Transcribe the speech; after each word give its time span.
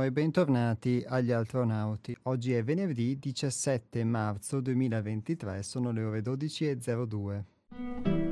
E 0.00 0.12
bentornati 0.12 1.04
agli 1.06 1.32
astronauti. 1.32 2.16
Oggi 2.24 2.54
è 2.54 2.62
venerdì 2.62 3.18
17 3.18 4.04
marzo 4.04 4.60
2023, 4.60 5.62
sono 5.62 5.90
le 5.90 6.02
ore 6.02 6.20
12.02. 6.20 8.27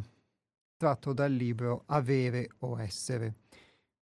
tratto 0.76 1.14
dal 1.14 1.32
libro 1.32 1.84
Avere 1.86 2.50
o 2.58 2.78
essere. 2.78 3.36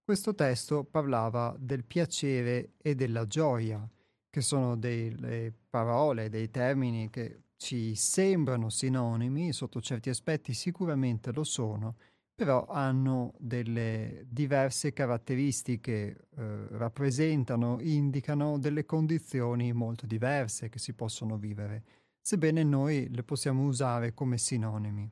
Questo 0.03 0.35
testo 0.35 0.83
parlava 0.83 1.55
del 1.57 1.85
piacere 1.85 2.71
e 2.77 2.93
della 2.93 3.25
gioia, 3.25 3.89
che 4.29 4.41
sono 4.41 4.75
delle 4.75 5.53
parole, 5.69 6.27
dei 6.27 6.51
termini 6.51 7.09
che 7.09 7.43
ci 7.55 7.95
sembrano 7.95 8.69
sinonimi, 8.69 9.53
sotto 9.53 9.79
certi 9.79 10.09
aspetti 10.09 10.53
sicuramente 10.53 11.31
lo 11.31 11.45
sono, 11.45 11.95
però 12.35 12.65
hanno 12.65 13.33
delle 13.37 14.25
diverse 14.27 14.91
caratteristiche, 14.91 16.27
eh, 16.35 16.67
rappresentano, 16.71 17.77
indicano 17.79 18.57
delle 18.57 18.85
condizioni 18.85 19.71
molto 19.71 20.05
diverse 20.05 20.69
che 20.69 20.79
si 20.79 20.93
possono 20.93 21.37
vivere, 21.37 21.83
sebbene 22.19 22.63
noi 22.63 23.07
le 23.09 23.23
possiamo 23.23 23.65
usare 23.65 24.13
come 24.13 24.37
sinonimi. 24.37 25.09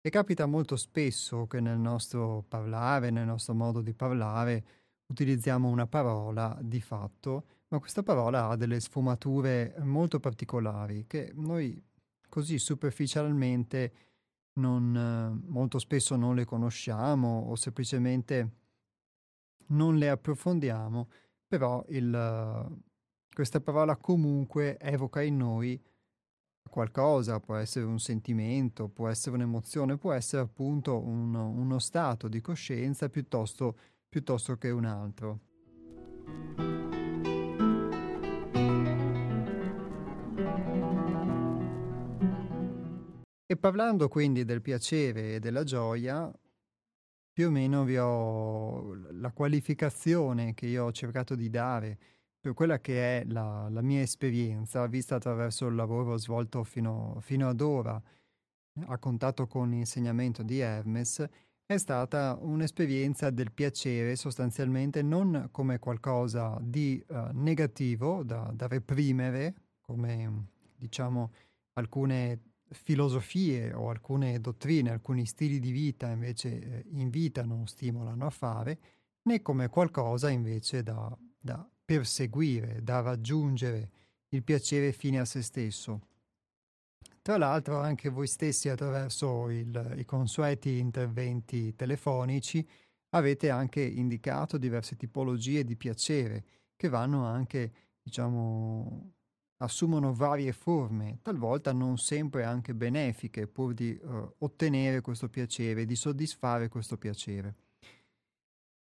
E 0.00 0.10
capita 0.10 0.46
molto 0.46 0.76
spesso 0.76 1.46
che 1.46 1.60
nel 1.60 1.78
nostro 1.78 2.44
parlare, 2.48 3.10
nel 3.10 3.26
nostro 3.26 3.52
modo 3.52 3.82
di 3.82 3.92
parlare, 3.92 4.64
utilizziamo 5.06 5.68
una 5.68 5.86
parola 5.86 6.56
di 6.62 6.80
fatto, 6.80 7.44
ma 7.68 7.78
questa 7.78 8.02
parola 8.02 8.48
ha 8.48 8.56
delle 8.56 8.80
sfumature 8.80 9.74
molto 9.80 10.20
particolari 10.20 11.04
che 11.06 11.32
noi 11.34 11.82
così 12.28 12.58
superficialmente 12.58 13.92
non, 14.58 15.42
molto 15.46 15.78
spesso 15.78 16.16
non 16.16 16.34
le 16.34 16.44
conosciamo 16.44 17.46
o 17.48 17.56
semplicemente 17.56 18.50
non 19.68 19.96
le 19.96 20.08
approfondiamo, 20.08 21.08
però 21.46 21.84
il, 21.88 22.80
questa 23.32 23.60
parola 23.60 23.96
comunque 23.96 24.78
evoca 24.78 25.22
in 25.22 25.36
noi 25.36 25.80
qualcosa, 26.68 27.40
può 27.40 27.56
essere 27.56 27.86
un 27.86 27.98
sentimento, 27.98 28.88
può 28.88 29.08
essere 29.08 29.36
un'emozione, 29.36 29.96
può 29.96 30.12
essere 30.12 30.42
appunto 30.42 31.02
un, 31.02 31.34
uno 31.34 31.78
stato 31.78 32.28
di 32.28 32.40
coscienza 32.40 33.08
piuttosto, 33.08 33.76
piuttosto 34.08 34.56
che 34.56 34.70
un 34.70 34.84
altro. 34.84 35.40
E 43.50 43.56
parlando 43.56 44.08
quindi 44.08 44.44
del 44.44 44.60
piacere 44.60 45.36
e 45.36 45.38
della 45.38 45.64
gioia, 45.64 46.30
più 47.32 47.46
o 47.46 47.50
meno 47.50 47.82
vi 47.84 47.96
ho 47.96 48.92
la 49.12 49.32
qualificazione 49.32 50.52
che 50.52 50.66
io 50.66 50.84
ho 50.84 50.92
cercato 50.92 51.34
di 51.34 51.48
dare 51.48 51.98
per 52.38 52.52
quella 52.52 52.78
che 52.78 53.20
è 53.20 53.24
la, 53.24 53.70
la 53.70 53.80
mia 53.80 54.02
esperienza, 54.02 54.86
vista 54.86 55.14
attraverso 55.14 55.66
il 55.66 55.76
lavoro 55.76 56.18
svolto 56.18 56.62
fino, 56.62 57.16
fino 57.20 57.48
ad 57.48 57.62
ora 57.62 57.98
a 58.84 58.98
contatto 58.98 59.46
con 59.46 59.70
l'insegnamento 59.70 60.42
di 60.42 60.58
Hermes, 60.58 61.26
è 61.64 61.78
stata 61.78 62.36
un'esperienza 62.38 63.30
del 63.30 63.52
piacere 63.52 64.14
sostanzialmente 64.16 65.00
non 65.00 65.48
come 65.50 65.78
qualcosa 65.78 66.58
di 66.60 67.02
uh, 67.08 67.28
negativo 67.32 68.22
da, 68.24 68.52
da 68.54 68.66
reprimere, 68.66 69.54
come 69.80 70.48
diciamo 70.76 71.32
alcune 71.72 72.40
filosofie 72.70 73.72
o 73.72 73.90
alcune 73.90 74.40
dottrine, 74.40 74.90
alcuni 74.90 75.26
stili 75.26 75.58
di 75.58 75.70
vita 75.70 76.08
invece 76.10 76.60
eh, 76.60 76.84
invitano, 76.90 77.66
stimolano 77.66 78.26
a 78.26 78.30
fare, 78.30 78.78
né 79.22 79.42
come 79.42 79.68
qualcosa 79.68 80.30
invece 80.30 80.82
da, 80.82 81.16
da 81.38 81.68
perseguire, 81.84 82.82
da 82.82 83.00
raggiungere 83.00 83.90
il 84.28 84.42
piacere 84.42 84.92
fine 84.92 85.20
a 85.20 85.24
se 85.24 85.42
stesso. 85.42 86.06
Tra 87.22 87.36
l'altro 87.36 87.78
anche 87.78 88.08
voi 88.08 88.26
stessi 88.26 88.68
attraverso 88.68 89.50
il, 89.50 89.94
i 89.98 90.04
consueti 90.04 90.78
interventi 90.78 91.74
telefonici 91.74 92.66
avete 93.10 93.50
anche 93.50 93.82
indicato 93.82 94.58
diverse 94.58 94.96
tipologie 94.96 95.64
di 95.64 95.76
piacere 95.76 96.44
che 96.76 96.88
vanno 96.88 97.24
anche, 97.24 97.72
diciamo, 98.02 99.12
assumono 99.58 100.12
varie 100.12 100.52
forme, 100.52 101.18
talvolta 101.22 101.72
non 101.72 101.98
sempre 101.98 102.44
anche 102.44 102.74
benefiche, 102.74 103.46
pur 103.46 103.74
di 103.74 103.98
uh, 104.00 104.34
ottenere 104.38 105.00
questo 105.00 105.28
piacere, 105.28 105.84
di 105.84 105.96
soddisfare 105.96 106.68
questo 106.68 106.96
piacere. 106.96 107.54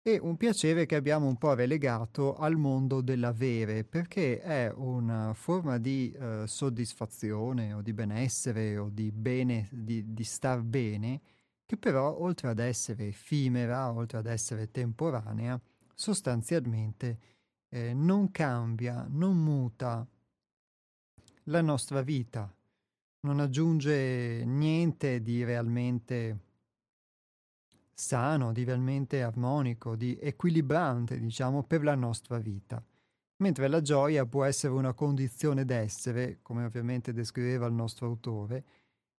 e 0.06 0.18
un 0.20 0.36
piacere 0.36 0.84
che 0.84 0.96
abbiamo 0.96 1.26
un 1.26 1.38
po' 1.38 1.54
relegato 1.54 2.34
al 2.34 2.56
mondo 2.56 3.00
dell'avere, 3.00 3.84
perché 3.84 4.38
è 4.40 4.70
una 4.74 5.32
forma 5.32 5.78
di 5.78 6.12
eh, 6.12 6.42
soddisfazione 6.46 7.72
o 7.72 7.80
di 7.80 7.94
benessere 7.94 8.76
o 8.76 8.90
di 8.90 9.10
bene, 9.10 9.68
di, 9.72 10.12
di 10.12 10.24
star 10.24 10.60
bene, 10.60 11.20
che 11.64 11.78
però 11.78 12.18
oltre 12.20 12.48
ad 12.48 12.58
essere 12.58 13.06
effimera, 13.06 13.90
oltre 13.90 14.18
ad 14.18 14.26
essere 14.26 14.70
temporanea, 14.70 15.58
sostanzialmente 15.94 17.18
eh, 17.70 17.94
non 17.94 18.30
cambia, 18.30 19.06
non 19.08 19.38
muta 19.38 20.06
la 21.44 21.60
nostra 21.60 22.02
vita, 22.02 22.52
non 23.20 23.40
aggiunge 23.40 24.44
niente 24.44 25.22
di 25.22 25.44
realmente 25.44 26.38
sano, 27.92 28.52
di 28.52 28.64
realmente 28.64 29.22
armonico, 29.22 29.94
di 29.94 30.18
equilibrante, 30.20 31.18
diciamo, 31.18 31.62
per 31.62 31.82
la 31.82 31.94
nostra 31.94 32.38
vita. 32.38 32.82
Mentre 33.36 33.68
la 33.68 33.80
gioia 33.80 34.26
può 34.26 34.44
essere 34.44 34.72
una 34.72 34.94
condizione 34.94 35.64
d'essere, 35.64 36.38
come 36.42 36.64
ovviamente 36.64 37.12
descriveva 37.12 37.66
il 37.66 37.72
nostro 37.72 38.06
autore, 38.06 38.64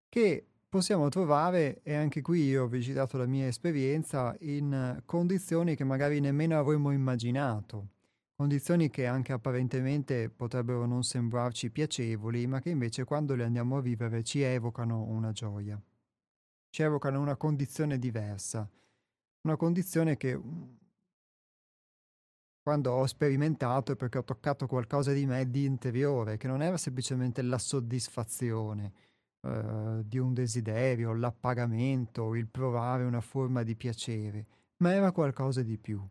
che 0.08 0.46
possiamo 0.68 1.08
trovare, 1.08 1.80
e 1.82 1.94
anche 1.94 2.20
qui 2.20 2.44
io 2.44 2.64
ho 2.64 2.68
visitato 2.68 3.16
la 3.16 3.26
mia 3.26 3.46
esperienza, 3.46 4.36
in 4.40 5.02
condizioni 5.04 5.76
che 5.76 5.84
magari 5.84 6.20
nemmeno 6.20 6.58
avremmo 6.58 6.90
immaginato, 6.90 7.88
condizioni 8.36 8.90
che 8.90 9.06
anche 9.06 9.32
apparentemente 9.32 10.28
potrebbero 10.28 10.86
non 10.86 11.02
sembrarci 11.02 11.70
piacevoli, 11.70 12.46
ma 12.46 12.60
che 12.60 12.70
invece 12.70 13.04
quando 13.04 13.34
le 13.34 13.44
andiamo 13.44 13.76
a 13.76 13.80
vivere 13.80 14.22
ci 14.22 14.40
evocano 14.42 15.02
una 15.02 15.32
gioia 15.32 15.80
ci 16.74 16.82
evocano 16.82 17.20
una 17.20 17.36
condizione 17.36 18.00
diversa, 18.00 18.68
una 19.42 19.54
condizione 19.54 20.16
che 20.16 20.36
mm, 20.36 20.62
quando 22.60 22.90
ho 22.90 23.06
sperimentato 23.06 23.92
è 23.92 23.96
perché 23.96 24.18
ho 24.18 24.24
toccato 24.24 24.66
qualcosa 24.66 25.12
di 25.12 25.24
me 25.24 25.48
di 25.48 25.66
interiore, 25.66 26.36
che 26.36 26.48
non 26.48 26.62
era 26.62 26.76
semplicemente 26.76 27.42
la 27.42 27.58
soddisfazione 27.58 28.92
eh, 29.42 30.02
di 30.04 30.18
un 30.18 30.34
desiderio, 30.34 31.12
l'appagamento, 31.12 32.34
il 32.34 32.48
provare 32.48 33.04
una 33.04 33.20
forma 33.20 33.62
di 33.62 33.76
piacere, 33.76 34.46
ma 34.78 34.92
era 34.92 35.12
qualcosa 35.12 35.62
di 35.62 35.78
più. 35.78 36.04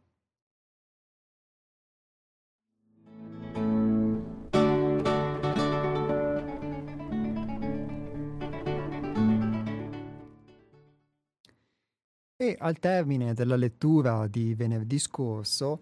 E 12.44 12.58
al 12.60 12.78
termine 12.78 13.34
della 13.34 13.56
lettura 13.56 14.28
di 14.28 14.54
venerdì 14.54 15.00
scorso, 15.00 15.82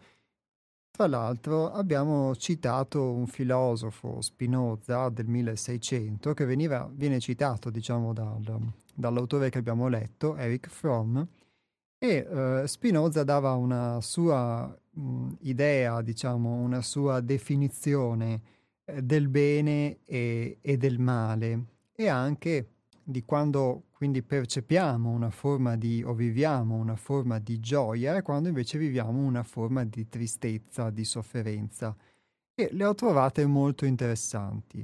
tra 0.92 1.08
l'altro, 1.08 1.72
abbiamo 1.72 2.36
citato 2.36 3.14
un 3.14 3.26
filosofo 3.26 4.22
Spinoza 4.22 5.10
del 5.10 5.26
1600 5.26 6.36
che 6.36 6.46
veniva, 6.46 6.88
viene 6.94 7.20
citato, 7.20 7.72
diciamo, 7.72 8.14
dal, 8.14 8.60
dall'autore 8.94 9.50
che 9.50 9.58
abbiamo 9.58 9.88
letto, 9.88 10.36
Eric 10.36 10.70
Fromm, 10.70 11.20
e 11.98 12.28
eh, 12.30 12.68
Spinoza 12.68 13.24
dava 13.24 13.54
una 13.56 14.00
sua 14.00 14.72
mh, 14.92 15.30
idea, 15.40 16.04
diciamo, 16.04 16.54
una 16.54 16.84
sua 16.84 17.22
definizione 17.22 18.40
eh, 18.86 19.02
del 19.02 19.30
bene 19.30 20.02
e, 20.06 20.60
e 20.62 20.78
del 20.78 21.00
male 21.00 21.64
e 21.96 22.08
anche 22.08 22.68
di 23.04 23.24
quando 23.24 23.86
quindi 24.02 24.24
percepiamo 24.24 25.12
una 25.12 25.30
forma 25.30 25.76
di 25.76 26.02
o 26.04 26.16
viviamo 26.16 26.74
una 26.74 26.96
forma 26.96 27.38
di 27.38 27.60
gioia 27.60 28.24
quando 28.24 28.48
invece 28.48 28.80
viviamo 28.80 29.24
una 29.24 29.44
forma 29.44 29.86
di 29.86 30.10
tristezza, 30.10 30.90
di 30.90 31.06
sofferenza. 31.06 31.96
E 32.56 32.70
le 32.72 32.84
ho 32.84 32.96
trovate 32.96 33.46
molto 33.46 33.86
interessanti. 33.86 34.84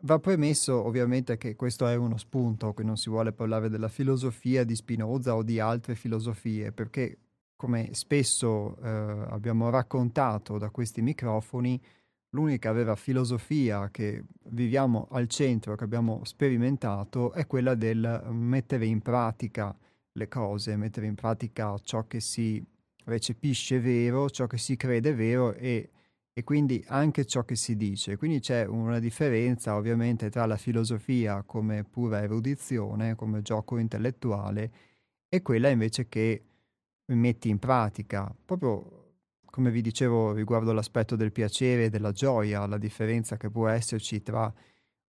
Va 0.00 0.18
premesso 0.18 0.84
ovviamente 0.84 1.38
che 1.38 1.56
questo 1.56 1.86
è 1.86 1.94
uno 1.94 2.18
spunto, 2.18 2.74
che 2.74 2.82
non 2.82 2.98
si 2.98 3.08
vuole 3.08 3.32
parlare 3.32 3.70
della 3.70 3.88
filosofia 3.88 4.64
di 4.64 4.76
Spinoza 4.76 5.34
o 5.34 5.42
di 5.42 5.58
altre 5.58 5.94
filosofie, 5.94 6.72
perché 6.72 7.20
come 7.56 7.94
spesso 7.94 8.76
eh, 8.82 8.88
abbiamo 9.30 9.70
raccontato 9.70 10.58
da 10.58 10.68
questi 10.68 11.00
microfoni, 11.00 11.80
l'unica 12.34 12.72
vera 12.72 12.96
filosofia 12.96 13.90
che 13.90 14.24
viviamo 14.50 15.08
al 15.10 15.28
centro, 15.28 15.74
che 15.76 15.84
abbiamo 15.84 16.24
sperimentato, 16.24 17.32
è 17.32 17.46
quella 17.46 17.74
del 17.74 18.28
mettere 18.30 18.86
in 18.86 19.00
pratica 19.00 19.76
le 20.12 20.28
cose, 20.28 20.76
mettere 20.76 21.06
in 21.06 21.14
pratica 21.14 21.78
ciò 21.78 22.06
che 22.06 22.20
si 22.20 22.62
recepisce 23.04 23.80
vero, 23.80 24.30
ciò 24.30 24.46
che 24.46 24.58
si 24.58 24.76
crede 24.76 25.14
vero 25.14 25.54
e, 25.54 25.90
e 26.32 26.44
quindi 26.44 26.82
anche 26.88 27.24
ciò 27.24 27.44
che 27.44 27.56
si 27.56 27.76
dice. 27.76 28.16
Quindi 28.16 28.40
c'è 28.40 28.64
una 28.64 28.98
differenza 28.98 29.76
ovviamente 29.76 30.30
tra 30.30 30.46
la 30.46 30.56
filosofia 30.56 31.42
come 31.42 31.84
pura 31.84 32.22
erudizione, 32.22 33.14
come 33.14 33.42
gioco 33.42 33.78
intellettuale, 33.78 34.72
e 35.28 35.42
quella 35.42 35.68
invece 35.68 36.08
che 36.08 36.44
metti 37.06 37.48
in 37.48 37.58
pratica, 37.58 38.34
proprio 38.44 39.01
come 39.52 39.70
vi 39.70 39.82
dicevo 39.82 40.32
riguardo 40.32 40.72
l'aspetto 40.72 41.14
del 41.14 41.30
piacere 41.30 41.84
e 41.84 41.90
della 41.90 42.12
gioia, 42.12 42.64
la 42.64 42.78
differenza 42.78 43.36
che 43.36 43.50
può 43.50 43.68
esserci 43.68 44.22
tra 44.22 44.50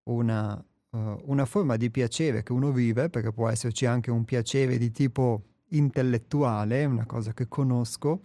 una, 0.10 0.62
uh, 0.90 0.98
una 1.28 1.46
forma 1.46 1.78
di 1.78 1.90
piacere 1.90 2.44
che 2.44 2.52
uno 2.52 2.74
vive, 2.74 3.10
perché 3.10 3.32
può 3.32 3.48
esserci 3.48 3.86
anche 3.86 4.12
un 4.12 4.26
piacere 4.26 4.78
di 4.78 4.92
tipo 4.92 5.44
intellettuale, 5.70 6.84
una 6.84 7.06
cosa 7.06 7.34
che 7.34 7.48
conosco, 7.48 8.24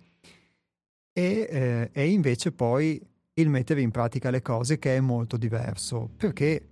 e, 1.12 1.46
eh, 1.48 1.90
e 1.92 2.10
invece 2.10 2.50
poi 2.50 3.00
il 3.34 3.48
mettere 3.48 3.80
in 3.80 3.92
pratica 3.92 4.30
le 4.30 4.42
cose 4.42 4.80
che 4.80 4.96
è 4.96 5.00
molto 5.00 5.36
diverso, 5.36 6.10
perché 6.16 6.68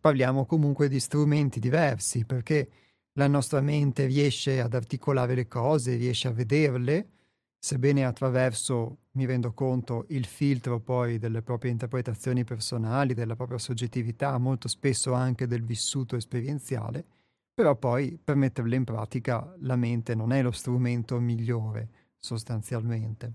parliamo 0.00 0.46
comunque 0.46 0.88
di 0.88 0.98
strumenti 0.98 1.60
diversi, 1.60 2.24
perché 2.24 2.70
la 3.12 3.28
nostra 3.28 3.60
mente 3.60 4.06
riesce 4.06 4.60
ad 4.60 4.74
articolare 4.74 5.36
le 5.36 5.46
cose, 5.46 5.94
riesce 5.94 6.26
a 6.26 6.32
vederle, 6.32 7.10
sebbene 7.58 8.04
attraverso, 8.04 8.98
mi 9.12 9.26
rendo 9.26 9.52
conto, 9.52 10.06
il 10.08 10.26
filtro 10.26 10.80
poi 10.80 11.18
delle 11.18 11.42
proprie 11.42 11.70
interpretazioni 11.70 12.44
personali, 12.44 13.14
della 13.14 13.36
propria 13.36 13.58
soggettività, 13.58 14.38
molto 14.38 14.68
spesso 14.68 15.12
anche 15.12 15.46
del 15.46 15.64
vissuto 15.64 16.16
esperienziale, 16.16 17.04
però 17.52 17.74
poi 17.74 18.18
per 18.22 18.36
metterle 18.36 18.76
in 18.76 18.84
pratica 18.84 19.54
la 19.60 19.74
mente 19.74 20.14
non 20.14 20.32
è 20.32 20.42
lo 20.42 20.52
strumento 20.52 21.18
migliore 21.18 21.88
sostanzialmente. 22.16 23.32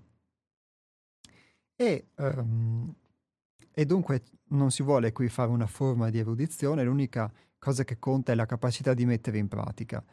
E, 1.75 2.07
um, 2.17 2.93
e 3.73 3.85
dunque 3.85 4.23
non 4.49 4.71
si 4.71 4.83
vuole 4.83 5.11
qui 5.11 5.27
fare 5.27 5.49
una 5.49 5.67
forma 5.67 6.09
di 6.09 6.19
erudizione, 6.19 6.83
l'unica 6.83 7.31
cosa 7.57 7.83
che 7.83 7.97
conta 7.99 8.31
è 8.31 8.35
la 8.35 8.45
capacità 8.45 8.93
di 8.93 9.05
mettere 9.05 9.37
in 9.37 9.47
pratica. 9.47 10.03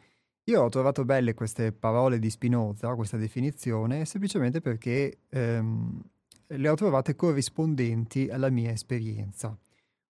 Io 0.45 0.61
ho 0.61 0.69
trovato 0.69 1.05
belle 1.05 1.35
queste 1.35 1.71
parole 1.71 2.17
di 2.17 2.29
Spinoza, 2.29 2.95
questa 2.95 3.17
definizione, 3.17 4.05
semplicemente 4.05 4.59
perché 4.59 5.19
ehm, 5.29 6.01
le 6.47 6.69
ho 6.69 6.75
trovate 6.75 7.15
corrispondenti 7.15 8.27
alla 8.27 8.49
mia 8.49 8.71
esperienza. 8.71 9.55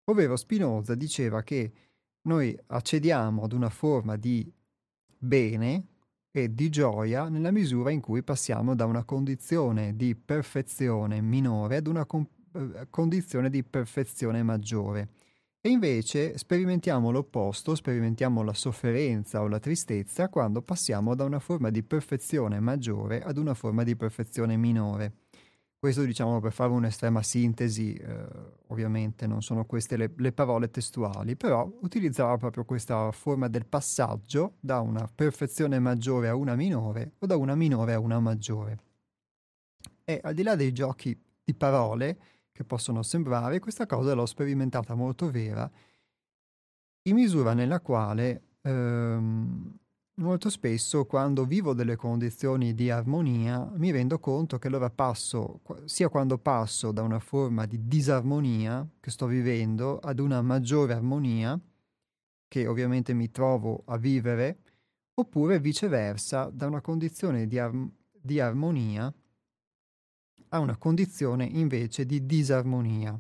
Ovvero 0.06 0.38
Spinoza 0.38 0.96
diceva 0.96 1.44
che 1.44 1.72
noi 2.24 2.58
accediamo 2.68 3.44
ad 3.44 3.52
una 3.52 3.70
forma 3.70 4.16
di 4.16 4.50
bene 5.18 5.88
e 6.32 6.54
di 6.54 6.70
gioia 6.70 7.28
nella 7.28 7.52
misura 7.52 7.92
in 7.92 8.00
cui 8.00 8.24
passiamo 8.24 8.74
da 8.74 8.86
una 8.86 9.04
condizione 9.04 9.96
di 9.98 10.16
perfezione 10.16 11.22
minore 11.22 11.76
ad 11.76 11.88
una 11.88 12.06
com- 12.06 12.26
eh, 12.54 12.88
condizione 12.90 13.50
di 13.50 13.64
perfezione 13.64 14.42
maggiore. 14.44 15.10
E 15.64 15.70
invece 15.70 16.40
sperimentiamo 16.40 17.12
l'opposto, 17.12 17.76
sperimentiamo 17.76 18.42
la 18.42 18.54
sofferenza 18.54 19.42
o 19.42 19.48
la 19.48 19.60
tristezza 19.60 20.28
quando 20.28 20.64
passiamo 20.64 21.14
da 21.14 21.24
una 21.24 21.38
forma 21.38 21.70
di 21.70 21.84
perfezione 21.84 22.60
maggiore 22.60 23.22
ad 23.22 23.38
una 23.38 23.54
forma 23.54 23.84
di 23.84 23.96
perfezione 23.96 24.58
minore. 24.58 25.18
Questo 25.78 26.04
diciamo 26.04 26.40
per 26.40 26.52
fare 26.52 26.72
un'estrema 26.72 27.22
sintesi, 27.22 27.94
eh, 27.94 28.26
ovviamente 28.70 29.28
non 29.28 29.44
sono 29.44 29.66
queste 29.66 29.98
le, 29.98 30.12
le, 30.18 30.32
parole 30.32 30.72
testuali, 30.72 31.36
però 31.36 31.72
utilizzava 31.82 32.38
proprio 32.38 32.66
questa 32.66 33.12
forma 33.12 33.48
del 33.48 33.68
passaggio 33.68 34.56
da 34.60 34.80
una 34.80 35.08
perfezione 35.14 35.78
maggiore 35.78 36.28
a 36.28 36.36
una 36.36 36.56
minore 36.56 37.14
o 37.20 37.28
da 37.28 37.38
una 37.38 37.54
minore 37.54 37.94
a 37.94 38.00
una 38.00 38.20
maggiore. 38.20 38.80
E 40.06 40.20
al 40.24 40.34
di 40.34 40.42
là 40.42 40.56
dei 40.56 40.72
giochi 40.72 41.16
di 41.44 41.54
parole, 41.54 42.18
che 42.52 42.64
possono 42.64 43.04
sembrare, 43.04 43.60
questa 43.60 43.86
cosa 43.86 44.14
l'ho 44.14 44.26
sperimentata 44.26 44.94
molto 44.94 45.30
vera, 45.30 45.70
in 47.04 47.16
misura 47.16 47.54
nella 47.54 47.80
quale 47.80 48.42
ehm, 48.62 49.80
molto 50.16 50.50
spesso 50.50 51.06
quando 51.06 51.46
vivo 51.46 51.74
delle 51.74 51.96
condizioni 51.96 52.74
di 52.76 52.90
armonia 52.90 53.72
mi 53.76 53.92
rendo 53.92 54.20
conto 54.20 54.60
che 54.60 54.68
allora 54.68 54.90
passo, 54.90 55.62
sia 55.86 56.10
quando 56.10 56.38
passo 56.38 56.92
da 56.92 57.02
una 57.02 57.20
forma 57.20 57.66
di 57.66 57.88
disarmonia 57.88 58.88
che 59.00 59.10
sto 59.10 59.26
vivendo 59.26 59.98
ad 59.98 60.20
una 60.20 60.42
maggiore 60.42 60.94
armonia, 60.94 61.60
che 62.48 62.68
ovviamente 62.68 63.14
mi 63.14 63.32
trovo 63.32 63.84
a 63.86 63.98
vivere, 63.98 64.60
oppure 65.14 65.60
viceversa 65.60 66.50
da 66.54 66.68
una 66.68 66.82
condizione 66.82 67.48
di, 67.48 67.58
ar- 67.58 67.90
di 68.12 68.40
armonia 68.40 69.12
a 70.54 70.60
una 70.60 70.78
condizione 70.78 71.46
invece 71.46 72.06
di 72.06 72.26
disarmonia. 72.26 73.20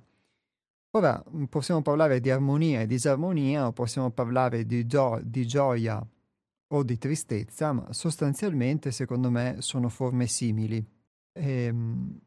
Ora 0.93 1.23
possiamo 1.47 1.81
parlare 1.81 2.19
di 2.19 2.29
armonia 2.29 2.81
e 2.81 2.87
disarmonia 2.87 3.67
o 3.67 3.71
possiamo 3.71 4.11
parlare 4.11 4.65
di, 4.65 4.85
gio- 4.85 5.21
di 5.23 5.47
gioia 5.47 6.05
o 6.73 6.83
di 6.83 6.97
tristezza, 6.97 7.71
ma 7.71 7.93
sostanzialmente 7.93 8.91
secondo 8.91 9.29
me 9.29 9.57
sono 9.59 9.87
forme 9.87 10.27
simili. 10.27 10.85
E, 11.31 11.63
ehm, 11.63 12.19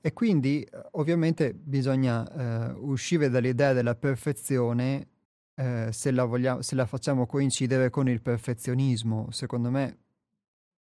e 0.00 0.12
quindi 0.12 0.64
ovviamente 0.92 1.52
bisogna 1.52 2.70
eh, 2.70 2.72
uscire 2.78 3.28
dall'idea 3.28 3.72
della 3.72 3.96
perfezione 3.96 5.08
eh, 5.56 5.88
se, 5.90 6.12
la 6.12 6.24
vogliamo, 6.24 6.62
se 6.62 6.76
la 6.76 6.86
facciamo 6.86 7.26
coincidere 7.26 7.90
con 7.90 8.08
il 8.08 8.22
perfezionismo. 8.22 9.32
Secondo 9.32 9.68
me 9.70 9.98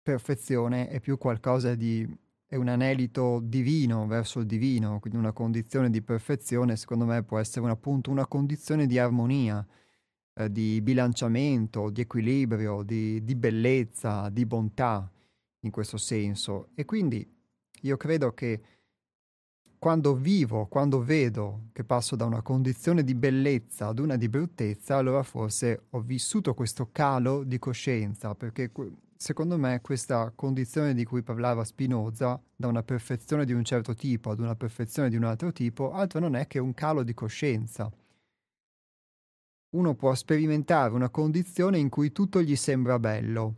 perfezione 0.03 0.89
è 0.89 0.99
più 0.99 1.17
qualcosa 1.17 1.73
di 1.73 2.07
è 2.47 2.55
un 2.55 2.67
anelito 2.67 3.39
divino 3.43 4.05
verso 4.07 4.39
il 4.39 4.45
divino, 4.45 4.99
quindi 4.99 5.19
una 5.19 5.31
condizione 5.31 5.89
di 5.89 6.01
perfezione, 6.01 6.75
secondo 6.75 7.05
me 7.05 7.23
può 7.23 7.39
essere 7.39 7.61
un, 7.61 7.69
appunto 7.69 8.11
una 8.11 8.27
condizione 8.27 8.85
di 8.85 8.99
armonia, 8.99 9.65
eh, 10.33 10.51
di 10.51 10.81
bilanciamento, 10.81 11.89
di 11.89 12.01
equilibrio, 12.01 12.83
di, 12.83 13.23
di 13.23 13.35
bellezza, 13.35 14.29
di 14.29 14.45
bontà, 14.45 15.09
in 15.61 15.71
questo 15.71 15.97
senso. 15.97 16.69
E 16.75 16.85
quindi 16.85 17.27
io 17.81 17.97
credo 17.97 18.33
che 18.33 18.61
quando 19.77 20.15
vivo, 20.15 20.67
quando 20.67 21.03
vedo 21.03 21.69
che 21.71 21.83
passo 21.83 22.15
da 22.15 22.25
una 22.25 22.41
condizione 22.41 23.03
di 23.03 23.13
bellezza 23.13 23.87
ad 23.87 23.99
una 23.99 24.15
di 24.15 24.29
bruttezza, 24.29 24.97
allora 24.97 25.21
forse 25.23 25.85
ho 25.89 26.01
vissuto 26.01 26.53
questo 26.53 26.89
calo 26.91 27.43
di 27.43 27.59
coscienza, 27.59 28.33
perché 28.33 28.71
secondo 29.17 29.57
me 29.57 29.81
questa 29.81 30.31
condizione 30.35 30.93
di 30.93 31.05
cui 31.05 31.23
parlava 31.23 31.63
Spinoza, 31.63 32.41
da 32.55 32.67
una 32.67 32.83
perfezione 32.83 33.45
di 33.45 33.53
un 33.53 33.63
certo 33.63 33.93
tipo 33.93 34.29
ad 34.29 34.39
una 34.39 34.55
perfezione 34.55 35.09
di 35.09 35.15
un 35.15 35.23
altro 35.23 35.51
tipo, 35.51 35.91
altro 35.91 36.19
non 36.19 36.35
è 36.35 36.47
che 36.47 36.59
un 36.59 36.73
calo 36.73 37.03
di 37.03 37.13
coscienza. 37.13 37.91
Uno 39.75 39.95
può 39.95 40.13
sperimentare 40.13 40.93
una 40.93 41.09
condizione 41.09 41.77
in 41.77 41.89
cui 41.89 42.11
tutto 42.11 42.41
gli 42.41 42.55
sembra 42.55 42.97
bello 42.99 43.55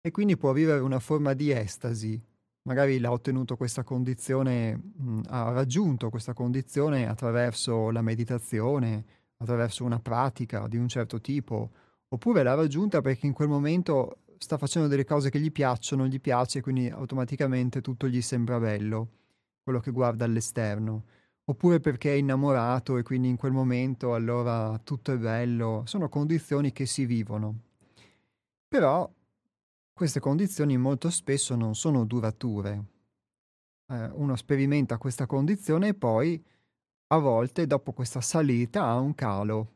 e 0.00 0.10
quindi 0.10 0.36
può 0.36 0.52
vivere 0.52 0.80
una 0.80 0.98
forma 0.98 1.32
di 1.32 1.50
estasi. 1.50 2.20
Magari 2.66 2.98
l'ha 2.98 3.10
ottenuto 3.10 3.56
questa 3.56 3.82
condizione, 3.82 4.74
mh, 4.76 5.20
ha 5.28 5.50
raggiunto 5.52 6.10
questa 6.10 6.32
condizione 6.34 7.06
attraverso 7.06 7.90
la 7.90 8.02
meditazione, 8.02 9.04
attraverso 9.38 9.84
una 9.84 10.00
pratica 10.00 10.66
di 10.68 10.76
un 10.76 10.88
certo 10.88 11.20
tipo, 11.20 11.70
oppure 12.08 12.42
l'ha 12.42 12.54
raggiunta 12.54 13.00
perché 13.00 13.26
in 13.26 13.32
quel 13.32 13.48
momento 13.48 14.18
sta 14.38 14.58
facendo 14.58 14.88
delle 14.88 15.04
cose 15.04 15.30
che 15.30 15.40
gli 15.40 15.50
piacciono, 15.50 16.06
gli 16.06 16.20
piace, 16.20 16.60
quindi 16.60 16.88
automaticamente 16.88 17.80
tutto 17.80 18.08
gli 18.08 18.20
sembra 18.20 18.58
bello, 18.58 19.08
quello 19.62 19.80
che 19.80 19.90
guarda 19.90 20.24
all'esterno. 20.24 21.04
Oppure 21.46 21.80
perché 21.80 22.12
è 22.12 22.16
innamorato 22.16 22.96
e 22.96 23.02
quindi 23.02 23.28
in 23.28 23.36
quel 23.36 23.52
momento 23.52 24.14
allora 24.14 24.78
tutto 24.82 25.12
è 25.12 25.18
bello. 25.18 25.82
Sono 25.86 26.08
condizioni 26.08 26.72
che 26.72 26.86
si 26.86 27.04
vivono. 27.04 27.58
Però 28.66 29.10
queste 29.92 30.20
condizioni 30.20 30.76
molto 30.78 31.10
spesso 31.10 31.54
non 31.54 31.74
sono 31.74 32.04
durature. 32.04 32.84
Eh, 33.88 34.06
uno 34.14 34.36
sperimenta 34.36 34.96
questa 34.96 35.26
condizione 35.26 35.88
e 35.88 35.94
poi 35.94 36.42
a 37.08 37.18
volte 37.18 37.66
dopo 37.66 37.92
questa 37.92 38.22
salita 38.22 38.84
ha 38.84 38.98
un 38.98 39.14
calo 39.14 39.72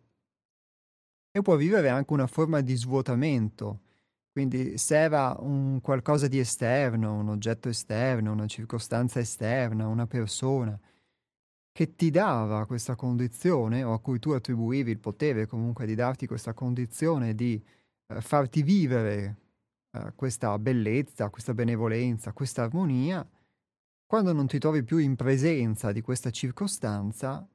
e 1.31 1.43
può 1.43 1.57
vivere 1.57 1.89
anche 1.89 2.13
una 2.13 2.27
forma 2.27 2.61
di 2.61 2.75
svuotamento. 2.75 3.81
Quindi 4.31 4.79
se 4.79 4.97
era 4.97 5.37
un 5.41 5.81
qualcosa 5.81 6.29
di 6.29 6.39
esterno, 6.39 7.15
un 7.15 7.29
oggetto 7.29 7.69
esterno, 7.69 8.33
una 8.33 8.47
circostanza 8.47 9.19
esterna, 9.19 9.89
una 9.89 10.07
persona 10.07 10.79
che 11.73 11.95
ti 11.95 12.11
dava 12.11 12.67
questa 12.67 12.95
condizione 12.97 13.85
o 13.85 13.93
a 13.93 14.01
cui 14.01 14.19
tu 14.19 14.31
attribuivi 14.31 14.91
il 14.91 14.99
potere 14.99 15.47
comunque 15.47 15.87
di 15.87 15.95
darti 15.95 16.27
questa 16.27 16.53
condizione 16.53 17.35
di 17.35 17.63
eh, 18.09 18.21
farti 18.21 18.63
vivere 18.63 19.37
eh, 19.93 20.13
questa 20.15 20.59
bellezza, 20.59 21.31
questa 21.31 21.55
benevolenza, 21.55 22.33
questa 22.33 22.63
armonia, 22.65 23.25
quando 24.07 24.33
non 24.33 24.47
ti 24.47 24.59
trovi 24.59 24.83
più 24.83 24.99
in 24.99 25.17
presenza 25.17 25.93
di 25.93 26.01
questa 26.01 26.31
circostanza, 26.31 27.47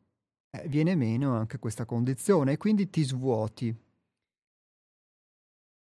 eh, 0.55 0.67
viene 0.67 0.95
meno 0.95 1.36
anche 1.36 1.57
questa 1.57 1.86
condizione 1.86 2.53
e 2.53 2.57
quindi 2.57 2.89
ti 2.89 3.03
svuoti. 3.03 3.75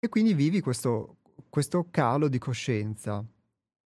E 0.02 0.08
quindi 0.08 0.34
vivi 0.34 0.60
questo, 0.60 1.16
questo 1.48 1.88
calo 1.90 2.28
di 2.28 2.38
coscienza. 2.38 3.24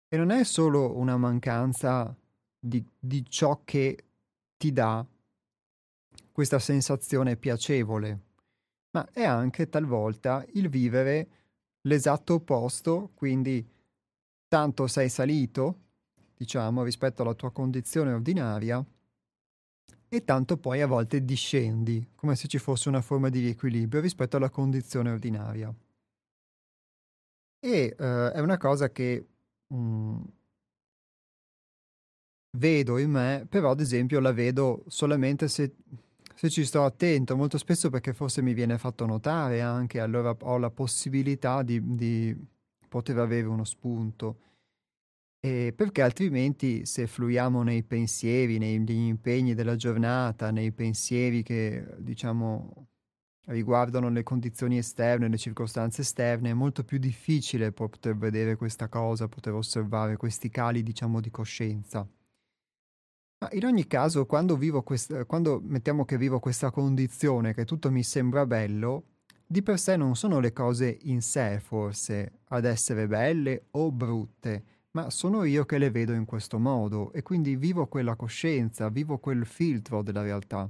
E 0.08 0.18
non 0.18 0.30
è 0.30 0.44
solo 0.44 0.96
una 0.98 1.18
mancanza 1.18 2.16
di, 2.58 2.84
di 2.98 3.26
ciò 3.28 3.62
che 3.66 4.06
ti 4.58 4.72
dà 4.72 5.06
questa 6.32 6.60
sensazione 6.60 7.36
piacevole, 7.36 8.20
ma 8.92 9.08
è 9.12 9.24
anche 9.24 9.70
talvolta 9.70 10.46
il 10.54 10.70
vivere 10.70 11.28
l'esatto 11.82 12.36
opposto, 12.36 13.12
quindi 13.16 13.68
tanto 14.48 14.88
sei 14.88 15.10
salito, 15.10 15.80
diciamo, 16.36 16.84
rispetto 16.84 17.22
alla 17.22 17.34
tua 17.34 17.52
condizione 17.52 18.14
ordinaria, 18.14 18.84
e 20.16 20.24
tanto 20.24 20.58
poi 20.58 20.80
a 20.80 20.86
volte 20.86 21.26
discendi, 21.26 22.10
come 22.14 22.36
se 22.36 22.48
ci 22.48 22.60
fosse 22.60 22.88
una 22.88 23.02
forma 23.02 23.30
di 23.30 23.40
riequilibrio 23.40 24.00
rispetto 24.00 24.38
alla 24.38 24.52
condizione 24.52 25.10
ordinaria. 25.10 25.74
E 27.60 27.96
uh, 27.98 28.30
è 28.32 28.40
una 28.40 28.58
cosa 28.58 28.92
che 28.92 29.26
mh, 29.66 29.76
mm, 29.76 30.22
vedo 32.58 33.00
in 33.00 33.10
me, 33.10 33.48
però 33.50 33.72
ad 33.72 33.80
esempio 33.80 34.20
la 34.20 34.32
vedo 34.32 34.84
solamente 34.86 35.48
se, 35.48 35.74
se 36.36 36.48
ci 36.52 36.64
sto 36.64 36.84
attento, 36.84 37.36
molto 37.36 37.58
spesso 37.58 37.90
perché 37.90 38.14
forse 38.14 38.44
mi 38.44 38.54
viene 38.54 38.78
fatto 38.78 39.08
notare 39.08 39.62
anche, 39.62 40.00
allora 40.00 40.38
ho 40.42 40.58
la 40.60 40.70
possibilità 40.70 41.64
di, 41.64 41.96
di 41.96 42.38
poter 42.88 43.18
avere 43.18 43.48
uno 43.48 43.64
spunto. 43.64 44.38
E 45.46 45.74
perché 45.76 46.02
altrimenti 46.02 46.86
se 46.86 47.06
fluiamo 47.06 47.64
nei 47.64 47.84
pensieri, 47.84 48.58
negli 48.58 48.92
impegni 48.92 49.54
della 49.54 49.76
giornata, 49.76 50.52
nei 50.52 50.72
pensieri 50.72 51.44
che 51.44 51.86
diciamo 51.98 52.88
riguardano 53.48 54.08
le 54.08 54.24
condizioni 54.24 54.78
esterne, 54.78 55.28
le 55.28 55.38
circostanze 55.38 56.00
esterne, 56.00 56.52
è 56.52 56.54
molto 56.54 56.86
più 56.86 56.98
difficile 56.98 57.74
poter 57.74 58.16
vedere 58.16 58.56
questa 58.56 58.88
cosa, 58.88 59.28
poter 59.28 59.52
osservare 59.52 60.16
questi 60.16 60.50
cali 60.50 60.82
diciamo 60.82 61.20
di 61.20 61.30
coscienza. 61.30 62.08
Ma 63.40 63.50
in 63.52 63.66
ogni 63.66 63.86
caso, 63.86 64.26
quando, 64.26 64.56
vivo 64.56 64.82
quest- 64.82 65.26
quando 65.26 65.60
mettiamo 65.62 66.06
che 66.06 66.18
vivo 66.18 66.40
questa 66.40 66.72
condizione, 66.72 67.54
che 67.54 67.66
tutto 67.66 67.92
mi 67.92 68.04
sembra 68.04 68.46
bello, 68.46 69.08
di 69.46 69.62
per 69.62 69.78
sé 69.78 69.98
non 69.98 70.16
sono 70.16 70.40
le 70.40 70.54
cose 70.54 71.00
in 71.02 71.22
sé 71.22 71.60
forse 71.60 72.40
ad 72.46 72.64
essere 72.64 73.08
belle 73.08 73.66
o 73.72 73.92
brutte, 73.92 74.73
ma 74.96 75.10
sono 75.10 75.44
io 75.44 75.66
che 75.66 75.78
le 75.78 75.90
vedo 75.90 76.14
in 76.14 76.26
questo 76.26 76.60
modo 76.60 77.12
e 77.14 77.22
quindi 77.24 77.56
vivo 77.56 77.88
quella 77.88 78.16
coscienza, 78.16 78.90
vivo 78.90 79.18
quel 79.18 79.46
filtro 79.46 80.02
della 80.02 80.22
realtà. 80.22 80.70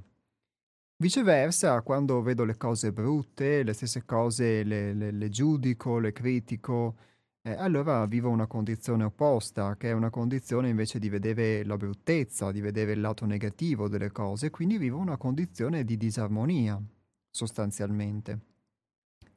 Viceversa, 0.95 1.81
quando 1.81 2.21
vedo 2.21 2.45
le 2.45 2.55
cose 2.55 2.93
brutte, 2.93 3.63
le 3.63 3.73
stesse 3.73 4.05
cose 4.05 4.63
le, 4.63 4.93
le, 4.93 5.11
le 5.11 5.29
giudico, 5.29 5.99
le 5.99 6.13
critico, 6.13 6.95
eh, 7.41 7.51
allora 7.51 8.05
vivo 8.05 8.29
una 8.29 8.47
condizione 8.47 9.03
opposta, 9.03 9.75
che 9.75 9.89
è 9.89 9.91
una 9.91 10.09
condizione 10.09 10.69
invece 10.69 10.99
di 10.99 11.09
vedere 11.09 11.65
la 11.65 11.75
bruttezza, 11.75 12.53
di 12.53 12.61
vedere 12.61 12.93
il 12.93 13.01
lato 13.01 13.25
negativo 13.25 13.89
delle 13.89 14.13
cose, 14.13 14.49
quindi 14.49 14.77
vivo 14.77 14.97
una 14.97 15.17
condizione 15.17 15.83
di 15.83 15.97
disarmonia, 15.97 16.81
sostanzialmente. 17.29 18.39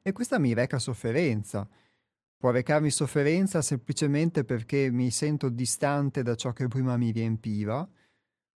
E 0.01 0.13
questa 0.13 0.39
mi 0.39 0.53
reca 0.53 0.79
sofferenza, 0.79 1.67
Può 2.39 2.51
recarmi 2.51 2.91
sofferenza 2.91 3.63
semplicemente 3.63 4.43
perché 4.43 4.91
mi 4.91 5.09
sento 5.09 5.49
distante 5.49 6.21
da 6.21 6.35
ciò 6.35 6.53
che 6.53 6.67
prima 6.67 6.95
mi 6.95 7.09
riempiva, 7.09 7.87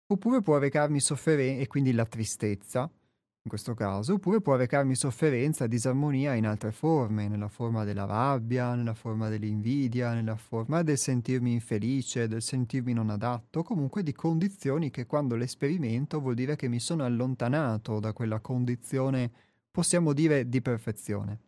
oppure 0.07 0.41
può 0.41 0.57
recarmi 0.57 0.99
sofferenza, 0.99 1.61
e 1.61 1.67
quindi 1.67 1.93
la 1.93 2.05
tristezza, 2.05 2.81
in 2.81 3.49
questo 3.49 3.73
caso, 3.75 4.15
oppure 4.15 4.41
può 4.41 4.57
recarmi 4.57 4.95
sofferenza, 4.95 5.65
disarmonia 5.65 6.33
in 6.33 6.45
altre 6.45 6.73
forme, 6.73 7.29
nella 7.29 7.47
forma 7.47 7.85
della 7.85 8.03
rabbia, 8.03 8.75
nella 8.75 8.93
forma 8.93 9.29
dell'invidia, 9.29 10.13
nella 10.13 10.35
forma 10.35 10.83
del 10.83 10.97
sentirmi 10.97 11.53
infelice, 11.53 12.27
del 12.27 12.41
sentirmi 12.41 12.91
non 12.91 13.09
adatto, 13.09 13.63
comunque 13.63 14.03
di 14.03 14.11
condizioni 14.11 14.89
che 14.89 15.05
quando 15.05 15.37
le 15.37 15.47
sperimento 15.47 16.19
vuol 16.19 16.35
dire 16.35 16.57
che 16.57 16.67
mi 16.67 16.81
sono 16.81 17.05
allontanato 17.05 18.01
da 18.01 18.11
quella 18.11 18.41
condizione, 18.41 19.31
possiamo 19.71 20.11
dire, 20.11 20.49
di 20.49 20.61
perfezione. 20.61 21.39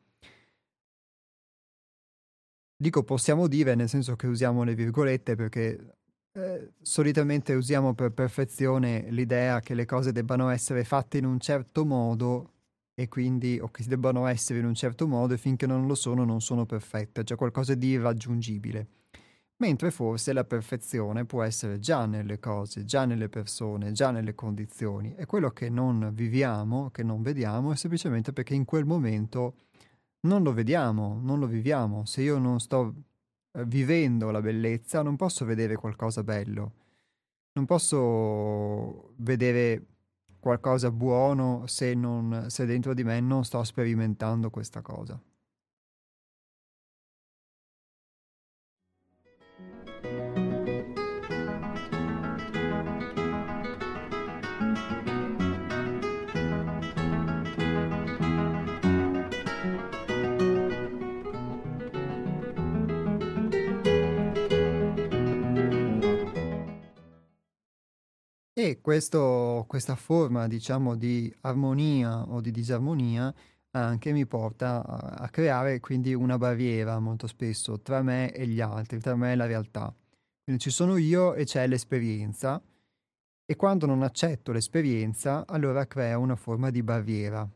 Dico 2.81 3.03
possiamo 3.03 3.45
dire 3.45 3.75
nel 3.75 3.87
senso 3.87 4.15
che 4.15 4.25
usiamo 4.25 4.63
le 4.63 4.73
virgolette 4.73 5.35
perché 5.35 5.97
eh, 6.31 6.71
solitamente 6.81 7.53
usiamo 7.53 7.93
per 7.93 8.11
perfezione 8.11 9.05
l'idea 9.11 9.59
che 9.59 9.75
le 9.75 9.85
cose 9.85 10.11
debbano 10.11 10.49
essere 10.49 10.83
fatte 10.83 11.19
in 11.19 11.25
un 11.25 11.39
certo 11.39 11.85
modo 11.85 12.53
e 12.95 13.07
quindi 13.07 13.59
o 13.61 13.69
che 13.69 13.83
debbano 13.85 14.25
essere 14.25 14.57
in 14.57 14.65
un 14.65 14.73
certo 14.73 15.05
modo 15.07 15.35
e 15.35 15.37
finché 15.37 15.67
non 15.67 15.85
lo 15.85 15.93
sono 15.93 16.25
non 16.25 16.41
sono 16.41 16.65
perfette, 16.65 17.23
cioè 17.23 17.37
qualcosa 17.37 17.75
di 17.75 17.89
irraggiungibile. 17.89 18.87
mentre 19.57 19.91
forse 19.91 20.33
la 20.33 20.43
perfezione 20.43 21.25
può 21.25 21.43
essere 21.43 21.77
già 21.77 22.07
nelle 22.07 22.39
cose, 22.39 22.83
già 22.83 23.05
nelle 23.05 23.29
persone, 23.29 23.91
già 23.91 24.09
nelle 24.09 24.33
condizioni. 24.33 25.13
E 25.15 25.27
quello 25.27 25.51
che 25.51 25.69
non 25.69 26.09
viviamo, 26.13 26.89
che 26.89 27.03
non 27.03 27.21
vediamo, 27.21 27.71
è 27.71 27.75
semplicemente 27.75 28.33
perché 28.33 28.55
in 28.55 28.65
quel 28.65 28.85
momento 28.85 29.53
non 30.21 30.43
lo 30.43 30.53
vediamo, 30.53 31.19
non 31.21 31.39
lo 31.39 31.47
viviamo. 31.47 32.05
Se 32.05 32.21
io 32.21 32.37
non 32.37 32.59
sto 32.59 32.93
eh, 33.53 33.65
vivendo 33.65 34.31
la 34.31 34.41
bellezza, 34.41 35.01
non 35.01 35.15
posso 35.15 35.45
vedere 35.45 35.75
qualcosa 35.75 36.23
bello. 36.23 36.73
Non 37.53 37.65
posso 37.65 39.13
vedere 39.17 39.85
qualcosa 40.39 40.91
buono 40.91 41.65
se, 41.67 41.93
non, 41.93 42.45
se 42.49 42.65
dentro 42.65 42.93
di 42.93 43.03
me 43.03 43.19
non 43.19 43.43
sto 43.43 43.63
sperimentando 43.63 44.49
questa 44.49 44.81
cosa. 44.81 45.21
E 68.63 68.79
questo, 68.79 69.65
questa 69.67 69.95
forma, 69.95 70.47
diciamo, 70.47 70.95
di 70.95 71.33
armonia 71.41 72.27
o 72.27 72.41
di 72.41 72.51
disarmonia 72.51 73.33
anche 73.71 74.11
mi 74.11 74.27
porta 74.27 74.85
a, 74.85 74.97
a, 75.23 75.29
creare 75.29 75.79
quindi 75.79 76.13
una 76.13 76.37
barriera 76.37 76.99
molto 76.99 77.25
spesso 77.25 77.79
tra 77.79 78.03
me 78.03 78.31
e 78.31 78.45
gli 78.45 78.61
altri, 78.61 78.99
tra 78.99 79.15
me 79.15 79.31
e 79.31 79.35
la 79.35 79.47
realtà. 79.47 79.91
Quindi 80.43 80.61
ci 80.61 80.69
sono 80.69 80.97
io 80.97 81.33
e 81.33 81.45
c'è 81.45 81.65
l'esperienza 81.65 82.61
e 83.45 83.55
quando 83.55 83.87
non 83.87 84.03
accetto 84.03 84.51
l'esperienza 84.51 85.43
allora 85.47 85.87
creo 85.87 86.19
una 86.19 86.35
forma 86.35 86.69
di 86.69 86.83
barriera. 86.83 87.49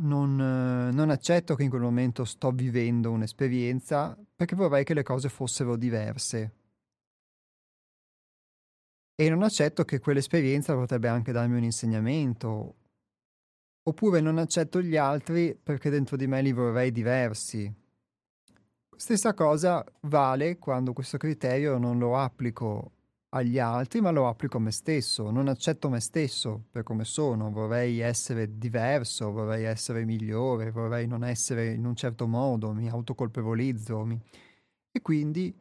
Non, 0.00 0.34
non 0.34 1.10
accetto 1.10 1.56
che 1.56 1.64
in 1.64 1.68
quel 1.68 1.82
momento 1.82 2.24
sto 2.24 2.52
vivendo 2.52 3.10
un'esperienza 3.10 4.16
perché 4.34 4.56
vorrei 4.56 4.84
che 4.84 4.94
le 4.94 5.02
cose 5.02 5.28
fossero 5.28 5.76
diverse, 5.76 6.52
e 9.20 9.28
non 9.28 9.42
accetto 9.42 9.84
che 9.84 9.98
quell'esperienza 9.98 10.74
potrebbe 10.74 11.08
anche 11.08 11.32
darmi 11.32 11.56
un 11.56 11.64
insegnamento. 11.64 12.76
Oppure 13.82 14.20
non 14.20 14.38
accetto 14.38 14.80
gli 14.80 14.96
altri 14.96 15.58
perché 15.60 15.90
dentro 15.90 16.16
di 16.16 16.28
me 16.28 16.40
li 16.40 16.52
vorrei 16.52 16.92
diversi. 16.92 17.68
Stessa 18.96 19.34
cosa 19.34 19.84
vale 20.02 20.58
quando 20.58 20.92
questo 20.92 21.16
criterio 21.16 21.78
non 21.78 21.98
lo 21.98 22.16
applico 22.16 22.92
agli 23.30 23.58
altri, 23.58 24.00
ma 24.00 24.12
lo 24.12 24.28
applico 24.28 24.58
a 24.58 24.60
me 24.60 24.70
stesso. 24.70 25.32
Non 25.32 25.48
accetto 25.48 25.88
me 25.88 25.98
stesso 25.98 26.66
per 26.70 26.84
come 26.84 27.02
sono, 27.04 27.50
vorrei 27.50 27.98
essere 27.98 28.56
diverso, 28.56 29.32
vorrei 29.32 29.64
essere 29.64 30.04
migliore, 30.04 30.70
vorrei 30.70 31.08
non 31.08 31.24
essere 31.24 31.72
in 31.72 31.84
un 31.84 31.96
certo 31.96 32.28
modo, 32.28 32.72
mi 32.72 32.88
autocolpevolizzo. 32.88 34.04
Mi... 34.04 34.16
E 34.92 35.02
quindi, 35.02 35.52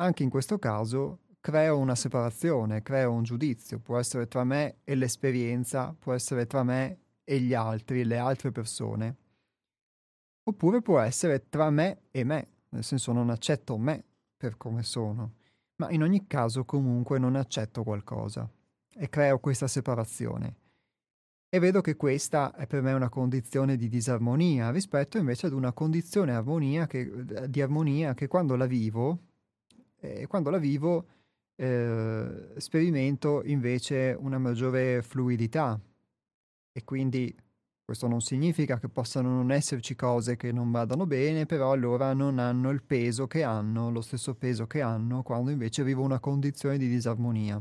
anche 0.00 0.24
in 0.24 0.30
questo 0.30 0.58
caso, 0.58 1.20
creo 1.40 1.78
una 1.78 1.94
separazione, 1.94 2.82
creo 2.82 3.12
un 3.12 3.22
giudizio, 3.22 3.78
può 3.78 3.98
essere 3.98 4.26
tra 4.28 4.44
me 4.44 4.78
e 4.84 4.94
l'esperienza, 4.94 5.94
può 5.98 6.12
essere 6.12 6.46
tra 6.46 6.62
me 6.62 6.98
e 7.24 7.40
gli 7.40 7.54
altri, 7.54 8.04
le 8.04 8.18
altre 8.18 8.50
persone, 8.50 9.16
oppure 10.44 10.80
può 10.80 10.98
essere 10.98 11.48
tra 11.48 11.70
me 11.70 12.02
e 12.10 12.24
me, 12.24 12.48
nel 12.70 12.84
senso 12.84 13.12
non 13.12 13.30
accetto 13.30 13.76
me 13.76 14.04
per 14.36 14.56
come 14.56 14.82
sono, 14.82 15.34
ma 15.76 15.90
in 15.90 16.02
ogni 16.02 16.26
caso 16.26 16.64
comunque 16.64 17.18
non 17.18 17.36
accetto 17.36 17.82
qualcosa 17.82 18.50
e 18.94 19.08
creo 19.08 19.38
questa 19.38 19.68
separazione. 19.68 20.56
E 21.50 21.58
vedo 21.60 21.80
che 21.80 21.96
questa 21.96 22.54
è 22.54 22.66
per 22.66 22.82
me 22.82 22.92
una 22.92 23.08
condizione 23.08 23.76
di 23.76 23.88
disarmonia 23.88 24.70
rispetto 24.70 25.16
invece 25.16 25.46
ad 25.46 25.54
una 25.54 25.72
condizione 25.72 26.34
armonia 26.34 26.86
che, 26.86 27.10
di 27.48 27.62
armonia 27.62 28.12
che 28.12 28.26
quando 28.26 28.54
la 28.54 28.66
vivo, 28.66 29.18
eh, 30.00 30.26
quando 30.26 30.50
la 30.50 30.58
vivo 30.58 31.06
eh, 31.60 32.52
sperimento 32.56 33.42
invece 33.44 34.16
una 34.18 34.38
maggiore 34.38 35.02
fluidità 35.02 35.78
e 36.70 36.84
quindi 36.84 37.34
questo 37.84 38.06
non 38.06 38.20
significa 38.20 38.78
che 38.78 38.88
possano 38.88 39.30
non 39.30 39.50
esserci 39.50 39.96
cose 39.96 40.36
che 40.36 40.52
non 40.52 40.70
vadano 40.70 41.06
bene, 41.06 41.46
però 41.46 41.72
allora 41.72 42.12
non 42.12 42.38
hanno 42.38 42.70
il 42.70 42.82
peso 42.82 43.26
che 43.26 43.42
hanno, 43.42 43.90
lo 43.90 44.02
stesso 44.02 44.34
peso 44.34 44.66
che 44.66 44.82
hanno 44.82 45.22
quando 45.22 45.50
invece 45.50 45.82
vivo 45.82 46.02
una 46.02 46.20
condizione 46.20 46.78
di 46.78 46.86
disarmonia. 46.86 47.60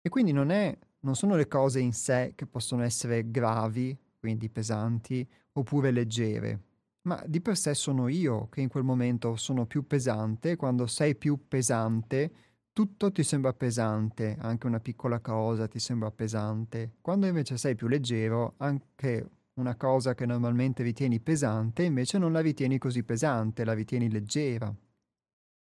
E 0.00 0.08
quindi 0.08 0.32
non, 0.32 0.50
è, 0.50 0.76
non 1.00 1.14
sono 1.14 1.36
le 1.36 1.46
cose 1.46 1.78
in 1.78 1.92
sé 1.92 2.32
che 2.34 2.46
possono 2.46 2.82
essere 2.82 3.30
gravi, 3.30 3.96
quindi 4.18 4.48
pesanti, 4.48 5.28
oppure 5.52 5.90
leggere, 5.90 6.60
ma 7.02 7.22
di 7.26 7.40
per 7.40 7.56
sé 7.56 7.74
sono 7.74 8.08
io 8.08 8.48
che 8.48 8.60
in 8.60 8.68
quel 8.68 8.82
momento 8.82 9.36
sono 9.36 9.66
più 9.66 9.86
pesante, 9.86 10.56
quando 10.56 10.86
sei 10.86 11.14
più 11.14 11.46
pesante 11.46 12.32
tutto 12.72 13.12
ti 13.12 13.22
sembra 13.22 13.52
pesante, 13.52 14.36
anche 14.40 14.66
una 14.66 14.80
piccola 14.80 15.20
cosa 15.20 15.68
ti 15.68 15.78
sembra 15.78 16.10
pesante, 16.10 16.94
quando 17.00 17.26
invece 17.26 17.58
sei 17.58 17.74
più 17.74 17.86
leggero, 17.86 18.54
anche 18.58 19.28
una 19.54 19.76
cosa 19.76 20.14
che 20.14 20.24
normalmente 20.24 20.82
ritieni 20.82 21.20
pesante, 21.20 21.82
invece 21.82 22.16
non 22.18 22.32
la 22.32 22.40
ritieni 22.40 22.78
così 22.78 23.02
pesante, 23.02 23.64
la 23.64 23.74
ritieni 23.74 24.10
leggera. 24.10 24.74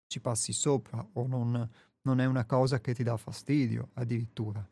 Ci 0.08 0.22
passi 0.22 0.54
sopra 0.54 1.06
o 1.14 1.28
non, 1.28 1.70
non 2.04 2.20
è 2.20 2.26
una 2.26 2.46
cosa 2.46 2.80
che 2.80 2.94
ti 2.94 3.04
dà 3.04 3.18
fastidio 3.18 3.90
addirittura. 3.94 4.66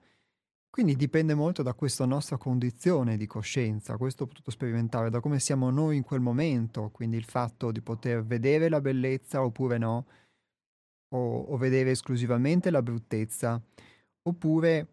Quindi 0.70 0.96
dipende 0.96 1.34
molto 1.34 1.64
da 1.64 1.74
questa 1.74 2.06
nostra 2.06 2.38
condizione 2.38 3.18
di 3.18 3.26
coscienza, 3.26 3.98
questo 3.98 4.24
ho 4.24 4.28
potuto 4.28 4.52
sperimentare, 4.52 5.10
da 5.10 5.20
come 5.20 5.40
siamo 5.40 5.72
noi 5.72 5.98
in 5.98 6.04
quel 6.04 6.22
momento, 6.22 6.90
quindi 6.92 7.18
il 7.18 7.26
fatto 7.26 7.72
di 7.72 7.82
poter 7.82 8.24
vedere 8.24 8.70
la 8.70 8.80
bellezza 8.80 9.44
oppure 9.44 9.78
no, 9.78 10.06
o, 11.10 11.40
o 11.42 11.58
vedere 11.58 11.92
esclusivamente 11.92 12.70
la 12.70 12.82
bruttezza, 12.82 13.62
oppure 14.24 14.88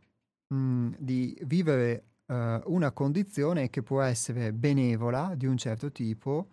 mh, 0.48 0.90
di 0.98 1.36
vivere 1.44 2.04
uh, 2.26 2.60
una 2.66 2.92
condizione 2.92 3.70
che 3.70 3.82
può 3.82 4.00
essere 4.02 4.52
benevola 4.52 5.34
di 5.36 5.46
un 5.46 5.56
certo 5.56 5.90
tipo, 5.90 6.48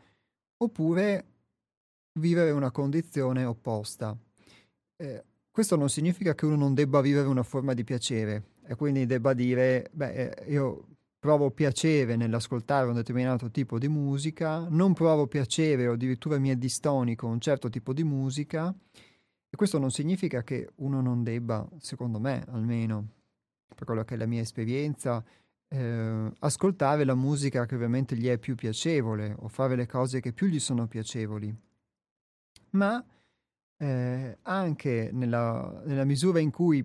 oppure 0.58 1.26
vivere 2.20 2.52
una 2.52 2.72
condizione 2.72 3.44
opposta. 3.46 4.16
Eh, 4.96 5.24
questo 5.52 5.76
non 5.76 5.90
significa 5.90 6.34
che 6.34 6.46
uno 6.46 6.56
non 6.56 6.74
debba 6.74 7.02
vivere 7.02 7.28
una 7.28 7.44
forma 7.44 7.74
di 7.74 7.84
piacere 7.84 8.52
e 8.66 8.76
quindi 8.76 9.06
debba 9.06 9.34
dire, 9.34 9.90
beh, 9.92 10.14
eh, 10.14 10.52
io 10.52 10.88
provo 11.20 11.52
piacere 11.52 12.16
nell'ascoltare 12.16 12.88
un 12.88 12.96
determinato 12.96 13.50
tipo 13.50 13.78
di 13.80 13.88
musica, 13.88 14.68
non 14.70 14.94
provo 14.94 15.28
piacere 15.28 15.88
o 15.88 15.94
addirittura 15.94 16.38
mi 16.38 16.50
è 16.50 16.56
distonico 16.56 17.28
un 17.28 17.40
certo 17.40 17.70
tipo 17.70 17.94
di 17.94 18.04
musica 18.04 18.74
e 19.54 19.56
questo 19.56 19.78
non 19.78 19.92
significa 19.92 20.42
che 20.42 20.72
uno 20.78 21.00
non 21.00 21.22
debba, 21.22 21.70
secondo 21.78 22.20
me 22.20 22.44
almeno, 22.48 23.08
per 23.68 23.86
quello 23.86 24.04
che 24.04 24.16
è 24.16 24.18
la 24.18 24.26
mia 24.26 24.42
esperienza, 24.42 25.24
eh, 25.68 26.32
ascoltare 26.40 27.04
la 27.04 27.14
musica 27.14 27.68
che 27.68 27.76
ovviamente 27.76 28.16
gli 28.16 28.26
è 28.26 28.40
più 28.40 28.56
piacevole 28.56 29.36
o 29.38 29.48
fare 29.50 29.76
le 29.76 29.86
cose 29.86 30.22
che 30.22 30.34
più 30.34 30.48
gli 30.48 30.60
sono 30.60 30.88
piacevoli. 30.88 31.56
Ma 32.72 33.06
eh, 33.78 34.38
anche 34.42 35.12
nella, 35.14 35.84
nella 35.86 36.04
misura 36.04 36.40
in 36.40 36.50
cui 36.50 36.84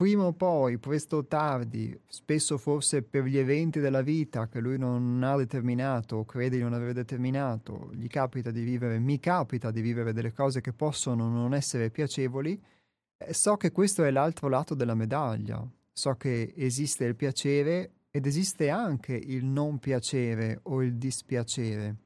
prima 0.00 0.24
o 0.24 0.32
poi, 0.32 0.78
presto 0.78 1.18
o 1.18 1.26
tardi, 1.26 1.94
spesso 2.06 2.56
forse 2.56 3.02
per 3.02 3.24
gli 3.24 3.36
eventi 3.36 3.80
della 3.80 4.00
vita 4.00 4.48
che 4.48 4.58
lui 4.58 4.78
non 4.78 5.22
ha 5.22 5.36
determinato 5.36 6.16
o 6.16 6.24
crede 6.24 6.56
di 6.56 6.62
non 6.62 6.72
aver 6.72 6.94
determinato, 6.94 7.90
gli 7.92 8.06
capita 8.06 8.50
di 8.50 8.62
vivere, 8.62 8.98
mi 8.98 9.20
capita 9.20 9.70
di 9.70 9.82
vivere 9.82 10.14
delle 10.14 10.32
cose 10.32 10.62
che 10.62 10.72
possono 10.72 11.28
non 11.28 11.52
essere 11.52 11.90
piacevoli, 11.90 12.58
eh, 13.18 13.34
so 13.34 13.58
che 13.58 13.72
questo 13.72 14.02
è 14.02 14.10
l'altro 14.10 14.48
lato 14.48 14.74
della 14.74 14.94
medaglia. 14.94 15.62
So 15.92 16.14
che 16.14 16.54
esiste 16.56 17.04
il 17.04 17.14
piacere 17.14 17.90
ed 18.10 18.24
esiste 18.24 18.70
anche 18.70 19.12
il 19.12 19.44
non 19.44 19.78
piacere 19.78 20.60
o 20.62 20.82
il 20.82 20.96
dispiacere. 20.96 21.96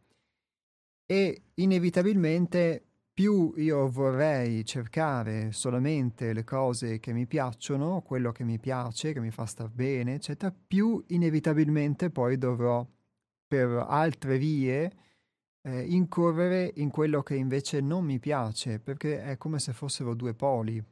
E 1.06 1.42
inevitabilmente 1.54 2.93
più 3.14 3.54
io 3.56 3.88
vorrei 3.88 4.64
cercare 4.64 5.52
solamente 5.52 6.32
le 6.32 6.42
cose 6.42 6.98
che 6.98 7.12
mi 7.12 7.26
piacciono, 7.26 8.02
quello 8.02 8.32
che 8.32 8.42
mi 8.42 8.58
piace, 8.58 9.12
che 9.12 9.20
mi 9.20 9.30
fa 9.30 9.46
star 9.46 9.70
bene, 9.70 10.14
eccetera, 10.14 10.52
più 10.52 11.02
inevitabilmente 11.08 12.10
poi 12.10 12.36
dovrò 12.36 12.84
per 13.46 13.68
altre 13.88 14.36
vie 14.36 14.92
eh, 15.62 15.82
incorrere 15.82 16.72
in 16.76 16.90
quello 16.90 17.22
che 17.22 17.36
invece 17.36 17.80
non 17.80 18.04
mi 18.04 18.18
piace, 18.18 18.80
perché 18.80 19.22
è 19.22 19.36
come 19.38 19.60
se 19.60 19.72
fossero 19.72 20.14
due 20.14 20.34
poli. 20.34 20.82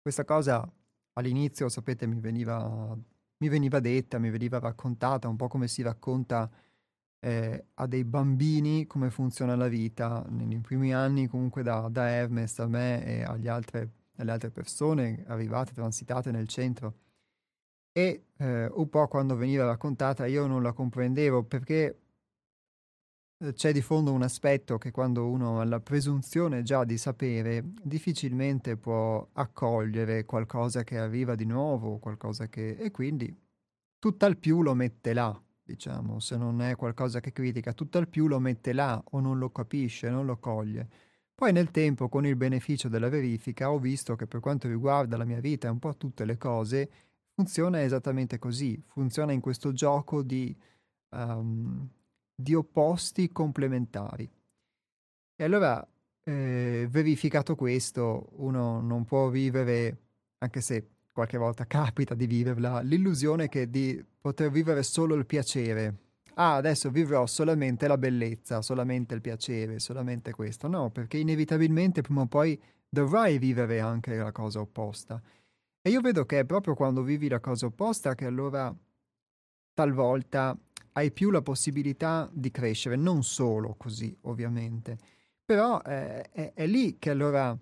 Questa 0.00 0.24
cosa 0.24 0.68
all'inizio, 1.12 1.68
sapete, 1.68 2.04
mi 2.08 2.18
veniva, 2.18 2.98
mi 3.36 3.48
veniva 3.48 3.78
detta, 3.78 4.18
mi 4.18 4.30
veniva 4.30 4.58
raccontata, 4.58 5.28
un 5.28 5.36
po' 5.36 5.46
come 5.46 5.68
si 5.68 5.82
racconta 5.82 6.50
eh, 7.24 7.66
a 7.74 7.86
dei 7.86 8.04
bambini 8.04 8.86
come 8.86 9.10
funziona 9.10 9.54
la 9.54 9.68
vita. 9.68 10.24
Nei 10.28 10.58
primi 10.58 10.92
anni 10.92 11.28
comunque 11.28 11.62
da, 11.62 11.88
da 11.88 12.08
Hermes 12.08 12.58
a 12.58 12.66
me 12.66 13.04
e 13.04 13.22
agli 13.22 13.46
altre, 13.46 13.90
alle 14.16 14.32
altre 14.32 14.50
persone 14.50 15.24
arrivate, 15.28 15.72
transitate 15.72 16.32
nel 16.32 16.48
centro. 16.48 16.94
E 17.92 18.24
eh, 18.38 18.66
un 18.66 18.88
po' 18.88 19.06
quando 19.06 19.36
veniva 19.36 19.64
raccontata 19.64 20.26
io 20.26 20.46
non 20.46 20.62
la 20.62 20.72
comprendevo 20.72 21.44
perché 21.44 22.00
eh, 23.38 23.52
c'è 23.52 23.72
di 23.72 23.82
fondo 23.82 24.12
un 24.12 24.22
aspetto 24.22 24.78
che 24.78 24.90
quando 24.90 25.28
uno 25.28 25.60
ha 25.60 25.64
la 25.64 25.80
presunzione 25.80 26.62
già 26.62 26.84
di 26.84 26.96
sapere, 26.98 27.62
difficilmente 27.82 28.76
può 28.76 29.28
accogliere 29.34 30.24
qualcosa 30.24 30.82
che 30.84 30.98
arriva 30.98 31.34
di 31.34 31.44
nuovo, 31.44 31.98
qualcosa 31.98 32.48
che... 32.48 32.76
e 32.76 32.90
quindi 32.90 33.32
tutt'al 33.98 34.38
più 34.38 34.62
lo 34.62 34.74
mette 34.74 35.12
là, 35.12 35.40
diciamo, 35.74 36.20
se 36.20 36.36
non 36.36 36.62
è 36.62 36.76
qualcosa 36.76 37.20
che 37.20 37.32
critica, 37.32 37.72
tutt'al 37.72 38.08
più 38.08 38.26
lo 38.26 38.38
mette 38.38 38.72
là 38.72 39.02
o 39.12 39.20
non 39.20 39.38
lo 39.38 39.50
capisce, 39.50 40.10
non 40.10 40.26
lo 40.26 40.38
coglie. 40.38 40.88
Poi 41.34 41.52
nel 41.52 41.70
tempo, 41.70 42.08
con 42.08 42.26
il 42.26 42.36
beneficio 42.36 42.88
della 42.88 43.08
verifica, 43.08 43.70
ho 43.70 43.78
visto 43.78 44.16
che 44.16 44.26
per 44.26 44.40
quanto 44.40 44.68
riguarda 44.68 45.16
la 45.16 45.24
mia 45.24 45.40
vita 45.40 45.68
e 45.68 45.70
un 45.70 45.78
po' 45.78 45.96
tutte 45.96 46.24
le 46.24 46.36
cose, 46.38 46.90
funziona 47.34 47.82
esattamente 47.82 48.38
così, 48.38 48.80
funziona 48.86 49.32
in 49.32 49.40
questo 49.40 49.72
gioco 49.72 50.22
di... 50.22 50.56
Um, 51.10 51.88
di 52.34 52.54
opposti 52.54 53.30
complementari. 53.30 54.28
E 55.36 55.44
allora, 55.44 55.86
eh, 56.24 56.86
verificato 56.90 57.54
questo, 57.54 58.30
uno 58.36 58.80
non 58.80 59.04
può 59.04 59.28
vivere, 59.28 59.98
anche 60.38 60.60
se 60.60 60.88
qualche 61.12 61.38
volta 61.38 61.66
capita 61.66 62.14
di 62.14 62.26
viverla, 62.26 62.80
l'illusione 62.80 63.48
che 63.48 63.68
di 63.68 64.02
poter 64.20 64.50
vivere 64.50 64.82
solo 64.82 65.14
il 65.14 65.26
piacere. 65.26 65.96
Ah, 66.34 66.54
adesso 66.56 66.90
vivrò 66.90 67.26
solamente 67.26 67.86
la 67.86 67.98
bellezza, 67.98 68.62
solamente 68.62 69.14
il 69.14 69.20
piacere, 69.20 69.78
solamente 69.78 70.32
questo. 70.32 70.66
No, 70.66 70.90
perché 70.90 71.18
inevitabilmente 71.18 72.00
prima 72.00 72.22
o 72.22 72.26
poi 72.26 72.58
dovrai 72.88 73.38
vivere 73.38 73.80
anche 73.80 74.16
la 74.16 74.32
cosa 74.32 74.60
opposta. 74.60 75.20
E 75.82 75.90
io 75.90 76.00
vedo 76.00 76.24
che 76.24 76.38
è 76.38 76.44
proprio 76.44 76.74
quando 76.74 77.02
vivi 77.02 77.28
la 77.28 77.40
cosa 77.40 77.66
opposta 77.66 78.14
che 78.14 78.24
allora 78.24 78.74
talvolta 79.74 80.56
hai 80.92 81.10
più 81.10 81.30
la 81.30 81.42
possibilità 81.42 82.28
di 82.32 82.50
crescere, 82.50 82.96
non 82.96 83.22
solo 83.22 83.74
così 83.76 84.16
ovviamente, 84.22 84.98
però 85.44 85.80
eh, 85.82 86.22
è, 86.30 86.52
è, 86.54 86.66
lì 86.66 86.98
che 86.98 87.10
allora 87.10 87.56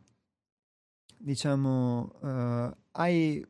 diciamo 1.16 2.12
uh, 2.20 2.76
hai 2.92 3.44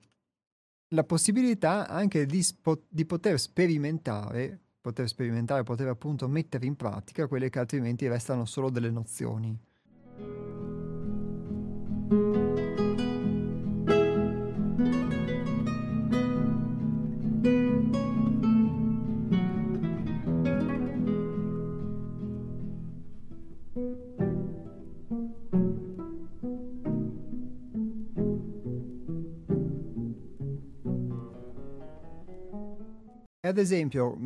la 0.88 1.04
possibilità 1.04 1.86
anche 1.88 2.26
di, 2.26 2.42
spo- 2.42 2.84
di 2.88 3.04
poter 3.04 3.38
sperimentare, 3.38 4.58
poter 4.80 5.08
sperimentare, 5.08 5.62
poter 5.62 5.88
appunto 5.88 6.28
mettere 6.28 6.66
in 6.66 6.76
pratica 6.76 7.26
quelle 7.26 7.48
che 7.50 7.58
altrimenti 7.58 8.08
restano 8.08 8.44
solo 8.44 8.70
delle 8.70 8.90
nozioni. 8.90 9.58
Ad 33.50 33.58
esempio, 33.58 34.16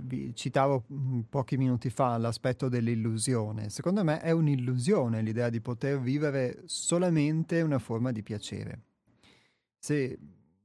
vi 0.00 0.34
citavo 0.34 0.84
pochi 1.28 1.56
minuti 1.56 1.90
fa 1.90 2.18
l'aspetto 2.18 2.68
dell'illusione. 2.68 3.70
Secondo 3.70 4.02
me 4.02 4.20
è 4.20 4.30
un'illusione 4.30 5.22
l'idea 5.22 5.48
di 5.48 5.60
poter 5.60 6.00
vivere 6.00 6.62
solamente 6.64 7.60
una 7.60 7.78
forma 7.78 8.10
di 8.12 8.22
piacere. 8.22 8.80
Se 9.78 10.18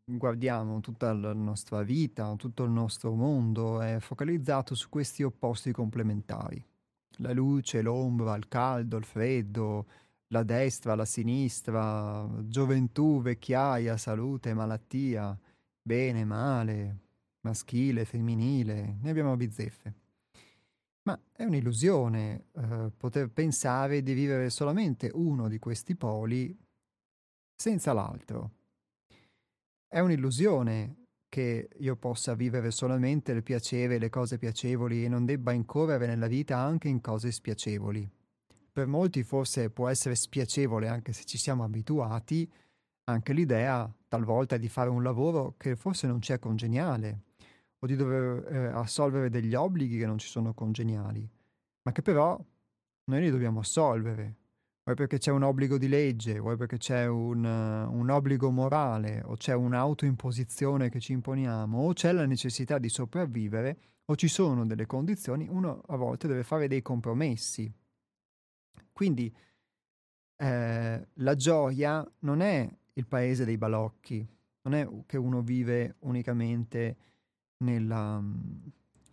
guardiamo 0.04 0.80
tutta 0.80 1.14
la 1.14 1.34
nostra 1.34 1.84
vita, 1.84 2.34
tutto 2.36 2.64
il 2.64 2.72
nostro 2.72 3.14
mondo 3.14 3.82
è 3.82 3.98
focalizzato 4.00 4.74
su 4.74 4.90
questi 4.90 5.24
opposti 5.24 5.72
complementari. 5.72 6.64
La 7.18 7.34
luce, 7.34 7.82
l'ombra, 7.82 8.36
il 8.36 8.48
caldo, 8.48 8.98
il 8.98 9.06
freddo, 9.06 9.88
la 10.28 10.44
destra, 10.44 10.96
la 10.96 11.06
sinistra, 11.06 12.28
gioventù, 12.44 13.22
vecchiaia, 13.22 13.98
salute, 13.98 14.54
malattia, 14.54 15.38
bene, 15.82 16.26
male, 16.26 16.98
maschile, 17.48 18.06
femminile, 18.06 18.98
ne 19.02 19.10
abbiamo 19.10 19.36
bizzeffe. 19.36 19.94
Ma 21.04 21.20
è 21.32 21.44
un'illusione 21.44 22.48
eh, 22.52 22.92
poter 22.96 23.30
pensare 23.30 24.04
di 24.04 24.14
vivere 24.14 24.50
solamente 24.50 25.10
uno 25.14 25.48
di 25.48 25.58
questi 25.58 25.96
poli 25.96 26.56
senza 27.56 27.94
l'altro. 27.94 28.52
È 29.88 30.00
un'illusione 30.00 31.06
che 31.30 31.70
io 31.78 31.96
possa 31.96 32.34
vivere 32.36 32.72
solamente 32.72 33.32
il 33.32 33.44
piacere, 33.44 34.00
le 34.00 34.10
cose 34.10 34.38
piacevoli 34.38 35.06
e 35.06 35.08
non 35.08 35.26
debba 35.26 35.54
incorrere 35.54 36.08
nella 36.08 36.28
vita 36.28 36.58
anche 36.58 36.90
in 36.90 37.00
cose 37.00 37.32
spiacevoli. 37.32 38.10
Per 38.72 38.86
molti 38.86 39.24
forse 39.24 39.70
può 39.70 39.88
essere 39.88 40.16
spiacevole 40.16 40.88
anche 40.88 41.14
se 41.14 41.24
ci 41.24 41.38
siamo 41.38 41.64
abituati, 41.64 42.50
anche 43.06 43.34
l'idea 43.34 43.90
talvolta 44.10 44.58
di 44.58 44.68
fare 44.68 44.90
un 44.90 45.04
lavoro 45.04 45.56
che 45.58 45.76
forse 45.78 46.06
non 46.06 46.22
ci 46.22 46.34
è 46.34 46.40
congeniale, 46.40 47.22
o 47.80 47.88
di 47.88 47.96
dover 47.96 48.52
eh, 48.52 48.66
assolvere 48.68 49.30
degli 49.30 49.54
obblighi 49.54 49.98
che 49.98 50.06
non 50.06 50.18
ci 50.18 50.28
sono 50.28 50.54
congeniali, 50.54 51.30
ma 51.84 51.92
che 51.92 52.02
però 52.02 52.40
noi 53.06 53.22
li 53.22 53.30
dobbiamo 53.30 53.60
assolvere. 53.60 54.36
Vuoi 54.84 54.96
perché 54.96 55.18
c'è 55.18 55.32
un 55.32 55.44
obbligo 55.44 55.78
di 55.78 55.90
legge, 55.90 56.40
vuoi 56.40 56.56
perché 56.56 56.78
c'è 56.78 57.08
un, 57.08 57.44
uh, 57.44 57.94
un 57.94 58.10
obbligo 58.10 58.50
morale, 58.52 59.22
o 59.26 59.36
c'è 59.36 59.54
un'autoimposizione 59.54 60.90
che 60.90 61.02
ci 61.02 61.12
imponiamo, 61.12 61.78
o 61.78 61.92
c'è 61.92 62.14
la 62.14 62.26
necessità 62.26 62.78
di 62.78 62.88
sopravvivere, 62.88 63.80
o 64.06 64.16
ci 64.16 64.30
sono 64.30 64.66
delle 64.66 64.86
condizioni, 64.86 65.46
uno 65.50 65.82
a 65.88 65.98
volte 65.98 66.28
deve 66.28 66.44
fare 66.44 66.70
dei 66.70 66.82
compromessi. 66.82 67.70
Quindi 68.94 69.34
eh, 70.38 71.08
la 71.12 71.36
gioia 71.36 72.10
non 72.20 72.40
è 72.40 72.70
il 72.94 73.08
paese 73.08 73.44
dei 73.44 73.58
balocchi, 73.58 74.26
non 74.62 74.74
è 74.74 74.88
che 75.06 75.18
uno 75.18 75.42
vive 75.42 75.96
unicamente 76.00 76.96
nella, 77.58 78.22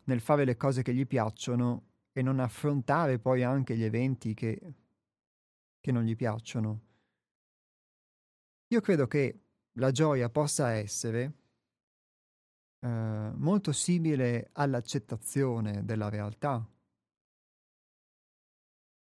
nel 0.04 0.20
fare 0.20 0.44
le 0.44 0.56
cose 0.56 0.82
che 0.82 0.94
gli 0.94 1.06
piacciono 1.06 1.92
e 2.12 2.22
non 2.22 2.40
affrontare 2.40 3.18
poi 3.18 3.42
anche 3.42 3.76
gli 3.76 3.82
eventi 3.82 4.34
che, 4.34 4.60
che 5.80 5.92
non 5.92 6.04
gli 6.04 6.16
piacciono. 6.16 6.80
Io 8.68 8.80
credo 8.80 9.06
che 9.06 9.40
la 9.72 9.90
gioia 9.90 10.28
possa 10.30 10.72
essere 10.72 11.32
eh, 12.80 13.32
molto 13.34 13.72
simile 13.72 14.50
all'accettazione 14.52 15.84
della 15.84 16.08
realtà. 16.08 16.66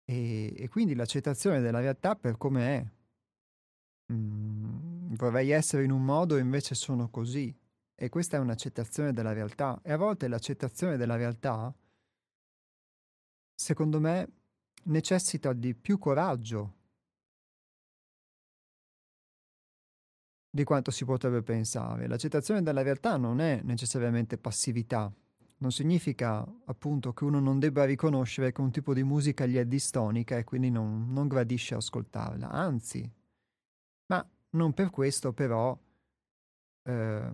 E, 0.09 0.55
e, 0.57 0.69
quindi 0.69 0.95
l'accettazione 0.95 1.61
della 1.61 1.81
realtà 1.81 2.15
per 2.15 2.37
come 2.37 2.79
è. 2.79 4.13
Mm, 4.13 5.15
vorrei 5.15 5.51
essere 5.51 5.83
in 5.83 5.91
un 5.91 6.05
modo 6.05 6.37
e 6.37 6.41
invece 6.41 6.75
sono 6.75 7.09
così. 7.11 7.55
E 7.99 8.09
questa 8.11 8.37
è 8.37 8.41
un'accettazione 8.41 9.13
della 9.13 9.33
realtà. 9.33 9.81
E 9.83 9.91
a 9.91 9.97
volte 9.97 10.29
l'accettazione 10.29 10.99
della 10.99 11.17
realtà, 11.17 11.75
secondo 13.55 13.99
me, 13.99 14.29
necessita 14.85 15.53
di 15.55 15.75
più 15.75 15.99
coraggio 15.99 16.75
di 20.57 20.65
quanto 20.65 20.91
si 20.91 21.05
potrebbe 21.05 21.43
pensare. 21.43 22.07
L'accettazione 22.07 22.63
della 22.63 22.83
realtà 22.83 23.17
non 23.17 23.41
è 23.41 23.61
necessariamente 23.63 24.39
passività. 24.39 25.13
Non 25.59 25.71
significa 25.71 26.47
appunto 26.65 27.13
che 27.13 27.25
uno 27.25 27.41
non 27.41 27.59
debba 27.59 27.85
riconoscere 27.85 28.53
che 28.53 28.61
un 28.61 28.71
tipo 28.71 28.93
di 28.95 29.03
musica 29.03 29.47
gli 29.47 29.57
è 29.57 29.65
distonica 29.67 30.37
e 30.37 30.45
quindi 30.45 30.71
non, 30.71 31.13
non 31.13 31.29
gradisce 31.29 31.75
ascoltarla. 31.75 32.51
Anzi, 32.51 33.11
ma 34.07 34.27
non 34.51 34.73
per 34.73 34.91
questo 34.91 35.33
però 35.33 35.79
eh, 36.85 37.33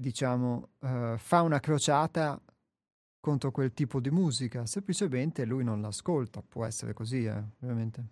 diciamo, 0.00 0.70
uh, 0.78 1.16
fa 1.18 1.42
una 1.42 1.60
crociata 1.60 2.40
contro 3.20 3.50
quel 3.50 3.74
tipo 3.74 4.00
di 4.00 4.10
musica, 4.10 4.64
semplicemente 4.64 5.44
lui 5.44 5.62
non 5.62 5.82
l'ascolta, 5.82 6.42
può 6.42 6.64
essere 6.64 6.94
così, 6.94 7.24
eh, 7.24 7.44
ovviamente. 7.60 8.08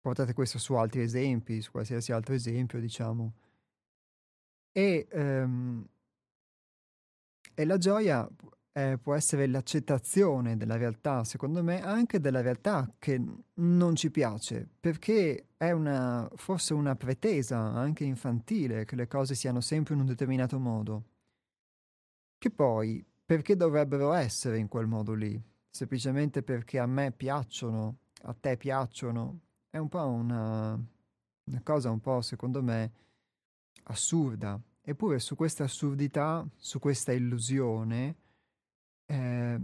Portate 0.00 0.32
questo 0.32 0.58
su 0.58 0.72
altri 0.74 1.02
esempi, 1.02 1.60
su 1.60 1.70
qualsiasi 1.70 2.10
altro 2.10 2.32
esempio, 2.32 2.80
diciamo. 2.80 3.34
E, 4.72 5.06
um, 5.12 5.86
e 7.54 7.64
la 7.66 7.76
gioia 7.76 8.26
eh, 8.72 8.98
può 9.00 9.14
essere 9.14 9.46
l'accettazione 9.46 10.56
della 10.56 10.76
realtà, 10.76 11.22
secondo 11.24 11.62
me, 11.62 11.82
anche 11.82 12.18
della 12.18 12.40
realtà 12.40 12.90
che 12.98 13.22
non 13.54 13.94
ci 13.94 14.10
piace, 14.10 14.66
perché 14.80 15.48
è 15.62 15.70
una, 15.70 16.28
forse 16.34 16.74
una 16.74 16.96
pretesa 16.96 17.56
anche 17.56 18.02
infantile 18.02 18.84
che 18.84 18.96
le 18.96 19.06
cose 19.06 19.36
siano 19.36 19.60
sempre 19.60 19.94
in 19.94 20.00
un 20.00 20.06
determinato 20.06 20.58
modo, 20.58 21.04
che 22.36 22.50
poi 22.50 23.04
perché 23.24 23.54
dovrebbero 23.54 24.12
essere 24.12 24.58
in 24.58 24.66
quel 24.66 24.88
modo 24.88 25.14
lì? 25.14 25.40
Semplicemente 25.70 26.42
perché 26.42 26.80
a 26.80 26.86
me 26.86 27.12
piacciono, 27.12 27.98
a 28.22 28.34
te 28.34 28.56
piacciono? 28.56 29.38
È 29.70 29.78
un 29.78 29.88
po' 29.88 30.04
una, 30.04 30.72
una 31.44 31.60
cosa 31.62 31.90
un 31.90 32.00
po', 32.00 32.22
secondo 32.22 32.60
me, 32.60 32.92
assurda. 33.84 34.60
Eppure 34.80 35.20
su 35.20 35.36
questa 35.36 35.62
assurdità, 35.62 36.44
su 36.56 36.80
questa 36.80 37.12
illusione, 37.12 38.16
eh, 39.06 39.60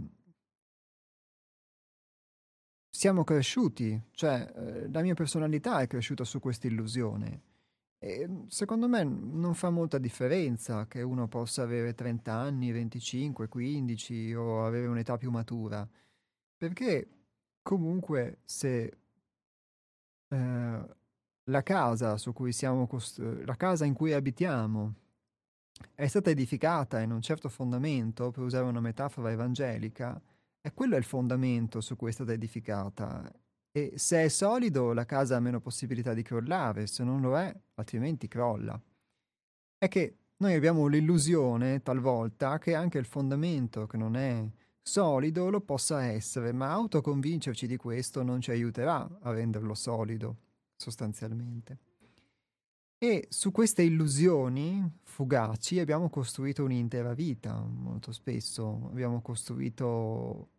siamo 2.99 3.23
cresciuti, 3.23 3.97
cioè 4.11 4.51
eh, 4.53 4.89
la 4.91 5.01
mia 5.01 5.13
personalità 5.13 5.79
è 5.79 5.87
cresciuta 5.87 6.25
su 6.25 6.41
questa 6.41 6.67
illusione. 6.67 7.43
E 7.97 8.43
secondo 8.49 8.89
me 8.89 9.05
non 9.05 9.53
fa 9.53 9.69
molta 9.69 9.97
differenza 9.97 10.85
che 10.85 11.01
uno 11.01 11.29
possa 11.29 11.61
avere 11.61 11.93
30 11.93 12.33
anni, 12.33 12.73
25, 12.73 13.47
15 13.47 14.33
o 14.33 14.65
avere 14.65 14.87
un'età 14.87 15.15
più 15.15 15.31
matura, 15.31 15.87
perché 16.57 17.07
comunque 17.61 18.39
se 18.43 18.97
eh, 20.27 20.95
la 21.43 21.63
casa 21.63 22.17
su 22.17 22.33
cui 22.33 22.51
siamo 22.51 22.85
costru- 22.85 23.45
la 23.45 23.55
casa 23.55 23.85
in 23.85 23.93
cui 23.93 24.11
abitiamo 24.11 24.93
è 25.95 26.07
stata 26.07 26.31
edificata 26.31 26.99
in 26.99 27.11
un 27.11 27.21
certo 27.21 27.47
fondamento, 27.47 28.31
per 28.31 28.43
usare 28.43 28.65
una 28.65 28.81
metafora 28.81 29.31
evangelica, 29.31 30.21
e 30.61 30.73
quello 30.73 30.95
è 30.95 30.97
il 30.97 31.03
fondamento 31.03 31.81
su 31.81 31.95
cui 31.95 32.09
è 32.09 32.13
stata 32.13 32.33
edificata. 32.33 33.31
E 33.71 33.93
se 33.95 34.23
è 34.23 34.27
solido, 34.27 34.93
la 34.93 35.05
casa 35.05 35.35
ha 35.35 35.39
meno 35.39 35.61
possibilità 35.61 36.13
di 36.13 36.23
crollare, 36.23 36.87
se 36.87 37.03
non 37.03 37.21
lo 37.21 37.37
è, 37.37 37.55
altrimenti 37.75 38.27
crolla. 38.27 38.79
È 39.77 39.87
che 39.87 40.17
noi 40.37 40.53
abbiamo 40.53 40.87
l'illusione, 40.87 41.81
talvolta, 41.81 42.57
che 42.57 42.73
anche 42.73 42.97
il 42.97 43.05
fondamento 43.05 43.87
che 43.87 43.97
non 43.97 44.15
è 44.15 44.47
solido 44.81 45.49
lo 45.49 45.61
possa 45.61 46.03
essere, 46.03 46.51
ma 46.51 46.71
autoconvincerci 46.71 47.67
di 47.67 47.77
questo 47.77 48.23
non 48.23 48.41
ci 48.41 48.51
aiuterà 48.51 49.07
a 49.21 49.31
renderlo 49.31 49.75
solido, 49.75 50.37
sostanzialmente. 50.75 51.88
E 53.01 53.27
su 53.29 53.51
queste 53.51 53.81
illusioni 53.83 54.99
fugaci 55.03 55.79
abbiamo 55.79 56.09
costruito 56.09 56.65
un'intera 56.65 57.13
vita, 57.13 57.57
molto 57.61 58.11
spesso 58.11 58.89
abbiamo 58.91 59.21
costruito 59.21 60.49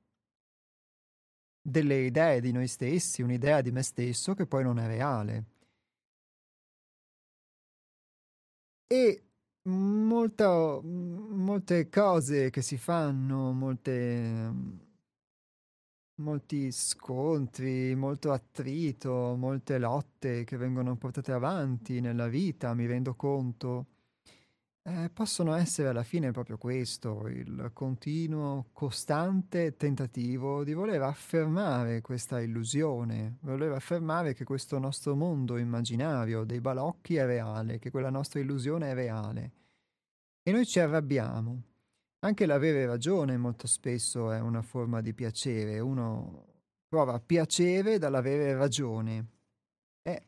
delle 1.61 2.07
idee 2.07 2.40
di 2.40 2.50
noi 2.53 2.66
stessi, 2.66 3.20
un'idea 3.20 3.61
di 3.61 3.70
me 3.70 3.83
stesso 3.83 4.35
che 4.35 4.46
poi 4.46 4.62
non 4.62 4.79
è 4.79 4.87
reale. 4.87 5.44
E 8.87 9.22
molta, 9.64 10.81
molte 10.83 11.88
cose 11.88 12.50
che 12.50 12.62
si 12.62 12.76
fanno, 12.79 13.53
molte 13.53 14.88
molti 16.20 16.70
scontri, 16.70 17.94
molto 17.96 18.33
attrito, 18.33 19.35
molte 19.37 19.78
lotte 19.78 20.44
che 20.44 20.56
vengono 20.56 20.96
portate 20.96 21.33
avanti 21.33 22.00
nella 22.00 22.28
vita, 22.28 22.74
mi 22.74 22.87
rendo 22.87 23.14
conto, 23.14 23.87
eh, 24.83 25.11
possono 25.12 25.54
essere 25.54 25.88
alla 25.88 26.02
fine 26.02 26.30
proprio 26.30 26.59
questo, 26.59 27.26
il 27.28 27.70
continuo, 27.72 28.66
costante 28.72 29.76
tentativo 29.76 30.64
di 30.64 30.72
voler 30.74 31.02
affermare 31.02 32.00
questa 32.00 32.40
illusione, 32.40 33.38
voler 33.40 33.72
affermare 33.72 34.35
che 34.35 34.44
questo 34.44 34.78
nostro 34.78 35.14
mondo 35.16 35.56
immaginario 35.56 36.44
dei 36.44 36.61
balocchi 36.61 37.16
è 37.16 37.26
reale, 37.26 37.78
che 37.78 37.90
quella 37.90 38.11
nostra 38.11 38.40
illusione 38.40 38.90
è 38.90 38.94
reale. 38.94 39.52
E 40.42 40.52
noi 40.52 40.66
ci 40.66 40.80
arrabbiamo 40.80 41.69
anche 42.20 42.46
l'avere 42.46 42.87
ragione 42.87 43.37
molto 43.37 43.66
spesso 43.66 44.30
è 44.30 44.40
una 44.40 44.62
forma 44.62 45.00
di 45.00 45.14
piacere, 45.14 45.80
uno 45.80 46.46
prova 46.88 47.18
piacere 47.20 47.98
dall'avere 47.98 48.54
ragione. 48.54 49.26
E 50.02 50.22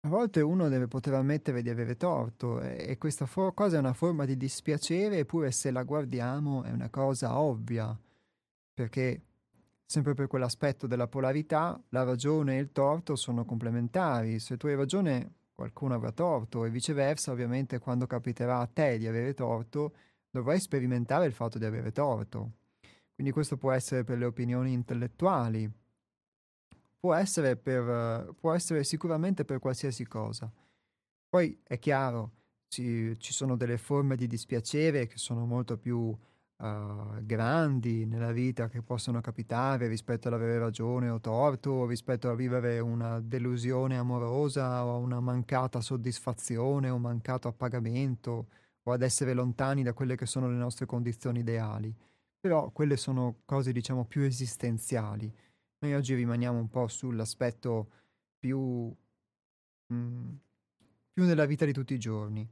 a 0.00 0.08
volte 0.08 0.40
uno 0.40 0.68
deve 0.68 0.86
poter 0.86 1.14
ammettere 1.14 1.60
di 1.60 1.68
avere 1.68 1.96
torto 1.96 2.60
e, 2.60 2.96
questa 2.98 3.26
for- 3.26 3.52
cosa 3.52 3.76
è 3.76 3.80
una 3.80 3.92
forma 3.92 4.24
di 4.24 4.36
dispiacere, 4.36 5.18
eppure 5.18 5.50
se 5.50 5.70
la 5.70 5.82
guardiamo 5.82 6.62
è 6.62 6.70
una 6.70 6.88
cosa 6.88 7.38
ovvia, 7.38 7.98
perché 8.72 9.22
sempre 9.84 10.14
per 10.14 10.28
quell'aspetto 10.28 10.86
della 10.86 11.08
polarità, 11.08 11.78
la 11.90 12.04
ragione 12.04 12.56
e 12.56 12.60
il 12.60 12.72
torto 12.72 13.16
sono 13.16 13.44
complementari. 13.44 14.38
Se 14.38 14.56
tu 14.56 14.66
hai 14.66 14.76
ragione, 14.76 15.32
qualcuno 15.54 15.94
avrà 15.94 16.12
torto 16.12 16.64
e 16.64 16.70
viceversa, 16.70 17.32
ovviamente 17.32 17.78
quando 17.78 18.06
capiterà 18.06 18.60
a 18.60 18.66
te 18.66 18.98
di 18.98 19.06
avere 19.06 19.34
torto, 19.34 19.94
dovrai 20.38 20.60
sperimentare 20.60 21.26
il 21.26 21.32
fatto 21.32 21.58
di 21.58 21.64
avere 21.64 21.92
torto. 21.92 22.52
Quindi 23.14 23.32
questo 23.32 23.56
può 23.56 23.72
essere 23.72 24.04
per 24.04 24.18
le 24.18 24.24
opinioni 24.24 24.72
intellettuali, 24.72 25.70
può 26.98 27.14
essere, 27.14 27.56
per, 27.56 28.34
può 28.38 28.52
essere 28.52 28.84
sicuramente 28.84 29.44
per 29.44 29.58
qualsiasi 29.58 30.06
cosa. 30.06 30.50
Poi 31.28 31.60
è 31.64 31.78
chiaro, 31.78 32.32
ci, 32.68 33.18
ci 33.18 33.32
sono 33.32 33.56
delle 33.56 33.76
forme 33.76 34.14
di 34.16 34.26
dispiacere 34.26 35.06
che 35.06 35.18
sono 35.18 35.46
molto 35.46 35.76
più 35.76 35.98
uh, 35.98 37.24
grandi 37.24 38.06
nella 38.06 38.32
vita 38.32 38.68
che 38.68 38.82
possono 38.82 39.20
capitare 39.20 39.88
rispetto 39.88 40.28
all'avere 40.28 40.58
ragione 40.58 41.08
o 41.08 41.20
torto, 41.20 41.86
rispetto 41.86 42.30
a 42.30 42.34
vivere 42.34 42.78
una 42.78 43.20
delusione 43.20 43.96
amorosa 43.96 44.84
o 44.86 44.98
una 44.98 45.18
mancata 45.18 45.80
soddisfazione 45.80 46.88
o 46.88 46.98
mancato 46.98 47.48
appagamento 47.48 48.46
o 48.88 48.92
ad 48.92 49.02
essere 49.02 49.34
lontani 49.34 49.82
da 49.82 49.92
quelle 49.92 50.16
che 50.16 50.26
sono 50.26 50.48
le 50.48 50.56
nostre 50.56 50.86
condizioni 50.86 51.40
ideali. 51.40 51.94
Però 52.40 52.70
quelle 52.70 52.96
sono 52.96 53.40
cose, 53.44 53.72
diciamo, 53.72 54.04
più 54.04 54.22
esistenziali. 54.22 55.32
Noi 55.80 55.94
oggi 55.94 56.14
rimaniamo 56.14 56.58
un 56.58 56.68
po' 56.68 56.88
sull'aspetto 56.88 57.90
più, 58.38 58.58
mh, 59.86 59.94
mm, 59.94 60.28
più 61.12 61.24
nella 61.24 61.46
vita 61.46 61.64
di 61.64 61.72
tutti 61.72 61.94
i 61.94 61.98
giorni. 61.98 62.48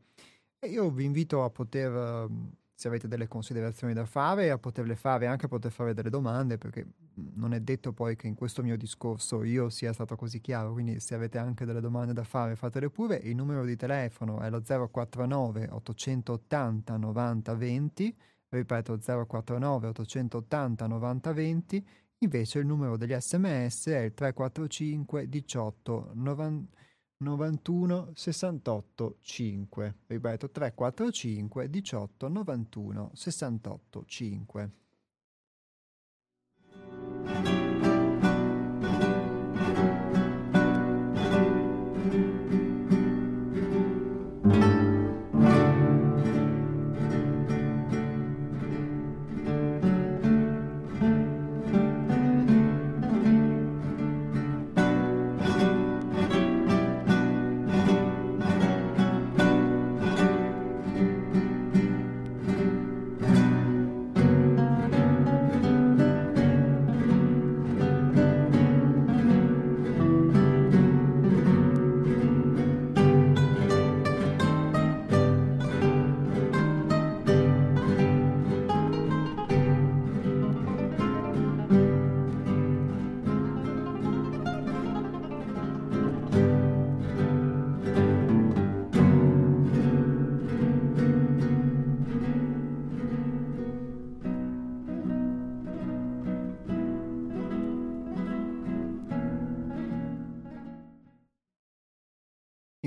E 0.58 0.68
io 0.68 0.90
vi 0.90 1.04
invito 1.04 1.44
a 1.44 1.50
poter 1.50 2.28
se 2.74 2.88
avete 2.88 3.08
delle 3.08 3.26
considerazioni 3.26 3.94
da 3.94 4.04
fare, 4.04 4.50
a 4.50 4.58
poterle 4.58 4.96
fare, 4.96 5.26
anche 5.26 5.46
a 5.46 5.48
poter 5.48 5.72
fare 5.72 5.94
delle 5.94 6.10
domande, 6.10 6.58
perché 6.58 6.86
non 7.34 7.54
è 7.54 7.60
detto 7.60 7.92
poi 7.92 8.16
che 8.16 8.26
in 8.26 8.34
questo 8.34 8.62
mio 8.62 8.76
discorso 8.76 9.42
io 9.42 9.68
sia 9.68 9.92
stato 9.92 10.16
così 10.16 10.40
chiaro, 10.40 10.72
quindi 10.72 11.00
se 11.00 11.14
avete 11.14 11.38
anche 11.38 11.64
delle 11.64 11.80
domande 11.80 12.12
da 12.12 12.24
fare 12.24 12.56
fatele 12.56 12.90
pure, 12.90 13.16
il 13.16 13.34
numero 13.34 13.64
di 13.64 13.76
telefono 13.76 14.40
è 14.40 14.50
lo 14.50 14.62
049 14.62 15.68
880 15.70 16.96
90 16.96 17.54
20, 17.54 18.16
ripeto 18.48 18.98
049 18.98 19.88
880 19.88 20.86
90 20.86 21.32
20, 21.32 21.86
invece 22.18 22.58
il 22.58 22.66
numero 22.66 22.96
degli 22.96 23.14
sms 23.14 23.86
è 23.88 24.00
il 24.00 24.14
345 24.14 25.28
18 25.28 26.10
90 26.14 26.84
91 27.18 28.10
68 28.14 29.16
5. 29.20 29.94
Ripeto 30.06 30.50
345 30.50 31.70
18 31.70 32.28
91 32.28 33.10
68 33.14 34.04
5. 34.06 34.70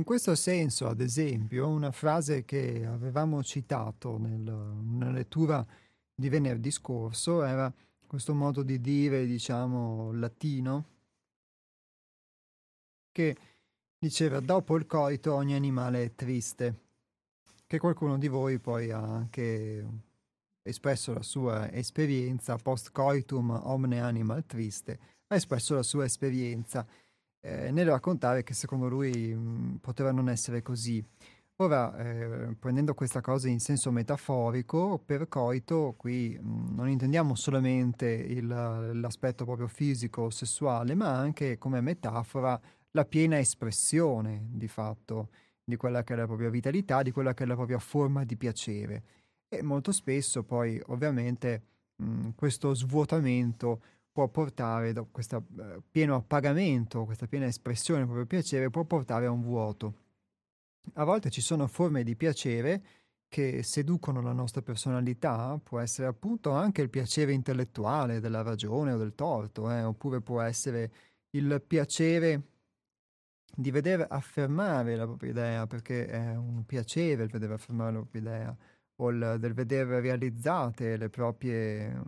Questo 0.10 0.34
senso, 0.34 0.88
ad 0.88 1.02
esempio, 1.02 1.68
una 1.68 1.92
frase 1.92 2.44
che 2.44 2.84
avevamo 2.84 3.44
citato 3.44 4.18
nel, 4.18 4.40
nella 4.42 5.12
lettura 5.12 5.64
di 6.16 6.30
venerdì 6.30 6.72
scorso 6.72 7.44
era 7.44 7.72
questo 8.08 8.34
modo 8.34 8.64
di 8.64 8.82
dire, 8.82 9.28
diciamo, 9.28 10.12
latino, 10.14 10.86
che 13.12 13.38
diceva 14.00 14.40
dopo 14.40 14.78
il 14.78 14.88
coito 14.88 15.36
ogni 15.36 15.54
animale 15.54 16.06
è 16.06 16.16
triste, 16.16 16.80
che 17.68 17.78
qualcuno 17.78 18.18
di 18.18 18.30
voi 18.30 18.58
poi 18.58 18.90
ha 18.90 19.04
anche 19.04 19.86
espresso 20.64 21.14
la 21.14 21.22
sua 21.22 21.72
esperienza 21.72 22.56
post 22.56 22.90
coitum 22.92 23.52
omne 23.52 24.02
animal 24.02 24.44
triste, 24.48 25.00
ha 25.28 25.36
espresso 25.36 25.76
la 25.76 25.84
sua 25.84 26.06
esperienza 26.06 26.84
eh, 27.42 27.72
nel 27.72 27.88
raccontare 27.88 28.44
che 28.44 28.54
secondo 28.54 28.88
lui 28.88 29.34
mh, 29.34 29.78
poteva 29.82 30.12
non 30.12 30.30
essere 30.30 30.62
così. 30.62 31.04
Ora, 31.62 31.98
eh, 31.98 32.56
prendendo 32.58 32.94
questa 32.94 33.20
cosa 33.20 33.50
in 33.50 33.60
senso 33.60 33.92
metaforico, 33.92 34.98
per 34.98 35.28
coito 35.28 35.94
qui 35.98 36.38
mh, 36.40 36.74
non 36.76 36.88
intendiamo 36.90 37.36
solamente 37.36 38.08
il, 38.10 38.48
l'aspetto 38.48 39.44
proprio 39.44 39.68
fisico, 39.68 40.30
sessuale, 40.30 40.96
ma 40.96 41.18
anche 41.18 41.58
come 41.58 41.82
metafora 41.82 42.60
la 42.92 43.06
piena 43.06 43.38
espressione 43.38 44.48
di 44.50 44.68
fatto 44.68 45.30
di 45.64 45.76
quella 45.76 46.04
che 46.04 46.14
è 46.14 46.18
la 46.18 46.26
propria 46.26 46.50
vitalità, 46.50 47.04
di 47.04 47.12
quella 47.12 47.34
che 47.34 47.44
è 47.44 47.48
la 47.48 47.56
propria 47.56 47.80
forma 47.80 48.24
di 48.24 48.38
piacere. 48.38 49.04
E 49.50 49.62
molto 49.62 49.92
spesso 49.92 50.44
poi 50.44 50.82
ovviamente 50.88 51.64
mh, 51.98 52.30
questo 52.36 52.74
svuotamento 52.74 53.82
può 54.20 54.28
portare, 54.28 54.94
questo 55.12 55.46
eh, 55.58 55.82
pieno 55.90 56.16
appagamento, 56.16 57.06
questa 57.06 57.28
piena 57.28 57.46
espressione 57.46 58.00
del 58.00 58.10
proprio 58.10 58.28
piacere 58.28 58.70
può 58.70 58.84
portare 58.84 59.28
a 59.28 59.32
un 59.32 59.42
vuoto. 59.42 59.94
A 60.96 61.06
volte 61.06 61.30
ci 61.30 61.40
sono 61.40 61.68
forme 61.68 62.04
di 62.04 62.18
piacere 62.18 62.84
che 63.30 63.64
seducono 63.64 64.22
la 64.22 64.34
nostra 64.34 64.62
personalità, 64.62 65.58
può 65.64 65.80
essere 65.80 66.08
appunto 66.08 66.52
anche 66.52 66.82
il 66.82 66.90
piacere 66.90 67.32
intellettuale 67.32 68.20
della 68.20 68.42
ragione 68.42 68.92
o 68.92 68.98
del 68.98 69.16
torto, 69.16 69.72
eh? 69.72 69.84
oppure 69.84 70.20
può 70.20 70.42
essere 70.42 70.92
il 71.32 71.62
piacere 71.66 72.42
di 73.56 73.72
vedere 73.72 74.06
affermare 74.10 74.96
la 74.96 75.06
propria 75.06 75.30
idea, 75.30 75.68
perché 75.68 76.08
è 76.08 76.36
un 76.36 76.66
piacere 76.66 77.24
il 77.24 77.30
vedere 77.30 77.54
affermare 77.54 77.92
la 77.94 78.00
propria 78.00 78.22
idea, 78.22 78.58
o 78.98 79.10
il, 79.12 79.38
del 79.40 79.54
vedere 79.54 80.02
realizzate 80.02 80.98
le 80.98 81.10
proprie, 81.10 82.02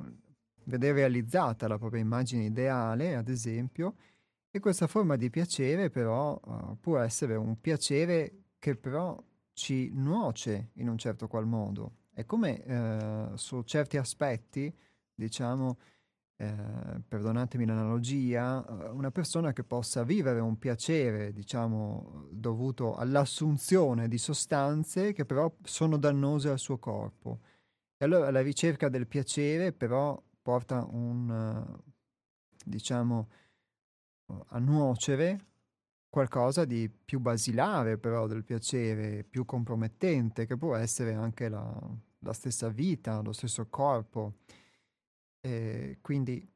vedere 0.65 0.93
realizzata 0.93 1.67
la 1.67 1.77
propria 1.77 2.01
immagine 2.01 2.45
ideale, 2.45 3.15
ad 3.15 3.29
esempio, 3.29 3.95
e 4.49 4.59
questa 4.59 4.87
forma 4.87 5.15
di 5.15 5.29
piacere 5.29 5.89
però 5.89 6.39
uh, 6.43 6.77
può 6.79 6.97
essere 6.99 7.35
un 7.35 7.59
piacere 7.59 8.33
che 8.59 8.75
però 8.75 9.21
ci 9.53 9.91
nuoce 9.93 10.71
in 10.73 10.89
un 10.89 10.97
certo 10.97 11.27
qual 11.27 11.45
modo. 11.45 11.93
È 12.13 12.25
come 12.25 12.63
eh, 12.63 13.29
su 13.35 13.61
certi 13.63 13.97
aspetti, 13.97 14.73
diciamo, 15.13 15.77
eh, 16.35 16.53
perdonatemi 17.07 17.65
l'analogia, 17.65 18.65
eh, 18.65 18.89
una 18.89 19.11
persona 19.11 19.53
che 19.53 19.63
possa 19.63 20.03
vivere 20.03 20.39
un 20.39 20.57
piacere, 20.57 21.31
diciamo, 21.31 22.27
dovuto 22.31 22.95
all'assunzione 22.95 24.07
di 24.07 24.17
sostanze 24.17 25.13
che 25.13 25.25
però 25.25 25.53
sono 25.63 25.97
dannose 25.97 26.49
al 26.49 26.59
suo 26.59 26.79
corpo. 26.79 27.39
E 27.97 28.05
allora 28.05 28.31
la 28.31 28.41
ricerca 28.41 28.89
del 28.89 29.07
piacere 29.07 29.71
però 29.71 30.21
porta 30.41 30.85
un, 30.89 31.79
diciamo, 32.65 33.29
a 34.47 34.59
nuocere 34.59 35.45
qualcosa 36.09 36.65
di 36.65 36.89
più 36.89 37.19
basilare 37.19 37.97
però 37.97 38.27
del 38.27 38.43
piacere, 38.43 39.23
più 39.23 39.45
compromettente, 39.45 40.45
che 40.45 40.57
può 40.57 40.75
essere 40.75 41.13
anche 41.13 41.47
la, 41.47 41.73
la 42.19 42.33
stessa 42.33 42.69
vita, 42.69 43.21
lo 43.21 43.31
stesso 43.31 43.67
corpo. 43.69 44.39
E 45.39 45.97
quindi 46.01 46.47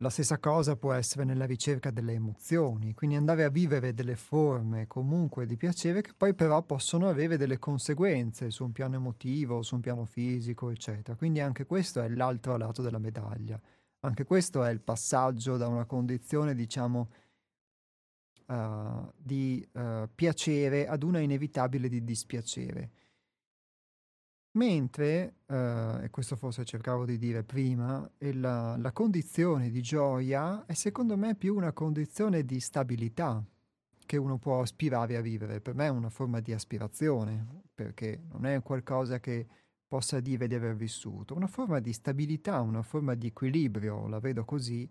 la 0.00 0.10
stessa 0.10 0.38
cosa 0.38 0.76
può 0.76 0.92
essere 0.92 1.24
nella 1.24 1.46
ricerca 1.46 1.90
delle 1.90 2.12
emozioni, 2.12 2.92
quindi 2.92 3.16
andare 3.16 3.44
a 3.44 3.48
vivere 3.48 3.94
delle 3.94 4.16
forme 4.16 4.86
comunque 4.86 5.46
di 5.46 5.56
piacere 5.56 6.02
che 6.02 6.12
poi 6.14 6.34
però 6.34 6.62
possono 6.62 7.08
avere 7.08 7.38
delle 7.38 7.58
conseguenze 7.58 8.50
su 8.50 8.64
un 8.64 8.72
piano 8.72 8.96
emotivo, 8.96 9.62
su 9.62 9.74
un 9.76 9.80
piano 9.80 10.04
fisico, 10.04 10.68
eccetera. 10.68 11.16
Quindi 11.16 11.40
anche 11.40 11.64
questo 11.64 12.02
è 12.02 12.08
l'altro 12.08 12.58
lato 12.58 12.82
della 12.82 12.98
medaglia. 12.98 13.58
Anche 14.00 14.24
questo 14.24 14.62
è 14.64 14.70
il 14.70 14.80
passaggio 14.80 15.56
da 15.56 15.66
una 15.66 15.86
condizione, 15.86 16.54
diciamo, 16.54 17.08
uh, 18.48 19.12
di 19.16 19.66
uh, 19.72 20.08
piacere 20.14 20.86
ad 20.86 21.02
una 21.02 21.20
inevitabile 21.20 21.88
di 21.88 22.04
dispiacere. 22.04 22.90
Mentre, 24.56 25.40
uh, 25.46 26.02
e 26.02 26.08
questo 26.10 26.34
forse 26.34 26.64
cercavo 26.64 27.04
di 27.04 27.18
dire 27.18 27.44
prima, 27.44 28.08
la, 28.18 28.76
la 28.78 28.92
condizione 28.92 29.70
di 29.70 29.82
gioia 29.82 30.64
è 30.64 30.72
secondo 30.72 31.16
me 31.18 31.34
più 31.34 31.54
una 31.54 31.72
condizione 31.72 32.42
di 32.42 32.58
stabilità 32.58 33.44
che 34.06 34.16
uno 34.16 34.38
può 34.38 34.62
aspirare 34.62 35.16
a 35.16 35.20
vivere. 35.20 35.60
Per 35.60 35.74
me 35.74 35.86
è 35.86 35.90
una 35.90 36.08
forma 36.08 36.40
di 36.40 36.54
aspirazione, 36.54 37.64
perché 37.74 38.22
non 38.32 38.46
è 38.46 38.62
qualcosa 38.62 39.20
che 39.20 39.46
possa 39.86 40.20
dire 40.20 40.46
di 40.46 40.54
aver 40.54 40.74
vissuto, 40.74 41.34
una 41.34 41.46
forma 41.46 41.78
di 41.78 41.92
stabilità, 41.92 42.60
una 42.60 42.82
forma 42.82 43.14
di 43.14 43.26
equilibrio, 43.26 44.08
la 44.08 44.20
vedo 44.20 44.46
così, 44.46 44.88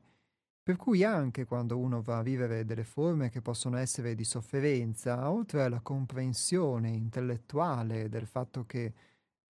per 0.61 0.75
cui 0.75 1.03
anche 1.03 1.45
quando 1.45 1.77
uno 1.77 2.01
va 2.01 2.19
a 2.19 2.23
vivere 2.23 2.65
delle 2.65 2.83
forme 2.83 3.29
che 3.29 3.41
possono 3.41 3.77
essere 3.77 4.13
di 4.13 4.23
sofferenza, 4.23 5.29
oltre 5.31 5.63
alla 5.63 5.81
comprensione 5.81 6.89
intellettuale 6.89 8.09
del 8.09 8.27
fatto 8.27 8.65
che 8.65 8.93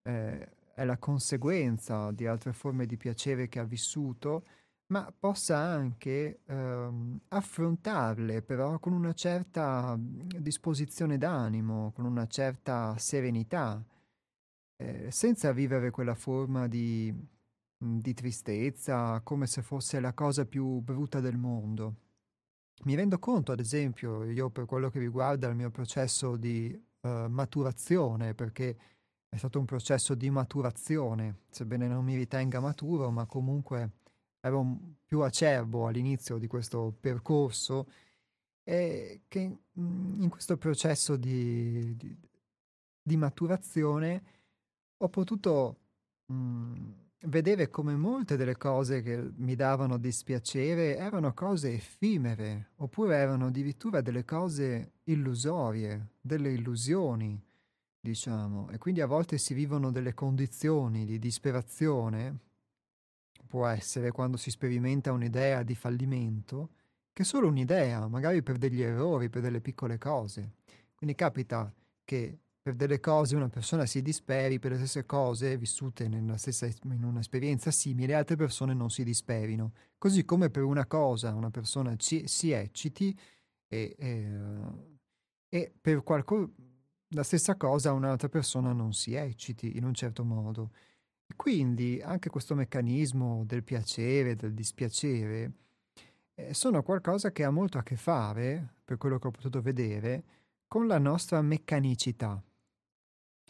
eh, 0.05 0.49
è 0.75 0.85
la 0.85 0.99
conseguenza 0.99 2.11
di 2.13 2.27
altre 2.27 2.53
forme 2.53 2.87
di 2.87 2.97
piacere 2.97 3.49
che 3.49 3.59
ha 3.59 3.65
vissuto, 3.65 4.45
ma 4.87 5.13
possa 5.19 5.57
anche 5.59 6.41
ehm, 6.47 7.21
affrontarle 7.29 8.43
però 8.43 8.79
con 8.79 8.93
una 8.93 9.13
certa 9.15 9.97
disposizione 9.99 11.19
d'animo, 11.19 11.93
con 11.95 12.05
una 12.05 12.27
certa 12.27 12.97
serenità, 12.99 13.83
eh, 14.77 15.11
senza 15.11 15.53
vivere 15.53 15.91
quella 15.91 16.15
forma 16.15 16.69
di 16.69 17.13
di 17.85 18.15
tristezza, 18.15 19.21
come 19.23 19.47
se 19.47 19.63
fosse 19.63 20.01
la 20.01 20.13
cosa 20.15 20.47
più 20.47 20.81
brutta 20.81 21.21
del 21.21 21.37
mondo. 21.37 21.97
Mi 22.85 22.95
rendo 22.95 23.19
conto, 23.19 23.53
ad 23.53 23.61
esempio, 23.61 24.25
io 24.25 24.51
per 24.51 24.67
quello 24.67 24.91
che 24.91 24.99
riguarda 24.99 25.49
il 25.49 25.55
mio 25.55 25.71
processo 25.71 26.37
di 26.37 26.73
uh, 27.01 27.09
maturazione, 27.29 28.35
perché 28.35 28.77
è 29.35 29.37
stato 29.37 29.59
un 29.59 29.65
processo 29.65 30.15
di 30.15 30.31
maturazione, 30.31 31.41
sebbene 31.51 31.89
non 31.89 32.05
mi 32.05 32.15
ritenga 32.15 32.61
maturo, 32.61 33.11
ma 33.11 33.27
comunque 33.27 33.91
ero 34.39 34.79
più 35.05 35.23
acerbo 35.23 35.89
all'inizio 35.89 36.39
di 36.39 36.47
questo 36.47 36.95
percorso 37.01 37.89
e 38.63 39.23
che 39.27 39.57
mhmm, 39.73 40.23
in 40.23 40.29
questo 40.29 40.57
processo 40.57 41.17
di, 41.17 41.97
di, 41.97 42.17
di 43.03 43.17
maturazione 43.17 44.23
ho 44.99 45.09
potuto 45.09 45.79
mh, 46.27 46.35
mhmm, 46.35 46.95
vedere 47.27 47.71
come 47.71 47.97
molte 47.97 48.37
delle 48.37 48.57
cose 48.57 49.03
che 49.03 49.33
mi 49.35 49.57
davano 49.57 49.99
dispiacere 49.99 50.97
erano 50.97 51.35
cose 51.35 51.73
effimere, 51.73 52.71
oppure 52.77 53.17
erano 53.17 53.47
addirittura 53.47 54.01
delle 54.01 54.25
cose 54.25 54.93
illusorie, 55.05 56.11
delle 56.21 56.53
illusioni, 56.53 57.43
diciamo, 58.05 58.69
e 58.69 58.77
quindi 58.77 59.01
a 59.01 59.07
volte 59.07 59.39
si 59.39 59.55
vivono 59.55 59.91
delle 59.91 60.13
condizioni 60.13 61.07
di 61.07 61.19
disperazione, 61.19 62.39
può 63.47 63.67
essere 63.67 64.11
quando 64.11 64.37
si 64.37 64.51
sperimenta 64.51 65.11
un'idea 65.11 65.63
di 65.63 65.75
fallimento, 65.75 66.69
che 67.15 67.23
è 67.23 67.25
solo 67.25 67.49
un'idea, 67.49 68.07
magari 68.07 68.43
per 68.43 68.59
degli 68.59 68.83
errori, 68.83 69.31
per 69.31 69.41
delle 69.41 69.63
piccole 69.63 69.97
cose. 69.97 70.57
Quindi 70.95 71.17
capita 71.17 71.73
che 72.05 72.41
per 72.61 72.75
delle 72.75 73.01
cose 73.01 73.37
una 73.37 73.49
persona 73.49 73.87
si 73.87 74.03
disperi, 74.03 74.59
per 74.59 74.73
le 74.73 74.77
stesse 74.77 75.07
cose 75.07 75.57
vissute 75.57 76.07
stessa, 76.37 76.67
in 76.67 77.05
un'esperienza 77.05 77.71
simile, 77.71 78.13
altre 78.13 78.37
persone 78.37 78.75
non 78.75 78.91
si 78.91 79.03
disperino. 79.03 79.73
Così 79.97 80.27
come 80.27 80.51
per 80.51 80.65
una 80.65 80.85
cosa 80.87 81.33
una 81.33 81.51
persona 81.51 81.97
ci, 81.97 82.29
si 82.29 82.51
ecciti 82.51 83.19
e, 83.67 83.95
e, 83.99 84.31
e 85.49 85.73
per 85.81 86.03
qualcosa 86.03 86.51
la 87.15 87.23
stessa 87.23 87.57
cosa 87.57 87.93
un'altra 87.93 88.29
persona 88.29 88.73
non 88.73 88.93
si 88.93 89.15
ecciti 89.15 89.77
in 89.77 89.85
un 89.85 89.95
certo 89.95 90.25
modo. 90.25 90.71
Quindi 91.35 92.01
anche 92.03 92.29
questo 92.29 92.55
meccanismo 92.55 93.45
del 93.47 93.65
piacere, 93.65 94.37
del 94.37 94.53
dispiacere, 94.53 95.53
eh, 96.35 96.55
sono 96.55 96.83
qualcosa 96.83 97.33
che 97.33 97.45
ha 97.45 97.51
molto 97.51 97.79
a 97.79 97.83
che 97.83 97.97
fare, 97.97 98.75
per 98.85 98.99
quello 98.99 99.19
che 99.19 99.29
ho 99.29 99.31
potuto 99.31 99.61
vedere, 99.61 100.25
con 100.69 100.87
la 100.87 100.99
nostra 100.99 101.41
meccanicità 101.41 102.43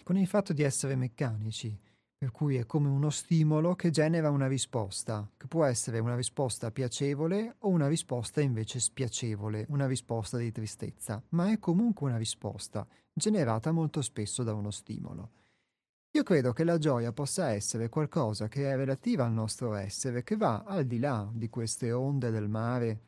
con 0.04 0.16
il 0.18 0.26
fatto 0.26 0.52
di 0.52 0.62
essere 0.62 0.96
meccanici, 0.96 1.76
per 2.16 2.30
cui 2.30 2.56
è 2.56 2.66
come 2.66 2.88
uno 2.88 3.08
stimolo 3.08 3.74
che 3.74 3.90
genera 3.90 4.30
una 4.30 4.46
risposta, 4.46 5.28
che 5.36 5.46
può 5.46 5.64
essere 5.64 5.98
una 5.98 6.14
risposta 6.14 6.70
piacevole 6.70 7.56
o 7.60 7.70
una 7.70 7.88
risposta 7.88 8.42
invece 8.42 8.80
spiacevole, 8.80 9.64
una 9.70 9.86
risposta 9.86 10.36
di 10.36 10.52
tristezza, 10.52 11.22
ma 11.30 11.50
è 11.50 11.58
comunque 11.58 12.08
una 12.08 12.18
risposta 12.18 12.86
generata 13.14 13.72
molto 13.72 14.02
spesso 14.02 14.42
da 14.42 14.52
uno 14.52 14.70
stimolo. 14.70 15.30
Io 16.10 16.22
credo 16.22 16.52
che 16.52 16.62
la 16.62 16.78
gioia 16.78 17.12
possa 17.12 17.50
essere 17.50 17.88
qualcosa 17.88 18.46
che 18.46 18.70
è 18.70 18.76
relativa 18.76 19.24
al 19.24 19.32
nostro 19.32 19.74
essere, 19.74 20.22
che 20.22 20.36
va 20.36 20.62
al 20.64 20.84
di 20.84 20.98
là 20.98 21.28
di 21.32 21.48
queste 21.48 21.90
onde 21.90 22.30
del 22.30 22.48
mare 22.48 23.00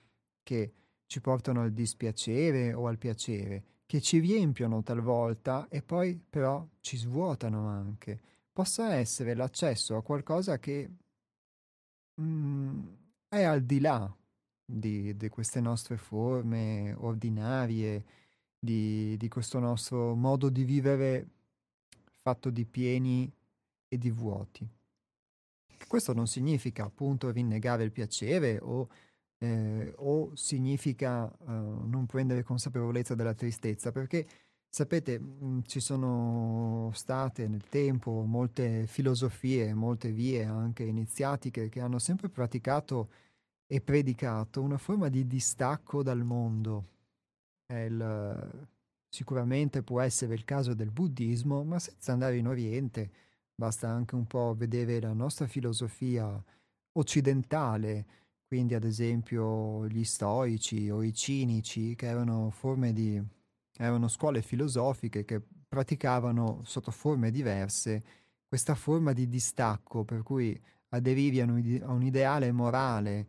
che 0.43 0.73
ci 1.07 1.21
portano 1.21 1.63
al 1.63 1.73
dispiacere 1.73 2.73
o 2.73 2.89
al 2.89 2.99
piacere, 2.99 3.63
che 3.87 4.01
ci 4.01 4.19
riempiono 4.19 4.83
talvolta 4.83 5.69
e 5.69 5.83
poi 5.83 6.21
però 6.29 6.67
ci 6.81 6.97
svuotano 6.97 7.69
anche. 7.69 8.21
Possa 8.53 8.95
essere 8.95 9.35
l'accesso 9.35 9.97
a 9.97 10.03
qualcosa 10.03 10.59
che 10.59 10.91
mm, 12.21 12.87
è 13.29 13.43
al 13.43 13.63
di 13.63 13.81
là 13.81 14.13
di, 14.65 15.17
di, 15.17 15.29
queste 15.29 15.61
nostre 15.61 15.97
forme 15.97 16.93
ordinarie, 16.99 18.05
di, 18.67 19.17
di 19.17 19.29
questo 19.29 19.59
nostro 19.61 20.15
modo 20.15 20.51
di 20.51 20.65
vivere 20.65 21.29
fatto 22.21 22.51
di 22.51 22.67
pieni 22.67 23.33
e 23.89 23.97
di 23.97 24.11
vuoti. 24.11 24.69
Questo 25.87 26.13
non 26.13 26.27
significa 26.27 26.85
appunto 26.85 27.31
rinnegare 27.31 27.85
il 27.85 27.93
piacere 27.93 28.59
o, 28.61 28.89
eh, 29.39 29.93
o 29.97 30.35
significa 30.35 31.25
uh, 31.25 31.87
non 31.87 32.07
prendere 32.07 32.43
consapevolezza 32.43 33.15
della 33.15 33.35
tristezza, 33.35 33.93
perché 33.93 34.27
sapete 34.69 35.19
mh, 35.21 35.47
mm, 35.47 35.59
ci 35.67 35.79
sono 35.79 36.91
state 36.95 37.47
nel 37.47 37.63
tempo 37.69 38.25
molte 38.27 38.87
filosofie, 38.89 39.73
molte 39.75 40.11
vie 40.11 40.45
anche 40.45 40.83
iniziatiche 40.83 41.69
che 41.69 41.81
hanno 41.81 42.01
sempre 42.01 42.29
praticato 42.29 43.11
e 43.69 43.81
predicato 43.81 44.63
una 44.63 44.79
forma 44.79 45.09
di 45.09 45.27
distacco 45.27 46.03
dal 46.03 46.25
mondo. 46.25 46.95
Il, 47.69 48.69
sicuramente 49.09 49.83
può 49.83 50.01
essere 50.01 50.35
il 50.35 50.45
caso 50.45 50.75
del 50.75 50.91
buddismo, 50.91 51.65
ma 51.65 51.79
senza 51.79 52.13
andare 52.13 52.37
in 52.37 52.47
Oriente, 52.47 53.11
basta 53.55 53.89
anche 53.89 54.15
un 54.15 54.27
po' 54.27 54.55
vedere 54.57 55.01
la 55.01 55.13
nostra 55.13 55.47
filosofia 55.47 56.43
occidentale, 56.93 58.07
quindi 58.47 58.75
ad 58.75 58.85
esempio 58.85 59.87
gli 59.89 60.05
stoici 60.05 60.89
o 60.91 61.03
i 61.03 61.13
cinici, 61.13 61.95
che 61.97 62.07
erano 62.07 62.51
forme 62.51 62.93
di 62.93 63.21
erano 63.79 64.09
scuole 64.09 64.41
filosofiche 64.41 65.25
che 65.25 65.43
praticavano 65.69 66.63
sotto 66.65 66.91
forme 66.91 67.31
diverse 67.31 68.03
questa 68.49 68.75
forma 68.75 69.13
di 69.13 69.29
distacco, 69.29 70.05
per 70.05 70.23
cui 70.23 70.59
aderivi 70.91 71.41
a 71.41 71.45
un 71.45 72.03
ideale 72.03 72.53
morale 72.53 73.27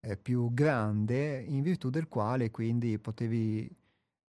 eh, 0.00 0.16
più 0.16 0.52
grande 0.54 1.42
in 1.42 1.62
virtù 1.62 1.90
del 1.90 2.08
quale 2.08 2.50
quindi 2.50 2.98
potevi 2.98 3.68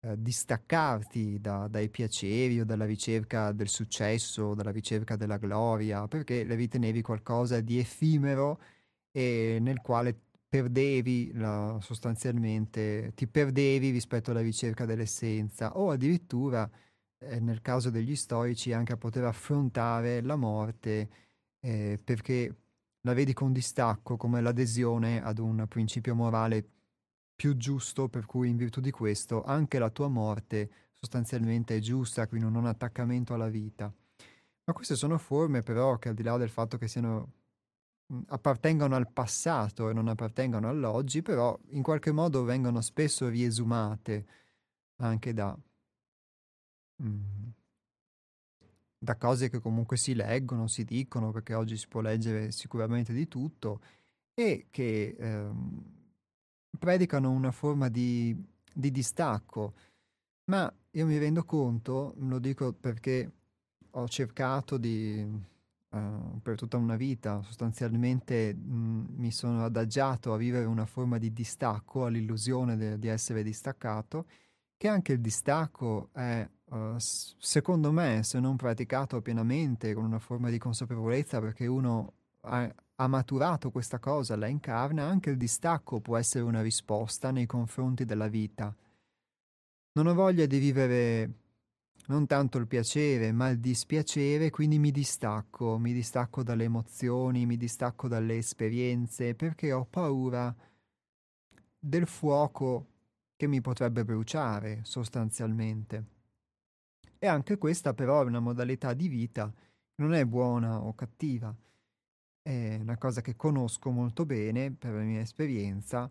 eh, 0.02 0.14
distaccarti 0.20 1.40
da, 1.40 1.68
dai 1.68 1.88
piaceri 1.90 2.60
o 2.60 2.64
dalla 2.64 2.86
ricerca 2.86 3.52
del 3.52 3.68
successo, 3.68 4.54
dalla 4.54 4.70
ricerca 4.70 5.16
della 5.16 5.36
gloria, 5.36 6.08
perché 6.08 6.44
le 6.44 6.54
ritenevi 6.54 7.02
qualcosa 7.02 7.60
di 7.60 7.78
effimero 7.78 8.60
e 9.10 9.58
nel 9.60 9.80
quale 9.80 10.18
perdevi 10.48 11.32
la, 11.34 11.78
sostanzialmente, 11.80 13.12
ti 13.14 13.26
perdevi 13.28 13.90
rispetto 13.90 14.30
alla 14.32 14.40
ricerca 14.40 14.84
dell'essenza 14.84 15.76
o 15.76 15.90
addirittura 15.90 16.68
eh, 17.18 17.38
nel 17.40 17.60
caso 17.60 17.90
degli 17.90 18.16
stoici 18.16 18.72
anche 18.72 18.92
a 18.92 18.96
poter 18.96 19.24
affrontare 19.24 20.22
la 20.22 20.36
morte 20.36 21.08
eh, 21.60 22.00
perché 22.02 22.54
la 23.02 23.14
vedi 23.14 23.32
con 23.32 23.52
distacco 23.52 24.16
come 24.16 24.40
l'adesione 24.40 25.22
ad 25.22 25.38
un 25.38 25.66
principio 25.68 26.14
morale 26.14 26.68
più 27.40 27.56
giusto, 27.56 28.10
per 28.10 28.26
cui 28.26 28.50
in 28.50 28.58
virtù 28.58 28.80
di 28.82 28.90
questo 28.90 29.42
anche 29.42 29.78
la 29.78 29.88
tua 29.88 30.08
morte 30.08 30.70
sostanzialmente 30.98 31.74
è 31.74 31.78
giusta, 31.78 32.26
quindi 32.26 32.46
non 32.46 32.56
un 32.56 32.66
attaccamento 32.66 33.32
alla 33.32 33.48
vita. 33.48 33.90
Ma 34.64 34.72
queste 34.74 34.94
sono 34.94 35.16
forme 35.16 35.62
però 35.62 35.96
che 35.96 36.10
al 36.10 36.14
di 36.14 36.22
là 36.22 36.36
del 36.36 36.50
fatto 36.50 36.76
che 36.76 36.86
siano 36.86 37.32
appartengono 38.26 38.94
al 38.94 39.10
passato 39.10 39.88
e 39.88 39.94
non 39.94 40.08
appartengono 40.08 40.68
all'oggi, 40.68 41.22
però 41.22 41.58
in 41.70 41.82
qualche 41.82 42.12
modo 42.12 42.44
vengono 42.44 42.82
spesso 42.82 43.26
riesumate 43.30 44.26
anche 44.96 45.32
da, 45.32 45.58
da 48.98 49.16
cose 49.16 49.48
che 49.48 49.60
comunque 49.60 49.96
si 49.96 50.12
leggono, 50.12 50.66
si 50.66 50.84
dicono, 50.84 51.30
perché 51.30 51.54
oggi 51.54 51.78
si 51.78 51.88
può 51.88 52.02
leggere 52.02 52.52
sicuramente 52.52 53.14
di 53.14 53.26
tutto, 53.28 53.80
e 54.34 54.66
che 54.70 55.16
ehm, 55.18 55.99
predicano 56.78 57.30
una 57.30 57.52
forma 57.52 57.88
di, 57.88 58.36
di 58.72 58.90
distacco. 58.90 59.74
Ma 60.44 60.72
io 60.92 61.06
mi 61.06 61.18
rendo 61.18 61.44
conto, 61.44 62.14
lo 62.18 62.38
dico 62.38 62.72
perché 62.72 63.30
ho 63.90 64.08
cercato 64.08 64.76
di, 64.78 65.24
uh, 65.90 66.40
per 66.40 66.56
tutta 66.56 66.76
una 66.76 66.96
vita, 66.96 67.42
sostanzialmente 67.42 68.54
mh, 68.54 69.06
mi 69.16 69.30
sono 69.30 69.64
adagiato 69.64 70.32
a 70.32 70.36
vivere 70.36 70.64
una 70.64 70.86
forma 70.86 71.18
di 71.18 71.32
distacco, 71.32 72.04
all'illusione 72.06 72.76
de- 72.76 72.98
di 72.98 73.08
essere 73.08 73.42
distaccato, 73.42 74.26
che 74.76 74.88
anche 74.88 75.12
il 75.12 75.20
distacco 75.20 76.08
è, 76.12 76.48
uh, 76.70 76.94
secondo 76.96 77.92
me, 77.92 78.22
se 78.22 78.40
non 78.40 78.56
praticato 78.56 79.20
pienamente, 79.20 79.94
con 79.94 80.04
una 80.04 80.18
forma 80.18 80.50
di 80.50 80.58
consapevolezza, 80.58 81.40
perché 81.40 81.66
uno 81.66 82.14
ha, 82.42 82.72
ha 83.02 83.06
maturato 83.06 83.70
questa 83.70 83.98
cosa, 83.98 84.36
la 84.36 84.46
incarna, 84.46 85.04
anche 85.04 85.30
il 85.30 85.38
distacco 85.38 86.00
può 86.00 86.18
essere 86.18 86.44
una 86.44 86.60
risposta 86.60 87.30
nei 87.30 87.46
confronti 87.46 88.04
della 88.04 88.28
vita. 88.28 88.74
Non 89.92 90.06
ho 90.06 90.12
voglia 90.12 90.44
di 90.44 90.58
vivere 90.58 91.32
non 92.08 92.26
tanto 92.26 92.58
il 92.58 92.66
piacere, 92.66 93.32
ma 93.32 93.48
il 93.48 93.58
dispiacere, 93.58 94.50
quindi 94.50 94.78
mi 94.78 94.90
distacco, 94.90 95.78
mi 95.78 95.94
distacco 95.94 96.42
dalle 96.42 96.64
emozioni, 96.64 97.46
mi 97.46 97.56
distacco 97.56 98.06
dalle 98.06 98.36
esperienze, 98.36 99.34
perché 99.34 99.72
ho 99.72 99.86
paura 99.86 100.54
del 101.78 102.06
fuoco 102.06 102.86
che 103.34 103.46
mi 103.46 103.62
potrebbe 103.62 104.04
bruciare 104.04 104.80
sostanzialmente. 104.82 106.04
E 107.18 107.26
anche 107.26 107.56
questa 107.56 107.94
però 107.94 108.20
è 108.20 108.26
una 108.26 108.40
modalità 108.40 108.92
di 108.92 109.08
vita, 109.08 109.50
non 109.96 110.12
è 110.12 110.26
buona 110.26 110.82
o 110.82 110.94
cattiva, 110.94 111.54
è 112.50 112.78
una 112.80 112.96
cosa 112.98 113.20
che 113.20 113.36
conosco 113.36 113.90
molto 113.90 114.26
bene 114.26 114.72
per 114.72 114.92
la 114.92 115.02
mia 115.02 115.20
esperienza, 115.20 116.10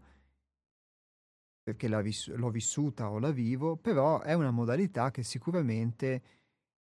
perché 1.62 1.88
viss- 2.02 2.34
l'ho 2.34 2.50
vissuta 2.50 3.12
o 3.12 3.20
la 3.20 3.32
vivo, 3.32 3.76
però 3.76 4.22
è 4.22 4.34
una 4.34 4.52
modalità 4.52 5.12
che 5.12 5.24
sicuramente, 5.24 6.22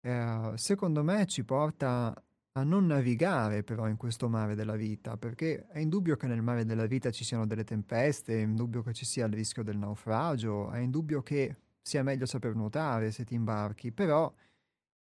eh, 0.01 0.51
secondo 0.55 1.03
me, 1.03 1.25
ci 1.25 1.43
porta 1.43 2.13
a 2.53 2.63
non 2.63 2.87
navigare 2.87 3.63
però 3.63 3.87
in 3.87 3.97
questo 3.97 4.29
mare 4.29 4.55
della 4.55 4.75
vita, 4.75 5.17
perché 5.17 5.67
è 5.67 5.79
indubbio 5.79 6.15
che 6.17 6.27
nel 6.27 6.41
mare 6.41 6.65
della 6.65 6.85
vita 6.85 7.11
ci 7.11 7.23
siano 7.23 7.45
delle 7.47 7.63
tempeste, 7.63 8.35
è 8.35 8.41
indubbio 8.41 8.81
che 8.83 8.93
ci 8.93 9.05
sia 9.05 9.25
il 9.25 9.33
rischio 9.33 9.63
del 9.63 9.77
naufragio, 9.77 10.71
è 10.71 10.79
indubbio 10.79 11.21
che 11.23 11.55
sia 11.81 12.03
meglio 12.03 12.25
saper 12.25 12.55
nuotare 12.55 13.11
se 13.11 13.25
ti 13.25 13.35
imbarchi, 13.35 13.91
però 13.91 14.33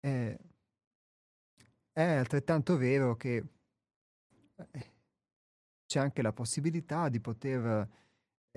eh, 0.01 0.39
è 1.91 2.01
altrettanto 2.04 2.78
vero 2.78 3.16
che 3.16 3.43
c'è 5.86 5.99
anche 5.99 6.22
la 6.22 6.34
possibilità 6.34 7.10
di 7.10 7.20
poter 7.20 7.89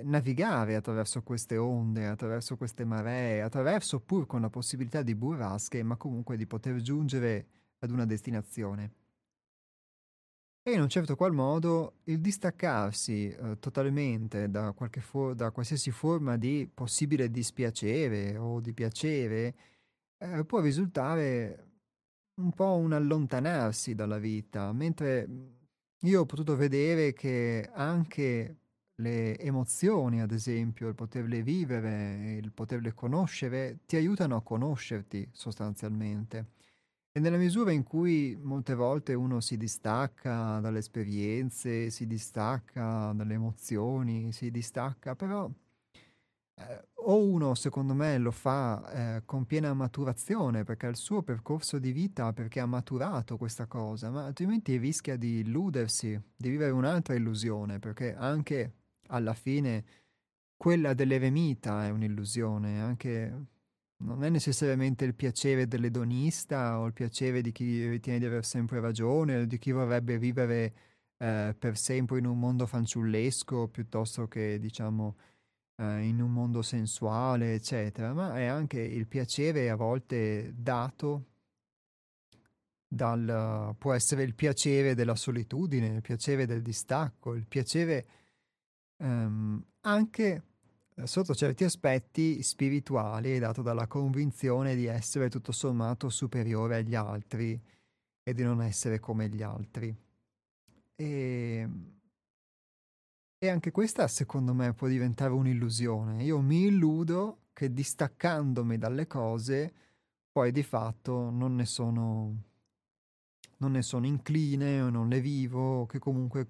navigare 0.04 0.74
attraverso 0.74 1.22
queste 1.22 1.56
onde, 1.56 2.06
attraverso 2.06 2.56
queste 2.56 2.84
maree, 2.84 3.42
attraverso 3.42 4.00
pur 4.00 4.26
con 4.26 4.40
la 4.40 4.50
possibilità 4.50 5.02
di 5.02 5.14
burrasche, 5.14 5.82
ma 5.82 5.96
comunque 5.96 6.36
di 6.36 6.46
poter 6.46 6.80
giungere 6.80 7.46
ad 7.78 7.90
una 7.90 8.04
destinazione. 8.04 8.92
E 10.62 10.72
in 10.72 10.80
un 10.80 10.88
certo 10.88 11.14
qual 11.14 11.32
modo 11.32 12.00
il 12.04 12.20
distaccarsi 12.20 13.28
eh, 13.28 13.58
totalmente 13.60 14.50
da, 14.50 14.74
for- 14.98 15.34
da, 15.34 15.52
qualsiasi 15.52 15.92
forma 15.92 16.36
di 16.36 16.68
possibile 16.72 17.30
dispiacere 17.30 18.36
o 18.36 18.58
di 18.60 18.72
piacere 18.72 19.54
eh, 20.18 20.44
può 20.44 20.60
risultare 20.60 21.70
un 22.40 22.52
po' 22.52 22.74
un 22.74 22.92
allontanarsi 22.92 23.94
dalla 23.94 24.18
vita, 24.18 24.72
mentre 24.72 25.28
io 26.06 26.22
ho 26.22 26.26
potuto 26.26 26.56
vedere 26.56 27.12
che 27.12 27.68
anche 27.72 28.56
le 28.96 29.38
emozioni, 29.38 30.20
ad 30.20 30.32
esempio, 30.32 30.88
il 30.88 30.94
poterle 30.94 31.42
vivere, 31.42 32.38
il 32.40 32.52
poterle 32.52 32.94
conoscere, 32.94 33.80
ti 33.86 33.96
aiutano 33.96 34.36
a 34.36 34.42
conoscerti 34.42 35.28
sostanzialmente. 35.32 36.52
E 37.12 37.20
nella 37.20 37.38
misura 37.38 37.72
in 37.72 37.82
cui 37.82 38.38
molte 38.40 38.74
volte 38.74 39.14
uno 39.14 39.40
si 39.40 39.56
distacca 39.56 40.60
dalle 40.60 40.78
esperienze, 40.78 41.90
si 41.90 42.06
distacca 42.06 43.12
dalle 43.12 43.34
emozioni, 43.34 44.32
si 44.32 44.50
distacca, 44.50 45.16
però 45.16 45.50
eh, 46.58 46.88
o 47.06 47.22
uno 47.22 47.54
secondo 47.54 47.94
me 47.94 48.18
lo 48.18 48.30
fa 48.30 49.16
eh, 49.16 49.22
con 49.24 49.44
piena 49.44 49.72
maturazione 49.74 50.64
perché 50.64 50.86
ha 50.86 50.90
il 50.90 50.96
suo 50.96 51.22
percorso 51.22 51.78
di 51.78 51.92
vita, 51.92 52.32
perché 52.32 52.60
ha 52.60 52.66
maturato 52.66 53.36
questa 53.36 53.66
cosa, 53.66 54.10
ma 54.10 54.24
altrimenti 54.24 54.76
rischia 54.76 55.16
di 55.16 55.40
illudersi, 55.40 56.20
di 56.36 56.48
vivere 56.50 56.70
un'altra 56.72 57.14
illusione, 57.14 57.78
perché 57.78 58.14
anche 58.14 58.72
alla 59.08 59.34
fine 59.34 59.84
quella 60.56 60.94
dell'eremita 60.94 61.84
è 61.84 61.90
un'illusione, 61.90 62.80
anche 62.80 63.46
non 63.98 64.24
è 64.24 64.28
necessariamente 64.28 65.04
il 65.04 65.14
piacere 65.14 65.66
dell'edonista 65.68 66.78
o 66.78 66.86
il 66.86 66.92
piacere 66.92 67.40
di 67.40 67.52
chi 67.52 67.86
ritiene 67.88 68.18
di 68.18 68.26
aver 68.26 68.44
sempre 68.44 68.80
ragione 68.80 69.36
o 69.42 69.44
di 69.44 69.58
chi 69.58 69.72
vorrebbe 69.72 70.18
vivere 70.18 70.74
eh, 71.18 71.54
per 71.58 71.76
sempre 71.78 72.18
in 72.18 72.26
un 72.26 72.38
mondo 72.38 72.66
fanciullesco 72.66 73.68
piuttosto 73.68 74.28
che, 74.28 74.58
diciamo, 74.58 75.16
eh, 75.76 76.02
in 76.02 76.20
un 76.20 76.32
mondo 76.32 76.62
sensuale, 76.62 77.54
eccetera, 77.54 78.12
ma 78.12 78.38
è 78.38 78.44
anche 78.44 78.80
il 78.80 79.06
piacere 79.06 79.70
a 79.70 79.76
volte 79.76 80.52
dato 80.56 81.24
dal, 82.88 83.74
può 83.78 83.92
essere 83.92 84.22
il 84.22 84.34
piacere 84.34 84.94
della 84.94 85.16
solitudine, 85.16 85.88
il 85.88 86.02
piacere 86.02 86.46
del 86.46 86.62
distacco, 86.62 87.34
il 87.34 87.46
piacere 87.46 88.06
ehm, 88.98 89.64
anche 89.82 90.42
eh, 90.94 91.06
sotto 91.06 91.34
certi 91.34 91.64
aspetti 91.64 92.42
spirituali 92.42 93.38
dato 93.38 93.62
dalla 93.62 93.86
convinzione 93.86 94.74
di 94.74 94.86
essere 94.86 95.28
tutto 95.28 95.52
sommato 95.52 96.08
superiore 96.08 96.76
agli 96.76 96.94
altri 96.94 97.60
e 98.22 98.34
di 98.34 98.42
non 98.42 98.62
essere 98.62 98.98
come 98.98 99.28
gli 99.28 99.42
altri. 99.42 99.94
E, 100.96 101.68
e 103.38 103.48
anche 103.48 103.70
questa 103.70 104.08
secondo 104.08 104.54
me 104.54 104.72
può 104.72 104.88
diventare 104.88 105.32
un'illusione. 105.32 106.22
Io 106.24 106.40
mi 106.40 106.66
illudo 106.66 107.42
che 107.52 107.72
distaccandomi 107.72 108.78
dalle 108.78 109.06
cose 109.06 109.74
poi 110.30 110.52
di 110.52 110.62
fatto 110.62 111.30
non 111.30 111.54
ne 111.54 111.64
sono 111.64 112.44
non 113.58 113.72
ne 113.72 113.82
sono 113.82 114.06
incline 114.06 114.82
o 114.82 114.90
non 114.90 115.08
le 115.08 115.20
vivo 115.20 115.80
o 115.80 115.86
che 115.86 115.98
comunque 115.98 116.48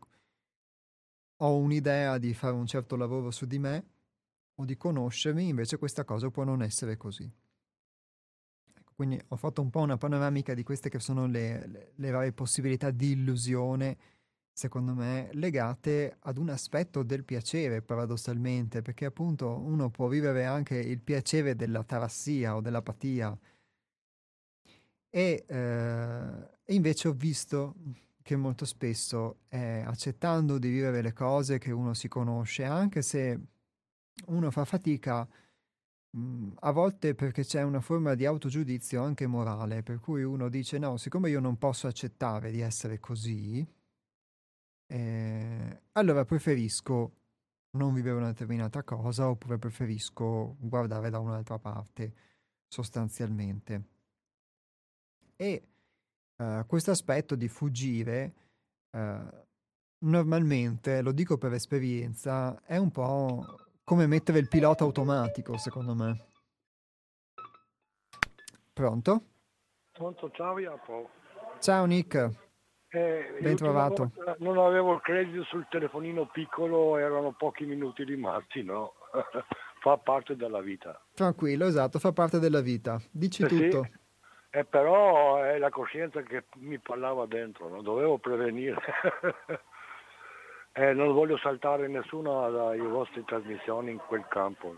ho 1.36 1.56
un'idea 1.56 2.18
di 2.18 2.34
fare 2.34 2.54
un 2.54 2.66
certo 2.66 2.96
lavoro 2.96 3.30
su 3.30 3.46
di 3.46 3.58
me 3.58 3.84
o 4.54 4.64
di 4.64 4.76
conoscermi, 4.76 5.48
invece 5.48 5.76
questa 5.78 6.04
cosa 6.04 6.30
può 6.30 6.44
non 6.44 6.62
essere 6.62 6.96
così. 6.96 7.30
Ecco, 8.74 8.92
quindi 8.96 9.20
ho 9.28 9.36
fatto 9.36 9.60
un 9.60 9.70
po' 9.70 9.80
una 9.80 9.98
panoramica 9.98 10.54
di 10.54 10.62
queste 10.62 10.88
che 10.88 10.98
sono 10.98 11.26
le, 11.26 11.66
le, 11.66 11.92
le 11.94 12.10
varie 12.10 12.32
possibilità 12.32 12.90
di 12.90 13.12
illusione, 13.12 13.96
secondo 14.56 14.94
me, 14.94 15.28
legate 15.32 16.16
ad 16.20 16.38
un 16.38 16.48
aspetto 16.48 17.02
del 17.02 17.24
piacere, 17.24 17.82
paradossalmente, 17.82 18.80
perché 18.80 19.04
appunto 19.04 19.50
uno 19.60 19.90
può 19.90 20.08
vivere 20.08 20.46
anche 20.46 20.78
il 20.78 21.02
piacere 21.02 21.54
della 21.54 21.84
tarassia 21.84 22.56
o 22.56 22.62
dell'apatia. 22.62 23.38
E, 25.10 25.44
eh, 25.46 26.48
invece 26.72 27.08
ho 27.08 27.12
visto 27.12 27.74
che 28.22 28.34
molto 28.36 28.64
spesso 28.64 29.40
è 29.48 29.82
accettando 29.84 30.56
di 30.58 30.70
vivere 30.70 31.02
le 31.02 31.12
cose 31.12 31.58
che 31.58 31.70
uno 31.70 31.92
si 31.92 32.08
conosce, 32.08 32.64
anche 32.64 33.02
se 33.02 33.38
uno 34.28 34.50
fa 34.50 34.64
fatica 34.64 35.28
mh, 36.10 36.48
a 36.60 36.70
volte 36.72 37.14
perché 37.14 37.44
c'è 37.44 37.62
una 37.62 37.80
forma 37.82 38.14
di 38.14 38.24
autogiudizio 38.24 39.02
anche 39.02 39.26
morale, 39.26 39.82
per 39.82 40.00
cui 40.00 40.22
uno 40.22 40.48
dice 40.48 40.78
no, 40.78 40.96
siccome 40.96 41.28
io 41.30 41.40
non 41.40 41.58
posso 41.58 41.86
accettare 41.88 42.50
di 42.50 42.60
essere 42.60 42.98
così, 43.00 43.66
eh, 44.86 45.82
allora 45.92 46.24
preferisco 46.24 47.12
non 47.76 47.92
vivere 47.92 48.16
una 48.16 48.28
determinata 48.28 48.82
cosa 48.82 49.28
oppure 49.28 49.58
preferisco 49.58 50.56
guardare 50.58 51.10
da 51.10 51.18
un'altra 51.18 51.58
parte, 51.58 52.12
sostanzialmente. 52.66 53.84
E 55.36 55.62
uh, 56.36 56.64
questo 56.66 56.90
aspetto 56.90 57.34
di 57.34 57.48
fuggire, 57.48 58.34
uh, 58.90 59.44
normalmente, 59.98 61.02
lo 61.02 61.12
dico 61.12 61.36
per 61.36 61.52
esperienza, 61.52 62.62
è 62.64 62.78
un 62.78 62.90
po' 62.90 63.44
come 63.84 64.06
mettere 64.06 64.38
il 64.38 64.48
pilota 64.48 64.84
automatico, 64.84 65.58
secondo 65.58 65.94
me. 65.94 66.24
Pronto? 68.72 69.24
Pronto, 69.92 70.30
ciao 70.30 70.58
Iapo. 70.58 71.10
Ciao 71.60 71.84
Nick. 71.84 72.45
Eh, 72.88 73.38
ben 73.40 73.56
trovato. 73.56 74.12
non 74.38 74.58
avevo 74.58 74.94
il 74.94 75.00
credito 75.00 75.42
sul 75.44 75.66
telefonino 75.68 76.26
piccolo, 76.26 76.96
erano 76.96 77.32
pochi 77.32 77.64
minuti 77.64 78.04
rimasti, 78.04 78.62
no? 78.62 78.94
fa 79.80 79.96
parte 79.98 80.36
della 80.36 80.60
vita. 80.60 81.00
Tranquillo, 81.14 81.66
esatto, 81.66 81.98
fa 81.98 82.12
parte 82.12 82.38
della 82.38 82.60
vita. 82.60 83.00
Dici 83.10 83.42
eh 83.42 83.46
tutto. 83.46 83.82
Sì. 83.82 84.04
Eh, 84.50 84.64
però 84.64 85.42
è 85.42 85.58
la 85.58 85.68
coscienza 85.70 86.22
che 86.22 86.44
mi 86.56 86.78
parlava 86.78 87.26
dentro, 87.26 87.68
no? 87.68 87.82
dovevo 87.82 88.18
prevenire. 88.18 88.80
Eh, 90.78 90.92
non 90.92 91.14
voglio 91.14 91.38
saltare 91.38 91.88
nessuna 91.88 92.50
delle 92.50 92.86
vostre 92.86 93.24
trasmissioni 93.24 93.92
in 93.92 93.96
quel 93.96 94.26
campo. 94.28 94.74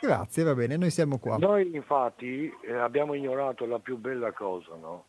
Grazie, 0.00 0.42
va 0.42 0.54
bene, 0.56 0.76
noi 0.76 0.90
siamo 0.90 1.20
qua. 1.20 1.36
Noi 1.38 1.72
infatti 1.72 2.52
eh, 2.62 2.74
abbiamo 2.74 3.14
ignorato 3.14 3.64
la 3.64 3.78
più 3.78 3.96
bella 3.96 4.32
cosa, 4.32 4.74
no? 4.74 5.04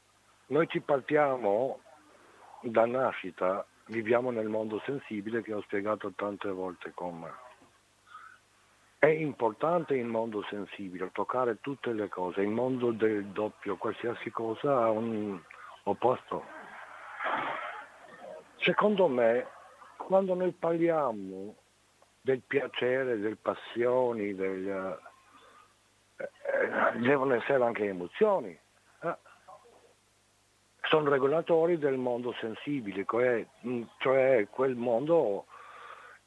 Noi 0.48 0.68
ci 0.68 0.82
partiamo 0.82 1.80
da 2.62 2.86
nascita, 2.86 3.66
viviamo 3.88 4.32
nel 4.32 4.48
mondo 4.48 4.82
sensibile 4.86 5.42
che 5.42 5.54
ho 5.54 5.62
spiegato 5.62 6.12
tante 6.16 6.50
volte 6.50 6.92
come. 6.94 7.34
È 8.98 9.08
importante 9.08 9.96
il 9.96 10.06
mondo 10.06 10.44
sensibile, 10.50 11.12
toccare 11.12 11.60
tutte 11.62 11.94
le 11.94 12.10
cose, 12.10 12.42
il 12.42 12.50
mondo 12.50 12.92
del 12.92 13.26
doppio, 13.28 13.78
qualsiasi 13.78 14.32
cosa 14.32 14.84
ha 14.84 14.90
un 14.90 15.40
opposto 15.84 16.44
Secondo 18.58 19.08
me, 19.08 19.48
quando 19.98 20.34
noi 20.34 20.52
parliamo 20.52 21.56
del 22.22 22.42
piacere, 22.42 23.20
delle 23.20 23.36
passioni, 23.36 24.34
del, 24.34 25.00
eh, 26.18 26.24
eh, 26.24 27.00
devono 27.00 27.36
essere 27.36 27.64
anche 27.64 27.86
emozioni. 27.86 28.58
Sono 30.88 31.10
regolatori 31.10 31.78
del 31.78 31.98
mondo 31.98 32.34
sensibile, 32.40 33.06
cioè, 33.08 33.46
mm, 33.66 33.84
cioè 33.98 34.48
quel 34.50 34.76
mondo 34.76 35.46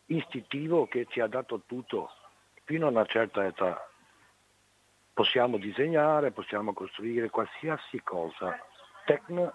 istintivo 0.07 0.87
che 0.87 1.07
ci 1.09 1.21
ha 1.21 1.27
dato 1.27 1.63
tutto 1.67 2.11
fino 2.65 2.87
a 2.87 2.91
una 2.91 3.07
certa 3.07 3.47
età. 3.47 3.89
Possiamo 5.13 5.59
disegnare, 5.59 6.33
possiamo 6.33 6.73
costruire 6.73 7.31
qualsiasi 7.31 8.03
cosa. 8.03 8.59
Tecno 9.05 9.53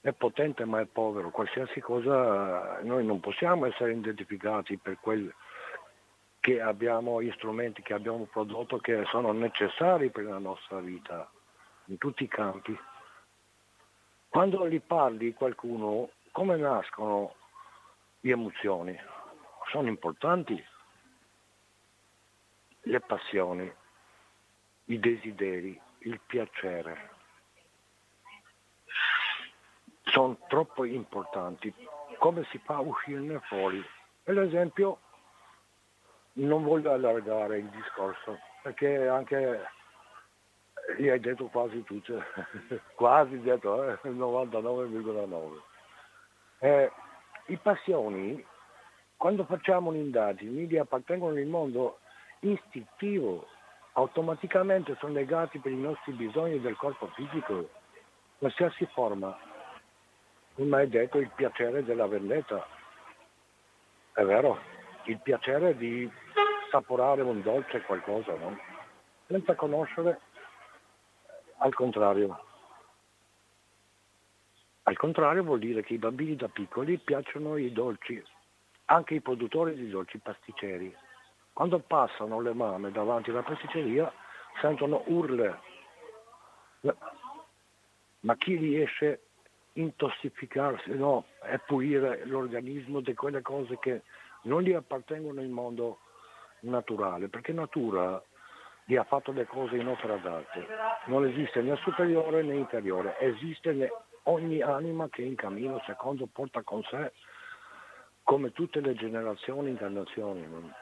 è 0.00 0.12
potente 0.12 0.64
ma 0.64 0.80
è 0.80 0.86
povero, 0.86 1.30
qualsiasi 1.30 1.80
cosa 1.80 2.80
noi 2.82 3.04
non 3.04 3.20
possiamo 3.20 3.66
essere 3.66 3.92
identificati 3.92 4.76
per 4.76 4.98
quel 5.00 5.32
che 6.40 6.60
abbiamo, 6.60 7.20
gli 7.20 7.32
strumenti 7.32 7.82
che 7.82 7.94
abbiamo 7.94 8.24
prodotto 8.30 8.78
che 8.78 9.04
sono 9.10 9.32
necessari 9.32 10.10
per 10.10 10.24
la 10.24 10.38
nostra 10.38 10.78
vita, 10.78 11.28
in 11.86 11.98
tutti 11.98 12.24
i 12.24 12.28
campi. 12.28 12.78
Quando 14.28 14.68
gli 14.68 14.80
parli 14.80 15.34
qualcuno, 15.34 16.10
come 16.32 16.56
nascono 16.56 17.34
le 18.20 18.32
emozioni? 18.32 18.98
Sono 19.70 19.88
importanti 19.88 20.62
le 22.82 23.00
passioni, 23.00 23.72
i 24.84 24.98
desideri, 24.98 25.80
il 26.00 26.20
piacere 26.26 27.16
sono 30.10 30.36
troppo 30.48 30.84
importanti. 30.84 31.72
Come 32.18 32.44
si 32.50 32.58
fa 32.58 32.76
a 32.76 32.80
uscirne 32.80 33.40
fuori? 33.40 33.84
Per 34.22 34.38
esempio, 34.38 34.98
non 36.34 36.64
voglio 36.64 36.92
allargare 36.92 37.58
il 37.58 37.68
discorso, 37.68 38.38
perché 38.62 39.06
anche 39.06 39.70
gli 40.96 41.08
hai 41.08 41.20
detto 41.20 41.46
quasi 41.46 41.82
tutte, 41.84 42.22
quasi 42.94 43.40
detto, 43.40 43.84
eh, 43.84 43.98
99,9. 44.04 45.60
Eh, 46.60 46.90
I 47.46 47.56
passioni, 47.58 48.44
quando 49.16 49.44
facciamo 49.44 49.90
un'indagine, 49.90 50.62
li 50.62 50.78
appartengono 50.78 51.36
al 51.36 51.46
mondo 51.46 51.98
istintivo, 52.40 53.46
automaticamente 53.92 54.96
sono 54.98 55.12
legati 55.12 55.58
per 55.58 55.72
i 55.72 55.80
nostri 55.80 56.12
bisogni 56.12 56.60
del 56.60 56.76
corpo 56.76 57.08
fisico, 57.08 57.68
qualsiasi 58.38 58.86
forma 58.92 59.36
come 60.58 60.76
hai 60.76 60.88
detto, 60.88 61.18
il 61.18 61.30
piacere 61.36 61.84
della 61.84 62.08
vendetta. 62.08 62.66
È 64.12 64.24
vero, 64.24 64.58
il 65.04 65.20
piacere 65.20 65.76
di 65.76 66.10
saporare 66.68 67.22
un 67.22 67.40
dolce 67.42 67.80
qualcosa, 67.82 68.34
no? 68.34 68.58
Senza 69.28 69.54
conoscere, 69.54 70.18
al 71.58 71.74
contrario. 71.74 72.44
Al 74.84 74.96
contrario 74.96 75.42
vuol 75.42 75.58
dire 75.58 75.82
che 75.82 75.94
i 75.94 75.98
bambini 75.98 76.34
da 76.34 76.48
piccoli 76.48 76.98
piacciono 76.98 77.56
i 77.56 77.72
dolci, 77.72 78.22
anche 78.86 79.14
i 79.14 79.20
produttori 79.20 79.74
di 79.74 79.90
dolci 79.90 80.18
pasticceri. 80.18 80.94
Quando 81.52 81.78
passano 81.80 82.40
le 82.40 82.54
mamme 82.54 82.90
davanti 82.90 83.30
alla 83.30 83.42
pasticceria 83.42 84.10
sentono 84.60 85.02
urle. 85.06 85.60
Ma 88.20 88.36
chi 88.36 88.56
riesce 88.56 89.22
intossicarsi, 89.74 90.96
no, 90.96 91.26
è 91.42 91.58
pulire 91.58 92.24
l'organismo 92.24 93.00
di 93.00 93.14
quelle 93.14 93.42
cose 93.42 93.78
che 93.78 94.02
non 94.42 94.62
gli 94.62 94.72
appartengono 94.72 95.40
nel 95.40 95.48
mondo 95.48 95.98
naturale, 96.60 97.28
perché 97.28 97.52
natura 97.52 98.20
Dio 98.88 99.02
ha 99.02 99.04
fatto 99.04 99.32
le 99.32 99.44
cose 99.44 99.76
in 99.76 99.86
opera 99.86 100.16
d'arte. 100.16 100.66
Non 101.08 101.26
esiste 101.26 101.60
né 101.60 101.76
superiore 101.76 102.42
né 102.42 102.54
inferiore, 102.54 103.18
esiste 103.18 103.92
ogni 104.22 104.62
anima 104.62 105.10
che 105.10 105.20
in 105.20 105.34
cammino 105.34 105.78
secondo 105.84 106.26
porta 106.26 106.62
con 106.62 106.82
sé, 106.84 107.12
come 108.22 108.50
tutte 108.52 108.80
le 108.80 108.94
generazioni, 108.94 109.68
incarnazioni. 109.68 110.72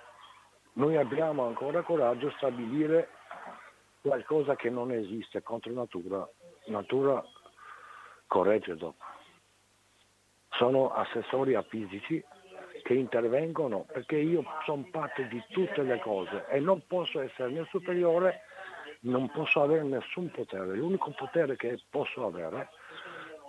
Noi 0.74 0.96
abbiamo 0.96 1.46
ancora 1.46 1.82
coraggio 1.82 2.28
a 2.28 2.34
stabilire 2.36 3.08
qualcosa 4.02 4.54
che 4.54 4.70
non 4.70 4.92
esiste 4.92 5.42
contro 5.42 5.72
natura. 5.72 6.24
Natura 6.66 7.24
corregge 8.28 8.76
dopo. 8.76 9.02
Sono 10.50 10.92
assessori 10.92 11.54
a 11.54 11.62
fisici 11.62 12.24
che 12.86 12.94
intervengono 12.94 13.84
perché 13.92 14.16
io 14.16 14.44
sono 14.64 14.86
parte 14.92 15.26
di 15.26 15.42
tutte 15.48 15.82
le 15.82 15.98
cose 15.98 16.46
e 16.48 16.60
non 16.60 16.86
posso 16.86 17.20
essere 17.20 17.50
né 17.50 17.66
superiore, 17.68 18.42
non 19.00 19.28
posso 19.30 19.60
avere 19.60 19.82
nessun 19.82 20.30
potere. 20.30 20.76
L'unico 20.76 21.10
potere 21.10 21.56
che 21.56 21.80
posso 21.90 22.24
avere 22.24 22.60
è 22.60 22.68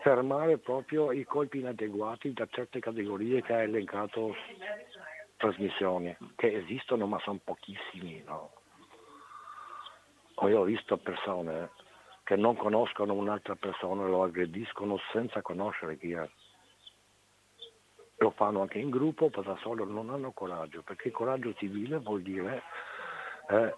fermare 0.02 0.58
proprio 0.58 1.12
i 1.12 1.24
colpi 1.24 1.60
inadeguati 1.60 2.34
da 2.34 2.48
certe 2.50 2.80
categorie 2.80 3.44
che 3.44 3.54
ha 3.54 3.62
elencato 3.62 4.36
trasmissioni, 5.36 6.18
che 6.36 6.56
esistono 6.56 7.06
ma 7.06 7.20
sono 7.20 7.40
pochissimi. 7.44 8.24
No? 8.26 8.54
Io 10.48 10.62
ho 10.62 10.64
visto 10.64 10.98
persone 10.98 11.70
che 12.24 12.36
non 12.36 12.56
conoscono 12.56 13.14
un'altra 13.14 13.56
persona, 13.56 14.08
lo 14.08 14.24
aggrediscono 14.24 14.98
senza 15.12 15.44
conoscere 15.44 15.96
chi 16.00 16.14
è 16.14 16.28
lo 18.18 18.32
fanno 18.32 18.61
anche 18.61 18.80
in 18.80 18.89
gruppo, 18.89 19.30
ma 19.34 19.41
da 19.41 19.57
solo 19.57 19.86
non 19.86 20.09
hanno 20.09 20.32
coraggio, 20.32 20.82
perché 20.82 21.11
coraggio 21.11 21.53
civile 21.53 21.97
vuol 21.97 22.22
dire 22.22 22.63
eh, 23.49 23.76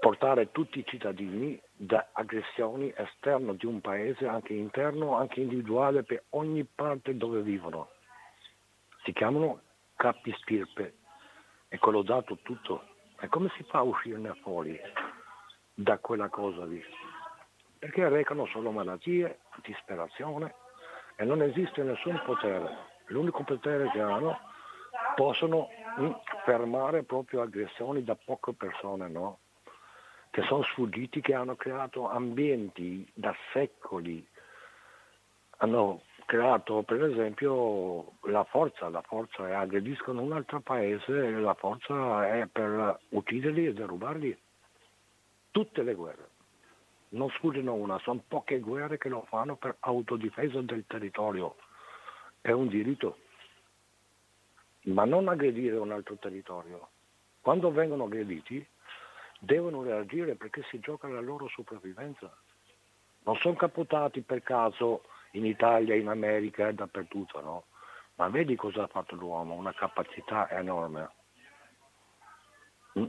portare 0.00 0.50
tutti 0.50 0.80
i 0.80 0.84
cittadini 0.84 1.60
da 1.72 2.08
aggressioni 2.12 2.92
esterne 2.96 3.56
di 3.56 3.66
un 3.66 3.80
paese, 3.80 4.26
anche 4.26 4.54
interno, 4.54 5.16
anche 5.16 5.40
individuale, 5.40 6.02
per 6.02 6.24
ogni 6.30 6.64
parte 6.64 7.16
dove 7.16 7.42
vivono. 7.42 7.90
Si 9.04 9.12
chiamano 9.12 9.60
capi 9.96 10.34
stirpe 10.40 10.94
e 11.68 11.78
quello 11.78 12.02
dato 12.02 12.38
tutto. 12.42 12.84
E 13.20 13.28
come 13.28 13.50
si 13.56 13.62
fa 13.64 13.78
a 13.78 13.82
uscirne 13.82 14.34
fuori 14.42 14.78
da 15.74 15.98
quella 15.98 16.28
cosa 16.28 16.64
lì? 16.64 16.82
Perché 17.78 18.08
recano 18.08 18.46
solo 18.46 18.72
malattie, 18.72 19.40
disperazione, 19.62 20.54
e 21.22 21.24
non 21.24 21.40
esiste 21.40 21.84
nessun 21.84 22.20
potere. 22.24 22.90
L'unico 23.06 23.44
potere 23.44 23.88
che 23.90 24.00
hanno 24.00 24.40
possono 25.14 25.68
mm, 26.00 26.10
fermare 26.44 27.04
proprio 27.04 27.42
aggressioni 27.42 28.02
da 28.02 28.16
poche 28.16 28.52
persone, 28.54 29.08
no? 29.08 29.38
che 30.30 30.42
sono 30.42 30.64
sfuggiti, 30.64 31.20
che 31.20 31.34
hanno 31.34 31.54
creato 31.54 32.08
ambienti 32.08 33.08
da 33.14 33.32
secoli, 33.52 34.26
hanno 35.58 36.02
creato 36.26 36.82
per 36.82 37.04
esempio 37.04 38.14
la 38.22 38.42
forza, 38.44 38.88
la 38.88 39.02
forza 39.02 39.46
è 39.46 39.52
aggrediscono 39.52 40.22
un 40.22 40.32
altro 40.32 40.60
paese 40.60 41.26
e 41.26 41.30
la 41.32 41.54
forza 41.54 42.26
è 42.26 42.46
per 42.50 42.98
ucciderli 43.10 43.66
e 43.66 43.74
derubarli. 43.74 44.36
Tutte 45.50 45.82
le 45.82 45.94
guerre 45.94 46.31
non 47.12 47.30
sfuggono 47.30 47.74
una, 47.74 47.98
sono 47.98 48.22
poche 48.26 48.60
guerre 48.60 48.98
che 48.98 49.08
lo 49.08 49.24
fanno 49.28 49.56
per 49.56 49.76
autodifesa 49.80 50.60
del 50.60 50.84
territorio, 50.86 51.56
è 52.40 52.50
un 52.50 52.68
diritto, 52.68 53.18
ma 54.84 55.04
non 55.04 55.28
aggredire 55.28 55.76
un 55.76 55.92
altro 55.92 56.16
territorio. 56.16 56.88
Quando 57.40 57.70
vengono 57.70 58.04
aggrediti 58.04 58.64
devono 59.38 59.82
reagire 59.82 60.36
perché 60.36 60.62
si 60.70 60.78
gioca 60.78 61.08
la 61.08 61.20
loro 61.20 61.48
sopravvivenza. 61.48 62.32
Non 63.24 63.36
sono 63.36 63.54
capotati 63.54 64.20
per 64.20 64.42
caso 64.42 65.04
in 65.32 65.44
Italia, 65.44 65.94
in 65.94 66.08
America 66.08 66.68
e 66.68 66.74
dappertutto, 66.74 67.40
no? 67.40 67.64
Ma 68.16 68.28
vedi 68.28 68.54
cosa 68.56 68.84
ha 68.84 68.88
fatto 68.88 69.14
l'uomo, 69.16 69.54
una 69.54 69.72
capacità 69.72 70.48
enorme. 70.50 71.10
Mm. 72.98 73.06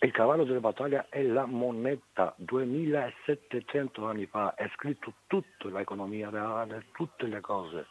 Il 0.00 0.12
cavallo 0.12 0.44
della 0.44 0.60
battaglia 0.60 1.06
è 1.08 1.22
la 1.22 1.46
moneta, 1.46 2.34
2700 2.36 4.06
anni 4.06 4.26
fa, 4.26 4.54
è 4.54 4.68
scritto 4.74 5.14
tutta 5.26 5.68
l'economia 5.68 6.28
reale, 6.28 6.86
tutte 6.92 7.26
le 7.26 7.40
cose. 7.40 7.86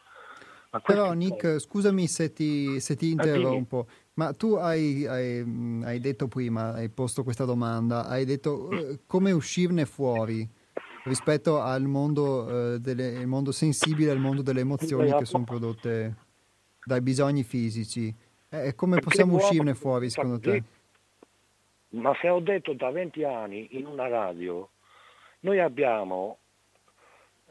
Però 0.84 1.12
Nick, 1.12 1.58
scusami 1.58 2.06
se 2.06 2.32
ti, 2.32 2.80
se 2.80 2.96
ti 2.96 3.10
interrompo, 3.10 3.86
ma 4.14 4.32
tu 4.32 4.54
hai, 4.54 5.06
hai, 5.06 5.82
hai, 5.84 6.00
detto 6.00 6.28
prima, 6.28 6.74
hai 6.74 6.88
posto 6.90 7.22
questa 7.22 7.44
domanda, 7.44 8.06
hai 8.06 8.24
detto 8.24 8.70
eh, 8.70 9.00
come 9.06 9.32
uscirne 9.32 9.84
fuori 9.84 10.48
rispetto 11.04 11.60
al 11.60 11.84
mondo, 11.84 12.74
eh, 12.74 12.80
delle, 12.80 13.24
mondo 13.26 13.52
sensibile, 13.52 14.10
al 14.10 14.18
mondo 14.18 14.42
delle 14.42 14.60
emozioni 14.60 15.12
che 15.16 15.24
sono 15.24 15.44
prodotte 15.44 16.16
dai 16.84 17.00
bisogni 17.00 17.42
fisici. 17.42 18.14
Eh, 18.48 18.74
come 18.74 19.00
possiamo 19.00 19.36
uscirne 19.36 19.74
fuori 19.74 20.08
secondo 20.08 20.38
te? 20.38 20.62
Ma 21.90 22.14
se 22.20 22.28
ho 22.28 22.40
detto 22.40 22.72
da 22.72 22.90
20 22.90 23.24
anni 23.24 23.68
in 23.76 23.86
una 23.86 24.08
radio, 24.08 24.70
noi 25.40 25.60
abbiamo 25.60 26.38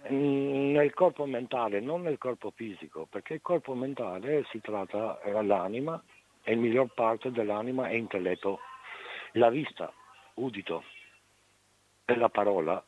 nel 0.09 0.93
corpo 0.93 1.25
mentale, 1.25 1.79
non 1.79 2.03
nel 2.03 2.17
corpo 2.17 2.51
fisico, 2.51 3.07
perché 3.09 3.35
il 3.35 3.41
corpo 3.41 3.73
mentale 3.73 4.45
si 4.51 4.59
tratta 4.61 5.19
dell'anima 5.23 6.01
e 6.43 6.53
la 6.53 6.61
miglior 6.61 6.93
parte 6.93 7.31
dell'anima 7.31 7.87
è 7.87 7.93
intelletto. 7.93 8.59
La 9.33 9.49
vista, 9.49 9.91
udito 10.35 10.83
e 12.05 12.15
la 12.15 12.29
parola 12.29 12.83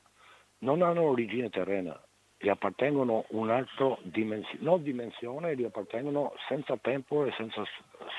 non 0.59 0.81
hanno 0.81 1.03
origine 1.03 1.49
terrena, 1.49 1.99
gli 2.37 2.49
appartengono 2.49 3.25
un'altra 3.29 3.97
dimensione, 4.03 4.63
non 4.63 4.83
dimensione, 4.83 5.55
gli 5.55 5.63
appartengono 5.63 6.33
senza 6.47 6.77
tempo 6.77 7.25
e 7.25 7.31
senza 7.31 7.63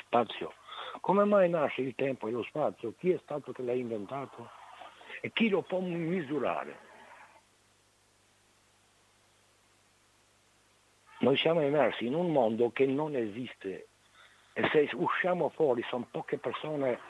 spazio. 0.01 0.53
Come 1.09 1.24
mai 1.24 1.48
nasce 1.48 1.80
il 1.80 1.94
tempo 1.94 2.28
e 2.28 2.30
lo 2.32 2.42
spazio? 2.42 2.92
Chi 2.98 3.12
è 3.12 3.18
stato 3.22 3.50
che 3.52 3.62
l'ha 3.62 3.72
inventato? 3.72 4.50
E 5.22 5.32
chi 5.32 5.48
lo 5.48 5.62
può 5.62 5.80
misurare? 5.80 6.78
Noi 11.20 11.34
siamo 11.38 11.62
immersi 11.62 12.04
in 12.04 12.14
un 12.14 12.30
mondo 12.30 12.72
che 12.72 12.84
non 12.84 13.16
esiste 13.16 13.88
e 14.52 14.68
se 14.68 14.90
usciamo 14.96 15.48
fuori 15.48 15.82
sono 15.88 16.06
poche 16.11 16.36
persone 16.36 17.00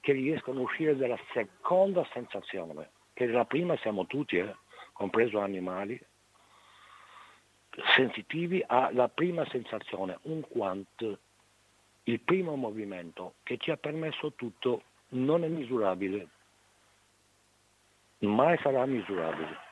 che 0.00 0.12
riescono 0.12 0.60
a 0.60 0.64
uscire 0.64 0.94
dalla 0.94 1.18
seconda 1.32 2.06
sensazione, 2.12 2.90
che 3.14 3.26
la 3.28 3.46
prima 3.46 3.78
siamo 3.78 4.06
tutti, 4.06 4.36
eh, 4.36 4.54
compreso 4.92 5.40
animali, 5.40 5.98
sensitivi 7.96 8.62
alla 8.66 9.08
prima 9.08 9.48
sensazione, 9.48 10.18
un 10.24 10.42
quant 10.42 11.18
il 12.08 12.20
primo 12.20 12.56
movimento 12.56 13.34
che 13.42 13.58
ci 13.58 13.70
ha 13.70 13.76
permesso 13.76 14.32
tutto 14.32 14.82
non 15.08 15.44
è 15.44 15.48
misurabile, 15.48 16.28
mai 18.20 18.58
sarà 18.62 18.86
misurabile. 18.86 19.66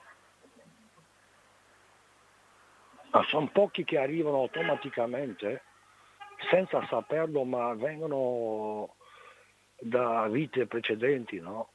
Ma 3.11 3.24
sono 3.24 3.49
pochi 3.49 3.84
che 3.84 3.97
arrivano 3.97 4.41
automaticamente 4.41 5.62
senza 6.51 6.87
saperlo, 6.89 7.45
ma 7.45 7.72
vengono 7.72 8.97
da 9.78 10.28
vite 10.28 10.66
precedenti, 10.66 11.41
no? 11.41 11.70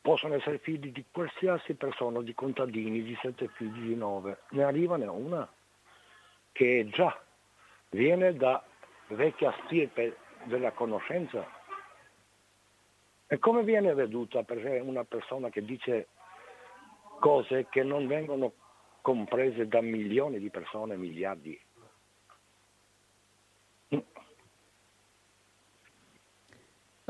Possono 0.00 0.34
essere 0.34 0.58
figli 0.58 0.90
di 0.90 1.04
qualsiasi 1.10 1.74
persona, 1.74 2.22
di 2.22 2.34
contadini, 2.34 3.02
di 3.02 3.16
sette 3.20 3.48
figli, 3.48 3.88
di 3.88 3.94
nove. 3.94 4.44
Ne 4.50 4.64
arrivane 4.64 5.06
una 5.06 5.46
che 6.50 6.88
già 6.90 7.22
viene 7.90 8.34
da 8.34 8.64
vecchia 9.14 9.54
stirpe 9.64 10.16
della 10.44 10.72
conoscenza. 10.72 11.46
E 13.26 13.38
come 13.38 13.62
viene 13.62 13.94
veduta 13.94 14.42
per 14.42 14.82
una 14.82 15.04
persona 15.04 15.48
che 15.48 15.64
dice 15.64 16.08
cose 17.20 17.66
che 17.70 17.82
non 17.82 18.06
vengono 18.06 18.52
comprese 19.00 19.68
da 19.68 19.80
milioni 19.80 20.38
di 20.38 20.50
persone, 20.50 20.96
miliardi? 20.96 21.58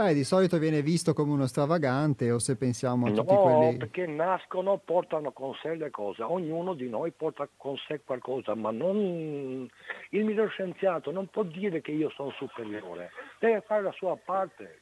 Eh, 0.08 0.14
di 0.14 0.24
solito 0.24 0.58
viene 0.58 0.82
visto 0.82 1.12
come 1.12 1.32
uno 1.32 1.46
stravagante 1.46 2.30
o 2.32 2.38
se 2.38 2.56
pensiamo 2.56 3.06
a 3.06 3.10
no, 3.10 3.14
tutti 3.14 3.34
quelli... 3.34 3.76
perché 3.76 4.06
nascono, 4.06 4.78
portano 4.78 5.30
con 5.30 5.54
sé 5.62 5.76
le 5.76 5.90
cose, 5.90 6.22
ognuno 6.22 6.74
di 6.74 6.88
noi 6.88 7.12
porta 7.12 7.48
con 7.56 7.76
sé 7.76 8.00
qualcosa, 8.04 8.54
ma 8.54 8.72
non... 8.72 9.68
il 10.10 10.24
miglior 10.24 10.50
scienziato 10.50 11.12
non 11.12 11.28
può 11.28 11.44
dire 11.44 11.80
che 11.80 11.92
io 11.92 12.10
sono 12.10 12.30
superiore, 12.30 13.10
deve 13.38 13.60
fare 13.60 13.82
la 13.82 13.92
sua 13.92 14.16
parte. 14.16 14.80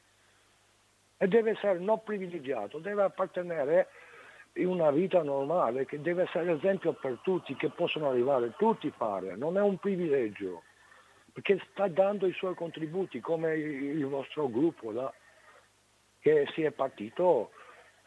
E 1.17 1.27
deve 1.27 1.51
essere 1.51 1.77
non 1.77 2.01
privilegiato, 2.03 2.79
deve 2.79 3.03
appartenere 3.03 3.89
in 4.53 4.67
una 4.67 4.89
vita 4.89 5.21
normale, 5.21 5.85
che 5.85 6.01
deve 6.01 6.23
essere 6.23 6.51
esempio 6.53 6.93
per 6.93 7.19
tutti, 7.21 7.55
che 7.55 7.69
possono 7.69 8.09
arrivare 8.09 8.53
tutti 8.57 8.87
a 8.87 8.93
fare, 8.97 9.35
non 9.35 9.55
è 9.55 9.61
un 9.61 9.77
privilegio 9.77 10.63
perché 11.31 11.59
sta 11.71 11.87
dando 11.87 12.27
i 12.27 12.33
suoi 12.33 12.55
contributi 12.55 13.19
come 13.19 13.55
il 13.55 14.05
vostro 14.05 14.49
gruppo 14.49 14.91
là, 14.91 15.11
che 16.19 16.47
si 16.53 16.63
è 16.63 16.71
partito 16.71 17.51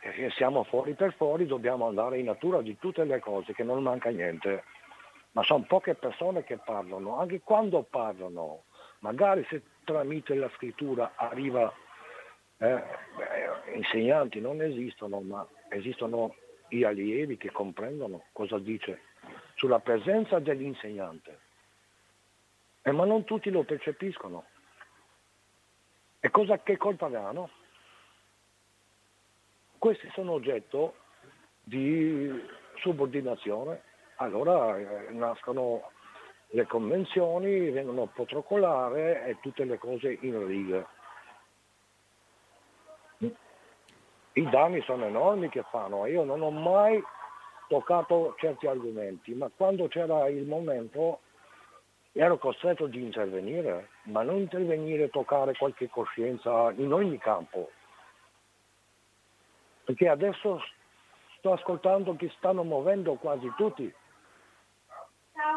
e 0.01 0.31
siamo 0.33 0.64
fuori 0.64 0.93
per 0.93 1.14
fuori, 1.14 1.47
dobbiamo 1.47 1.87
andare 1.87 2.18
in 2.18 2.27
natura 2.27 2.61
di 2.61 2.77
tutte 2.79 3.05
le 3.05 3.20
cose, 3.20 3.55
che 3.55 3.62
non 3.62 3.83
manca 3.83 4.11
niente. 4.11 4.64
Ma 5.33 5.43
sono 5.43 5.64
poche 5.66 5.95
persone 5.95 6.45
che 6.45 6.59
parlano, 6.59 7.18
anche 7.18 7.41
quando 7.41 7.83
parlano, 7.83 8.64
magari 9.01 9.45
se 9.49 9.62
tramite 9.85 10.35
la 10.35 10.51
scrittura 10.55 11.12
arriva, 11.16 11.72
eh, 12.59 12.83
insegnanti 13.75 14.41
non 14.41 14.61
esistono, 14.61 15.20
ma 15.20 15.47
esistono 15.70 16.37
gli 16.68 16.85
allievi 16.85 17.37
che 17.37 17.51
comprendono 17.51 18.25
cosa 18.33 18.59
dice 18.59 19.01
sulla 19.55 19.81
presenza 19.81 20.39
dell'insegnante. 20.39 21.39
Eh, 22.87 22.93
ma 22.93 23.07
non 23.07 23.24
tutti 23.24 23.51
lo 23.51 23.62
percepiscono. 23.62 24.45
E 26.20 26.30
cosa, 26.30 26.59
che 26.59 26.76
colpa 26.76 27.07
hanno? 27.07 27.49
Questi 29.78 30.07
sono 30.12 30.32
oggetto 30.32 30.95
di 31.62 32.30
subordinazione, 32.76 33.82
allora 34.16 34.78
eh, 34.78 35.12
nascono 35.12 35.91
le 36.49 36.66
convenzioni, 36.66 37.70
vengono 37.70 38.03
a 38.03 38.07
protocollare 38.07 39.24
e 39.26 39.41
tutte 39.41 39.64
le 39.64 39.78
cose 39.78 40.18
in 40.20 40.47
riga. 40.47 40.87
I 44.37 44.51
danni 44.51 44.82
sono 44.82 45.07
enormi 45.07 45.49
che 45.49 45.64
fanno, 45.70 46.05
io 46.05 46.24
non 46.24 46.43
ho 46.43 46.51
mai 46.51 47.03
toccato 47.68 48.35
certi 48.39 48.66
argomenti, 48.66 49.32
ma 49.32 49.51
quando 49.55 49.89
c'era 49.89 50.28
il 50.28 50.45
momento 50.45 51.20
ero 52.17 52.39
costretto 52.39 52.87
di 52.87 53.03
intervenire, 53.03 53.89
ma 54.05 54.23
non 54.23 54.37
intervenire, 54.37 55.11
toccare 55.11 55.57
qualche 55.57 55.89
coscienza 55.89 56.71
in 56.77 56.93
ogni 56.93 57.19
campo. 57.19 57.71
Perché 59.83 60.09
adesso 60.09 60.62
sto 61.39 61.53
ascoltando 61.53 62.15
che 62.15 62.33
stanno 62.37 62.62
muovendo 62.62 63.15
quasi 63.15 63.53
tutti, 63.57 63.93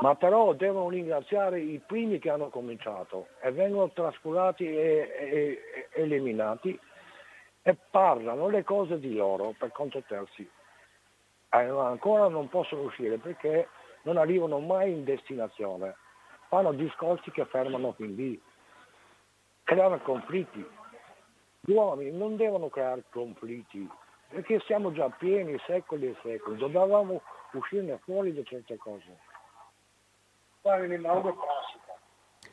ma 0.02 0.16
però 0.16 0.54
devono 0.54 0.90
ringraziare 0.90 1.60
i 1.60 1.80
primi 1.86 2.18
che 2.18 2.32
hanno 2.32 2.50
cominciato 2.50 3.28
e 3.40 3.52
vengono 3.52 3.92
trascurati 3.92 4.66
e, 4.66 5.14
e, 5.16 5.62
e 5.92 6.02
eliminati 6.02 6.78
e 7.62 7.78
parlano 7.92 8.50
le 8.50 8.64
cose 8.64 9.00
di 9.00 9.14
loro 9.14 9.54
per 9.60 9.72
conto 9.72 10.02
terzi. 10.08 10.42
Eh, 11.50 11.58
ancora 11.58 12.28
non 12.30 12.50
possono 12.50 12.82
uscire 12.82 13.18
perché 13.20 13.68
non 14.02 14.18
arrivano 14.18 14.60
mai 14.60 14.92
in 14.92 15.04
destinazione 15.04 15.96
fanno 16.48 16.72
discorsi 16.74 17.32
che 17.32 17.46
fermano 17.46 17.94
quindi, 17.94 18.42
creano 19.64 20.00
conflitti. 20.00 20.66
Gli 21.62 21.74
uomini 21.74 22.12
non 22.12 22.36
devono 22.38 22.70
creare 22.70 23.04
conflitti, 23.10 23.88
perché 24.30 24.60
siamo 24.62 24.92
già 24.92 25.10
pieni 25.10 25.58
secoli 25.66 26.08
e 26.08 26.16
secoli, 26.22 26.58
dovevamo 26.58 27.22
uscirne 27.52 27.98
fuori 28.04 28.34
da 28.34 28.44
certe 28.44 28.78
cose. 28.78 29.18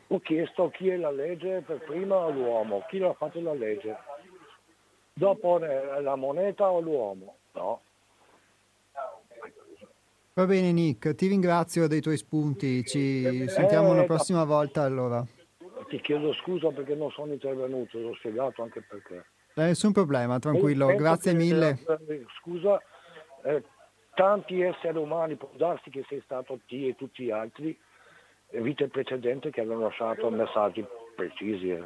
Ho 0.08 0.20
chiesto 0.20 0.68
chi 0.70 0.90
è 0.90 0.96
la 0.96 1.10
legge 1.10 1.62
per 1.62 1.78
prima 1.84 2.22
all'uomo, 2.22 2.84
chi 2.88 2.98
l'ha 2.98 3.12
fatto 3.14 3.40
la 3.40 3.54
legge. 3.54 3.96
Dopo 5.12 5.58
la 5.58 6.16
moneta 6.16 6.70
o 6.70 6.80
l'uomo? 6.80 7.36
No. 7.52 7.80
Va 10.36 10.46
bene 10.46 10.72
Nick, 10.72 11.14
ti 11.14 11.28
ringrazio 11.28 11.86
dei 11.86 12.00
tuoi 12.00 12.16
spunti, 12.16 12.82
ci 12.82 13.46
sentiamo 13.46 13.92
una 13.92 14.02
eh, 14.02 14.06
prossima 14.06 14.42
volta 14.42 14.82
allora. 14.82 15.24
Ti 15.88 16.00
chiedo 16.00 16.32
scusa 16.32 16.70
perché 16.70 16.96
non 16.96 17.08
sono 17.12 17.32
intervenuto, 17.32 18.00
l'ho 18.00 18.14
spiegato 18.16 18.60
anche 18.64 18.82
perché. 18.82 19.26
Eh, 19.54 19.62
nessun 19.62 19.92
problema, 19.92 20.40
tranquillo, 20.40 20.92
grazie 20.96 21.34
mille. 21.34 21.78
Eh, 22.08 22.24
scusa, 22.40 22.82
eh, 23.44 23.62
tanti 24.14 24.60
esseri 24.60 24.98
umani, 24.98 25.36
può 25.36 25.50
darsi 25.56 25.88
che 25.90 26.04
sei 26.08 26.20
stato 26.24 26.58
te 26.66 26.88
e 26.88 26.96
tutti 26.96 27.22
gli 27.22 27.30
altri, 27.30 27.78
vite 28.50 28.88
precedenti 28.88 29.50
che 29.50 29.60
hanno 29.60 29.78
lasciato 29.78 30.28
messaggi 30.30 30.84
precisi. 31.14 31.80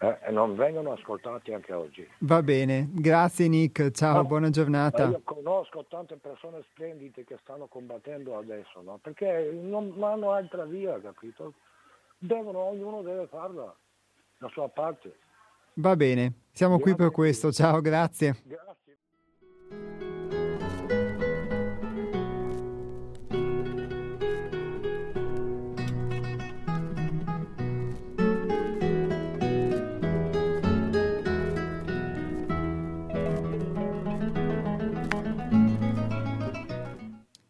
Eh 0.00 0.30
non 0.30 0.54
vengono 0.54 0.92
ascoltati 0.92 1.52
anche 1.52 1.72
oggi. 1.72 2.08
Va 2.18 2.40
bene, 2.40 2.88
grazie 2.92 3.48
Nick, 3.48 3.90
ciao, 3.90 4.18
no, 4.18 4.24
buona 4.26 4.48
giornata. 4.48 5.08
Io 5.08 5.20
conosco 5.24 5.86
tante 5.88 6.16
persone 6.16 6.62
splendide 6.70 7.24
che 7.24 7.36
stanno 7.42 7.66
combattendo 7.66 8.38
adesso, 8.38 8.80
no? 8.80 8.98
perché 9.02 9.50
non 9.52 9.92
hanno 10.00 10.30
altra 10.30 10.64
via, 10.64 11.00
capito? 11.00 11.54
Devono, 12.16 12.60
ognuno 12.60 13.02
deve 13.02 13.26
farla, 13.26 13.74
la 14.38 14.48
sua 14.50 14.68
parte. 14.68 15.18
Va 15.74 15.96
bene, 15.96 16.42
siamo 16.52 16.76
grazie. 16.76 16.94
qui 16.94 17.04
per 17.04 17.12
questo, 17.12 17.50
ciao, 17.50 17.80
grazie. 17.80 18.36
Grazie. 18.44 20.07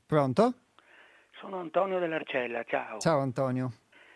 Pronto? 0.09 0.55
Sono 1.33 1.61
Antonio 1.61 1.99
dell'Arcella, 1.99 2.65
ciao. 2.65 2.99
Ciao 2.99 3.21
Antonio, 3.21 3.73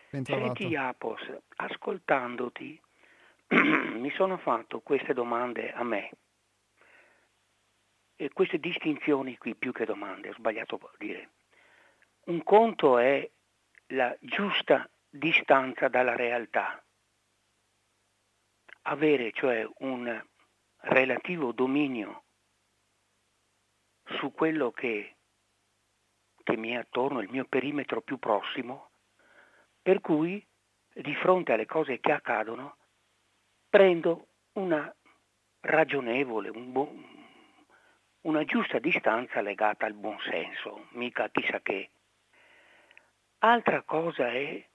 ben 0.09 0.23
trovato. 0.23 0.55
Senti 0.55 0.75
Apos, 0.75 1.21
ascoltandoti 1.57 2.81
mi 3.53 4.09
sono 4.15 4.37
fatto 4.37 4.79
queste 4.79 5.13
domande 5.13 5.71
a 5.71 5.83
me. 5.83 6.09
E 8.15 8.29
queste 8.33 8.57
distinzioni 8.57 9.37
qui, 9.37 9.53
più 9.53 9.71
che 9.71 9.85
domande, 9.85 10.29
ho 10.29 10.33
sbagliato 10.33 10.79
a 10.81 10.95
dire. 10.97 11.29
Un 12.25 12.41
conto 12.41 12.97
è 12.97 13.29
la 13.89 14.17
giusta 14.19 14.89
distanza 15.07 15.89
dalla 15.89 16.15
realtà. 16.15 16.83
Avere 18.81 19.31
cioè 19.31 19.63
un 19.77 20.25
relativo 20.77 21.51
dominio 21.51 22.23
su 24.05 24.31
quello 24.31 24.71
che 24.71 25.12
che 26.43 26.57
mi 26.57 26.71
è 26.71 26.75
attorno, 26.75 27.21
il 27.21 27.29
mio 27.29 27.45
perimetro 27.45 28.01
più 28.01 28.17
prossimo, 28.17 28.91
per 29.81 30.01
cui 30.01 30.45
di 30.93 31.15
fronte 31.15 31.53
alle 31.53 31.65
cose 31.65 31.99
che 31.99 32.11
accadono 32.11 32.77
prendo 33.69 34.27
una 34.53 34.93
ragionevole, 35.61 36.49
un 36.49 36.71
buon, 36.71 37.05
una 38.21 38.43
giusta 38.43 38.79
distanza 38.79 39.41
legata 39.41 39.85
al 39.85 39.93
buon 39.93 40.19
senso, 40.19 40.87
mica 40.91 41.29
chissà 41.29 41.59
che. 41.61 41.89
Altra 43.39 43.81
cosa 43.81 44.29
è 44.29 44.65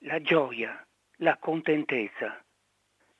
la 0.00 0.20
gioia, 0.20 0.86
la 1.16 1.36
contentezza 1.38 2.44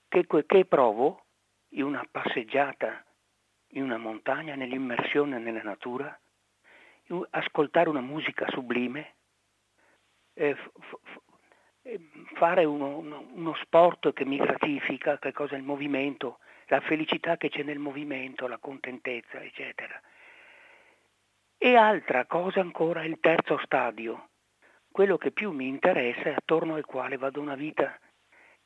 che, 0.06 0.26
che 0.26 0.64
provo 0.66 1.24
in 1.70 1.84
una 1.84 2.06
passeggiata 2.10 3.04
in 3.72 3.82
una 3.82 3.98
montagna, 3.98 4.54
nell'immersione 4.54 5.38
nella 5.38 5.62
natura, 5.62 6.18
ascoltare 7.30 7.88
una 7.88 8.00
musica 8.00 8.46
sublime, 8.48 9.14
eh, 10.34 10.54
f- 10.54 11.20
fare 12.34 12.64
uno, 12.64 12.98
uno, 12.98 13.26
uno, 13.32 13.54
sport 13.54 14.12
che 14.12 14.24
mi 14.24 14.36
gratifica, 14.36 15.18
che 15.18 15.32
cosa 15.32 15.54
è 15.54 15.58
il 15.58 15.64
movimento, 15.64 16.38
la 16.66 16.80
felicità 16.80 17.36
che 17.36 17.48
c'è 17.48 17.62
nel 17.62 17.78
movimento, 17.78 18.46
la 18.46 18.58
contentezza, 18.58 19.40
eccetera. 19.40 20.00
E 21.56 21.74
altra 21.76 22.26
cosa 22.26 22.60
ancora, 22.60 23.04
il 23.04 23.18
terzo 23.20 23.58
stadio, 23.64 24.28
quello 24.90 25.16
che 25.16 25.30
più 25.30 25.50
mi 25.50 25.66
interessa 25.66 26.28
e 26.28 26.34
attorno 26.34 26.74
al 26.74 26.84
quale 26.84 27.16
vado 27.16 27.40
una 27.40 27.54
vita, 27.54 27.98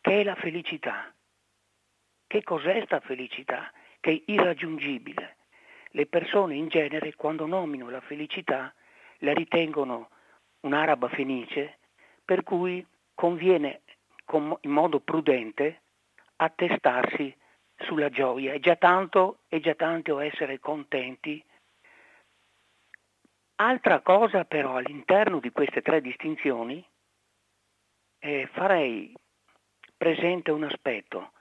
che 0.01 0.20
è 0.20 0.24
la 0.24 0.34
felicità. 0.34 1.14
Che 2.26 2.43
cos'è 2.43 2.82
sta 2.84 3.01
felicità? 3.01 3.70
Che 4.01 4.11
è 4.11 4.22
irraggiungibile 4.26 5.36
le 5.93 6.07
persone 6.07 6.55
in 6.55 6.68
genere 6.68 7.14
quando 7.14 7.47
nominano 7.47 7.90
la 7.90 8.01
felicità 8.01 8.72
la 9.18 9.32
ritengono 9.32 10.09
un'araba 10.61 11.09
fenice, 11.09 11.78
per 12.24 12.43
cui 12.43 12.84
conviene 13.14 13.82
in 14.61 14.70
modo 14.70 15.01
prudente 15.01 15.82
attestarsi 16.36 17.34
sulla 17.76 18.09
gioia. 18.09 18.53
È 18.53 18.59
già 18.59 18.76
tanto, 18.76 19.40
è 19.49 19.61
già 19.61 19.74
tanto 19.74 20.18
essere 20.18 20.59
contenti. 20.59 21.43
Altra 23.57 24.01
cosa 24.01 24.45
però 24.45 24.76
all'interno 24.76 25.38
di 25.38 25.51
queste 25.51 25.82
tre 25.82 26.01
distinzioni 26.01 26.84
eh, 28.18 28.49
farei 28.53 29.14
presente 29.97 30.51
un 30.51 30.64
aspetto 30.64 31.32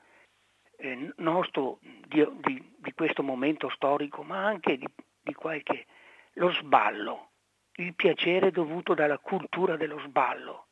eh, 0.77 1.13
nostro 1.17 1.79
di, 1.81 2.27
di, 2.41 2.70
di, 2.81 2.93
questo 2.93 3.23
momento 3.23 3.69
storico, 3.69 4.23
ma 4.23 4.45
anche 4.45 4.77
di, 4.77 4.87
di 5.21 5.33
qualche 5.33 5.85
lo 6.33 6.51
sballo, 6.53 7.31
il 7.75 7.93
piacere 7.93 8.51
dovuto 8.51 8.93
dalla 8.93 9.17
cultura 9.17 9.77
dello 9.77 9.99
sballo, 9.99 10.67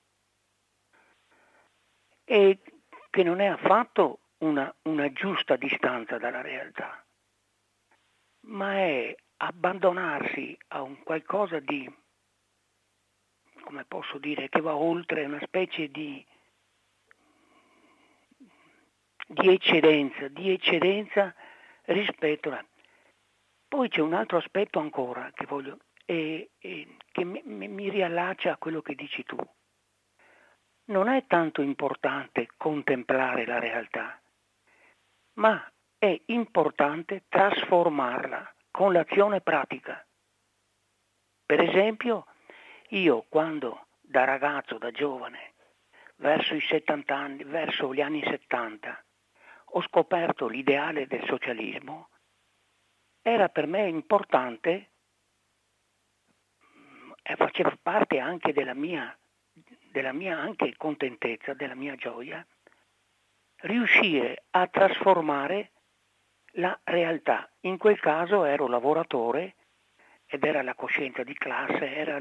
e 2.23 2.59
che 3.09 3.23
non 3.23 3.39
è 3.39 3.47
affatto 3.47 4.19
una, 4.39 4.73
una 4.83 5.11
giusta 5.11 5.55
distanza 5.55 6.17
dalla 6.17 6.41
realtà, 6.41 7.03
ma 8.41 8.73
è 8.77 9.15
abbandonarsi 9.37 10.57
a 10.69 10.81
un 10.81 11.01
qualcosa 11.03 11.59
di, 11.59 11.89
come 13.61 13.85
posso 13.85 14.17
dire, 14.17 14.49
che 14.49 14.61
va 14.61 14.75
oltre 14.75 15.25
una 15.25 15.39
specie 15.41 15.89
di, 15.89 16.25
di 19.27 19.49
eccedenza, 19.49 20.27
di 20.27 20.51
eccedenza 20.51 21.33
rispetto 21.89 22.51
a... 22.51 22.63
Poi 23.67 23.89
c'è 23.89 24.01
un 24.01 24.13
altro 24.13 24.37
aspetto 24.37 24.79
ancora 24.79 25.31
che 25.33 25.45
voglio, 25.45 25.77
e, 26.05 26.51
e, 26.57 26.97
che 27.11 27.23
mi, 27.23 27.41
mi 27.43 27.89
riallaccia 27.89 28.53
a 28.53 28.57
quello 28.57 28.81
che 28.81 28.95
dici 28.95 29.23
tu. 29.23 29.37
Non 30.85 31.07
è 31.07 31.25
tanto 31.27 31.61
importante 31.61 32.49
contemplare 32.57 33.45
la 33.45 33.59
realtà, 33.59 34.19
ma 35.33 35.71
è 35.99 36.19
importante 36.27 37.25
trasformarla 37.29 38.53
con 38.71 38.91
l'azione 38.91 39.41
pratica. 39.41 40.03
Per 41.45 41.61
esempio, 41.61 42.25
io 42.89 43.25
quando 43.29 43.87
da 44.01 44.23
ragazzo, 44.23 44.79
da 44.79 44.89
giovane, 44.89 45.53
verso 46.15 46.55
i 46.55 46.61
70 46.61 47.15
anni, 47.15 47.43
verso 47.43 47.93
gli 47.93 48.01
anni 48.01 48.23
70, 48.23 49.03
ho 49.71 49.81
scoperto 49.81 50.47
l'ideale 50.47 51.07
del 51.07 51.23
socialismo, 51.25 52.09
era 53.21 53.49
per 53.49 53.67
me 53.67 53.87
importante, 53.87 54.89
e 57.21 57.35
faceva 57.35 57.77
parte 57.79 58.17
anche 58.17 58.53
della 58.53 58.73
mia, 58.73 59.15
della 59.91 60.13
mia 60.13 60.37
anche 60.39 60.75
contentezza, 60.77 61.53
della 61.53 61.75
mia 61.75 61.95
gioia, 61.95 62.45
riuscire 63.57 64.45
a 64.51 64.65
trasformare 64.67 65.71
la 66.53 66.77
realtà. 66.83 67.47
In 67.61 67.77
quel 67.77 67.99
caso 67.99 68.45
ero 68.45 68.67
lavoratore 68.67 69.55
ed 70.25 70.43
era 70.43 70.63
la 70.63 70.73
coscienza 70.73 71.23
di 71.23 71.33
classe, 71.33 71.95
era 71.95 72.19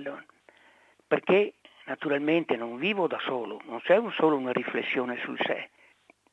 perché 1.07 1.55
naturalmente 1.87 2.57
non 2.57 2.77
vivo 2.77 3.07
da 3.07 3.19
solo, 3.21 3.63
non 3.65 3.81
c'è 3.81 3.99
solo 4.13 4.37
una 4.37 4.53
riflessione 4.53 5.19
sul 5.21 5.39
sé, 5.41 5.71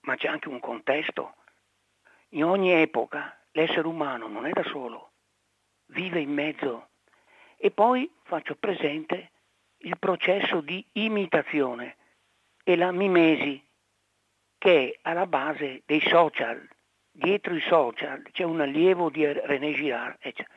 ma 0.05 0.15
c'è 0.15 0.27
anche 0.27 0.49
un 0.49 0.59
contesto. 0.59 1.35
In 2.29 2.45
ogni 2.45 2.71
epoca 2.71 3.37
l'essere 3.51 3.87
umano 3.87 4.27
non 4.27 4.45
è 4.45 4.51
da 4.51 4.63
solo, 4.63 5.11
vive 5.87 6.19
in 6.19 6.33
mezzo 6.33 6.89
e 7.57 7.71
poi 7.71 8.09
faccio 8.23 8.55
presente 8.55 9.31
il 9.77 9.97
processo 9.99 10.61
di 10.61 10.85
imitazione 10.93 11.97
e 12.63 12.75
la 12.75 12.91
mimesi 12.91 13.63
che 14.57 14.91
è 14.91 14.99
alla 15.03 15.27
base 15.27 15.83
dei 15.85 16.01
social, 16.01 16.67
dietro 17.11 17.55
i 17.55 17.61
social 17.61 18.23
c'è 18.31 18.43
un 18.43 18.61
allievo 18.61 19.09
di 19.09 19.25
René 19.25 19.73
Girard, 19.73 20.17
eccetera. 20.19 20.49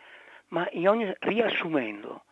ma 0.49 0.69
ogni, 0.87 1.13
riassumendo, 1.21 2.25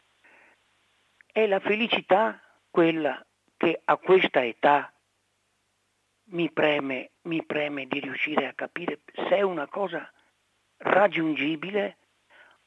è 1.31 1.47
la 1.47 1.61
felicità 1.61 2.41
quella 2.71 3.25
che 3.57 3.81
a 3.85 3.97
questa 3.97 4.45
età 4.45 4.91
mi 6.31 6.51
preme, 6.51 7.13
mi 7.23 7.45
preme 7.45 7.87
di 7.87 8.01
riuscire 8.01 8.47
a 8.47 8.55
capire 8.55 9.01
se 9.15 9.37
è 9.37 9.43
una 9.43 9.67
cosa 9.69 10.11
raggiungibile 10.79 11.97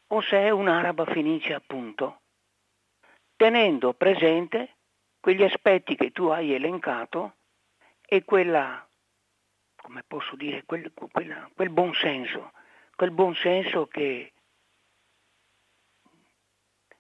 o 0.08 0.22
se 0.22 0.38
è 0.38 0.50
un'araba 0.50 1.06
fenice 1.06 1.54
appunto, 1.54 2.22
tenendo 3.36 3.94
presente 3.94 4.78
quegli 5.20 5.44
aspetti 5.44 5.96
che 5.96 6.12
tu 6.12 6.28
hai 6.28 6.54
elencato 6.54 7.36
e 8.06 8.24
quella 8.24 8.84
come 9.82 10.04
posso 10.06 10.36
dire, 10.36 10.64
quel, 10.66 10.92
quella, 10.94 11.50
quel 11.56 11.70
buon 11.70 11.94
senso, 11.94 12.52
quel 12.96 13.12
buon 13.12 13.34
senso 13.36 13.88
che, 13.88 14.34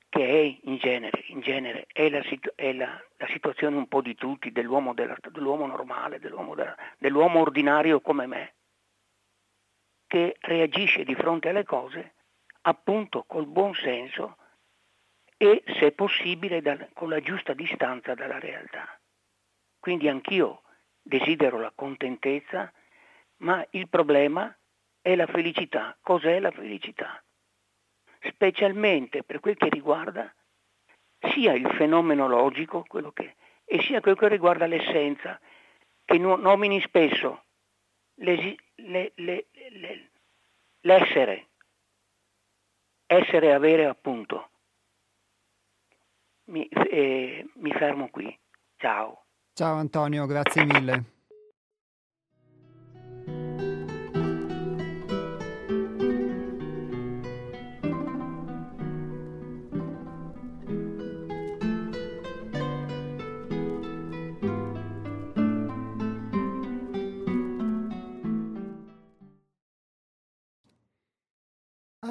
che 0.10 0.28
è 0.28 0.60
in 0.64 0.78
genere, 0.78 1.24
in 1.28 1.40
genere 1.40 1.86
è, 1.94 2.10
la, 2.10 2.22
è 2.56 2.74
la, 2.74 3.00
la, 3.18 3.28
situazione 3.28 3.78
un 3.78 3.88
po' 3.88 4.02
di 4.02 4.16
tutti, 4.16 4.52
dell'uomo, 4.52 4.94
della, 4.94 5.16
dell'uomo 5.32 5.68
normale, 5.68 6.20
dell'uomo, 6.20 6.56
della, 6.56 6.76
dell'uomo 6.98 7.40
ordinario 7.40 8.02
come 8.02 8.26
me, 8.26 8.56
che 10.08 10.36
reagisce 10.40 11.04
di 11.04 11.14
fronte 11.14 11.50
alle 11.50 11.64
cose 11.64 12.16
appunto 12.62 13.24
col 13.26 13.46
buon 13.46 13.74
senso 13.76 14.38
e 15.38 15.64
se 15.80 15.92
possibile 15.92 16.62
dal, 16.62 16.90
con 16.94 17.10
la 17.10 17.22
giusta 17.22 17.54
distanza 17.54 18.16
dalla 18.16 18.40
realtà. 18.40 19.00
Quindi 19.80 20.10
anch'io 20.10 20.64
desidero 21.02 21.60
la 21.60 21.72
contentezza, 21.74 22.72
ma 23.38 23.66
il 23.72 23.88
problema 23.88 24.54
è 25.02 25.16
la 25.16 25.28
felicità. 25.28 25.98
Cos'è 26.02 26.40
la 26.40 26.52
felicità? 26.52 27.24
Specialmente 28.20 29.24
per 29.24 29.40
quel 29.40 29.56
che 29.56 29.70
riguarda 29.70 30.34
sia 31.34 31.54
il 31.54 31.68
fenomeno 31.78 32.28
logico, 32.28 32.84
quello 32.88 33.12
che, 33.12 33.36
e 33.66 33.82
sia 33.82 34.02
quello 34.02 34.18
che 34.18 34.28
riguarda 34.28 34.66
l'essenza, 34.66 35.40
che 36.06 36.18
nomini 36.18 36.82
spesso 36.82 37.44
le, 38.16 38.56
le, 38.76 39.12
le, 39.16 39.46
l'essere, 40.82 41.48
essere 43.06 43.48
e 43.48 43.52
avere 43.52 43.86
appunto. 43.86 44.50
Mi, 46.46 46.68
eh, 46.68 47.48
mi 47.56 47.72
fermo 47.72 48.10
qui. 48.10 48.38
Ciao. 48.78 49.26
Ciao 49.54 49.76
Antonio, 49.76 50.26
grazie 50.26 50.66
mille. 50.66 51.18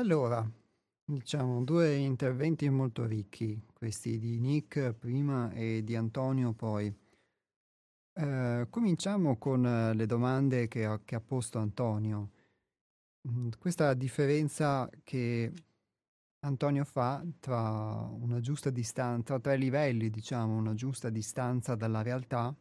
Allora, 0.09 0.43
diciamo 1.05 1.63
due 1.65 1.95
interventi 1.97 2.67
molto 2.71 3.05
ricchi, 3.05 3.61
questi 3.75 4.19
di 4.19 4.41
Nick 4.41 4.95
prima 4.95 5.53
e 5.53 5.85
di 5.85 5.95
Antonio 5.97 6.55
poi. 6.55 6.91
Eh, 8.15 8.67
cominciamo 8.71 9.37
con 9.37 9.67
eh, 9.67 9.93
le 9.93 10.07
domande 10.07 10.67
che 10.67 10.87
ha, 10.87 10.99
che 11.05 11.15
ha 11.15 11.21
posto 11.21 11.59
Antonio. 11.59 12.31
Mm, 13.29 13.51
questa 13.59 13.93
differenza 13.93 14.89
che 15.05 15.53
Antonio 16.39 16.87
fa 16.87 17.23
tra 17.39 18.09
una 18.11 18.41
giusta 18.41 18.71
distanza, 18.71 19.39
tra 19.39 19.41
tre 19.41 19.59
livelli, 19.59 20.09
diciamo, 20.09 20.57
una 20.57 20.73
giusta 20.73 21.11
distanza 21.11 21.75
dalla 21.75 22.01
realtà, 22.01 22.57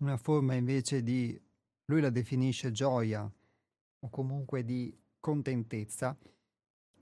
una 0.00 0.16
forma 0.16 0.54
invece 0.54 1.00
di, 1.04 1.40
lui 1.84 2.00
la 2.00 2.10
definisce 2.10 2.72
gioia 2.72 3.30
o 4.00 4.10
comunque 4.10 4.64
di 4.64 4.92
contentezza, 5.20 6.16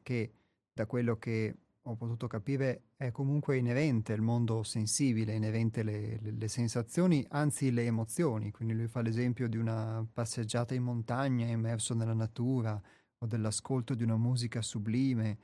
che 0.02 0.32
da 0.72 0.86
quello 0.86 1.16
che 1.18 1.56
ho 1.82 1.94
potuto 1.94 2.26
capire 2.26 2.82
è 2.96 3.12
comunque 3.12 3.56
inerente 3.56 4.12
al 4.12 4.20
mondo 4.20 4.62
sensibile, 4.62 5.34
inerente 5.34 5.80
alle, 5.80 6.18
le, 6.20 6.30
le 6.32 6.48
sensazioni, 6.48 7.24
anzi 7.30 7.70
le 7.70 7.84
emozioni. 7.84 8.50
Quindi 8.50 8.74
lui 8.74 8.88
fa 8.88 9.02
l'esempio 9.02 9.48
di 9.48 9.56
una 9.56 10.04
passeggiata 10.12 10.74
in 10.74 10.82
montagna 10.82 11.46
immerso 11.46 11.94
nella 11.94 12.14
natura 12.14 12.80
o 13.18 13.26
dell'ascolto 13.26 13.94
di 13.94 14.02
una 14.02 14.16
musica 14.16 14.62
sublime. 14.62 15.38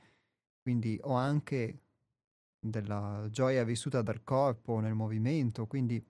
Quindi 0.61 0.99
ho 1.01 1.13
anche 1.13 1.79
della 2.59 3.27
gioia 3.29 3.63
vissuta 3.63 4.01
dal 4.01 4.23
corpo 4.23 4.79
nel 4.79 4.93
movimento, 4.93 5.67
quindi 5.67 6.03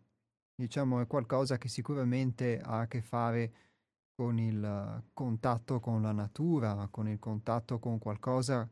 diciamo 0.55 1.01
è 1.01 1.07
qualcosa 1.07 1.57
che 1.57 1.67
sicuramente 1.67 2.59
ha 2.59 2.79
a 2.79 2.87
che 2.87 3.01
fare 3.01 3.51
con 3.51 3.72
il 4.15 5.03
contatto 5.13 5.79
con 5.79 6.01
la 6.01 6.11
natura, 6.11 6.87
con 6.91 7.07
il 7.07 7.17
contatto 7.17 7.79
con 7.79 7.97
qualcosa 7.97 8.69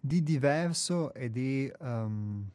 di 0.00 0.22
diverso 0.22 1.12
e 1.12 1.30
di, 1.30 1.70
um, 1.80 2.48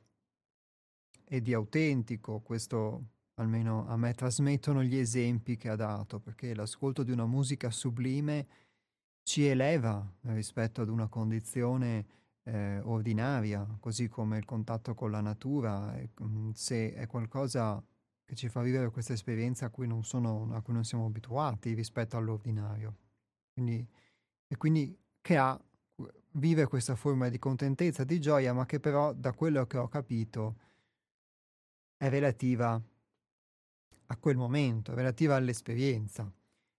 e 1.26 1.42
di 1.42 1.54
autentico. 1.54 2.40
Questo 2.40 3.04
almeno 3.36 3.88
a 3.88 3.98
me 3.98 4.14
trasmettono 4.14 4.84
gli 4.84 4.96
esempi 4.96 5.58
che 5.58 5.70
ha 5.70 5.76
dato, 5.76 6.20
perché 6.20 6.56
l'ascolto 6.56 7.04
di 7.04 7.12
una 7.12 7.26
musica 7.26 7.70
sublime 7.70 8.48
ci 9.24 9.46
eleva 9.46 10.04
rispetto 10.22 10.82
ad 10.82 10.90
una 10.90 11.08
condizione 11.08 12.06
eh, 12.44 12.80
ordinaria, 12.80 13.78
così 13.80 14.08
come 14.08 14.40
il 14.40 14.46
contatto 14.46 14.96
con 14.96 15.12
la 15.12 15.22
natura, 15.22 15.96
mm, 16.24 16.52
se 16.54 16.94
è 16.94 17.06
qualcosa 17.06 17.84
che 18.32 18.38
ci 18.38 18.48
fa 18.48 18.62
vivere 18.62 18.90
questa 18.92 19.12
esperienza 19.12 19.66
a 19.66 19.70
cui 19.70 19.88
non, 19.88 20.06
sono, 20.06 20.56
a 20.56 20.62
cui 20.62 20.74
non 20.74 20.86
siamo 20.86 21.06
abituati 21.06 21.74
rispetto 21.74 22.16
all'ordinario. 22.16 22.96
Quindi, 23.52 23.86
e 24.48 24.56
quindi 24.56 24.98
che 25.20 25.36
ha 25.36 25.62
vive 26.36 26.66
questa 26.68 26.96
forma 26.96 27.28
di 27.28 27.38
contentezza, 27.38 28.06
di 28.06 28.22
gioia, 28.22 28.54
ma 28.54 28.66
che 28.66 28.80
però 28.80 29.12
da 29.12 29.34
quello 29.34 29.66
che 29.66 29.78
ho 29.78 29.90
capito 29.90 30.56
è 31.98 32.08
relativa 32.08 32.82
a 34.06 34.18
quel 34.18 34.38
momento, 34.38 34.94
è 34.94 34.96
relativa 34.96 35.36
all'esperienza. 35.36 36.32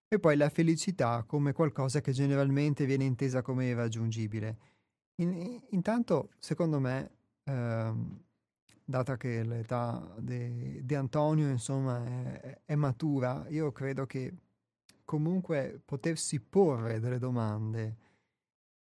e 0.09 0.19
poi 0.19 0.37
la 0.37 0.49
felicità 0.49 1.23
come 1.25 1.53
qualcosa 1.53 2.01
che 2.01 2.13
generalmente 2.13 2.87
viene 2.87 3.05
intesa 3.05 3.43
come 3.43 3.67
irraggiungibile. 3.67 4.59
In, 5.17 5.63
intanto, 5.71 6.31
secondo 6.39 6.79
me, 6.81 7.11
ehm, 7.45 8.25
data 8.93 9.17
che 9.17 9.43
l'età 9.43 10.15
di 10.19 10.95
Antonio 10.95 11.49
insomma 11.49 12.05
è, 12.05 12.61
è, 12.67 12.75
matura, 12.75 13.47
io 13.49 13.73
credo 13.73 14.05
che 14.05 14.35
comunque 15.03 15.81
potersi 15.83 16.39
porre 16.41 17.01
delle 17.01 17.19
domande 17.19 17.97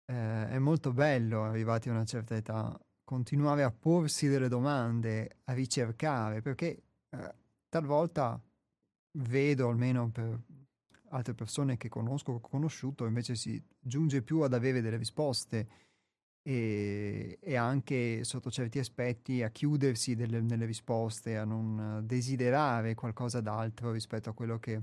eh, 0.05 0.49
è 0.51 0.59
molto 0.59 0.93
bello 0.93 1.45
arrivati 1.45 1.89
a 1.89 1.93
una 1.93 2.05
certa 2.05 2.37
età, 2.37 2.79
continuare 3.05 3.63
a 3.63 3.71
porsi 3.71 4.29
delle 4.29 4.49
domande, 4.49 5.39
a 5.45 5.55
ricercare, 5.55 6.43
perché 6.43 6.83
eh, 7.09 7.35
talvolta 7.71 8.39
vedo, 9.13 9.69
almeno 9.71 10.11
per 10.11 10.39
altre 11.09 11.33
persone 11.33 11.79
che 11.79 11.89
conosco, 11.89 12.33
ho 12.33 12.41
conosciuto, 12.41 13.07
invece 13.07 13.35
si 13.35 13.63
giunge 13.81 14.21
più 14.21 14.41
ad 14.41 14.53
avere 14.53 14.83
delle 14.83 14.99
risposte 14.99 15.86
e, 16.47 17.39
e 17.41 17.57
anche 17.57 18.23
sotto 18.23 18.53
certi 18.53 18.79
aspetti 18.79 19.43
a 19.43 19.51
chiudersi 19.51 20.15
delle, 20.15 20.41
nelle 20.41 20.65
risposte, 20.65 21.37
a 21.37 21.45
non 21.45 22.03
desiderare 22.05 22.95
qualcosa 22.95 23.41
d'altro 23.41 23.91
rispetto 23.91 24.31
a 24.31 24.33
quello 24.33 24.61
che 24.61 24.81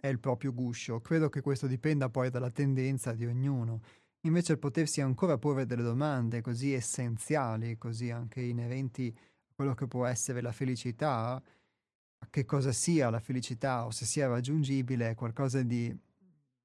è 0.00 0.06
il 0.06 0.18
proprio 0.18 0.54
guscio. 0.54 1.02
Credo 1.02 1.28
che 1.28 1.42
questo 1.42 1.66
dipenda 1.66 2.08
poi 2.08 2.30
dalla 2.30 2.50
tendenza 2.50 3.12
di 3.12 3.26
ognuno. 3.26 3.82
Invece 4.22 4.52
il 4.52 4.58
potersi 4.58 5.02
ancora 5.02 5.36
porre 5.36 5.66
delle 5.66 5.82
domande 5.82 6.40
così 6.40 6.72
essenziali, 6.72 7.76
così 7.76 8.10
anche 8.10 8.40
inerenti 8.40 9.14
a 9.14 9.52
quello 9.54 9.74
che 9.74 9.86
può 9.86 10.06
essere 10.06 10.40
la 10.40 10.52
felicità, 10.52 11.32
a 11.34 12.26
che 12.30 12.46
cosa 12.46 12.72
sia 12.72 13.10
la 13.10 13.20
felicità 13.20 13.84
o 13.84 13.90
se 13.90 14.06
sia 14.06 14.26
raggiungibile, 14.26 15.10
è 15.10 15.14
qualcosa 15.14 15.62
di 15.62 15.94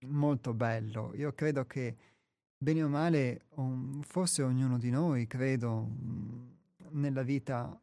molto 0.05 0.53
bello. 0.53 1.11
Io 1.15 1.33
credo 1.33 1.65
che 1.65 1.95
bene 2.65 2.81
o 2.81 2.89
male, 2.89 3.41
um, 3.57 4.01
forse 4.01 4.41
ognuno 4.41 4.79
di 4.79 4.89
noi, 4.89 5.27
credo, 5.27 5.69
um, 5.69 6.57
nella 6.93 7.21
vita 7.21 7.79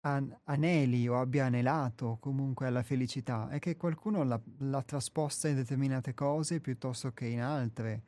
an- 0.00 0.36
aneli 0.42 1.06
o 1.06 1.20
abbia 1.20 1.44
anelato 1.44 2.16
comunque 2.18 2.66
alla 2.66 2.82
felicità, 2.82 3.48
è 3.50 3.60
che 3.60 3.76
qualcuno 3.76 4.24
l'ha, 4.24 4.40
l'ha 4.58 4.82
trasposta 4.82 5.46
in 5.46 5.54
determinate 5.54 6.12
cose 6.12 6.58
piuttosto 6.58 7.12
che 7.12 7.26
in 7.26 7.40
altre. 7.40 8.02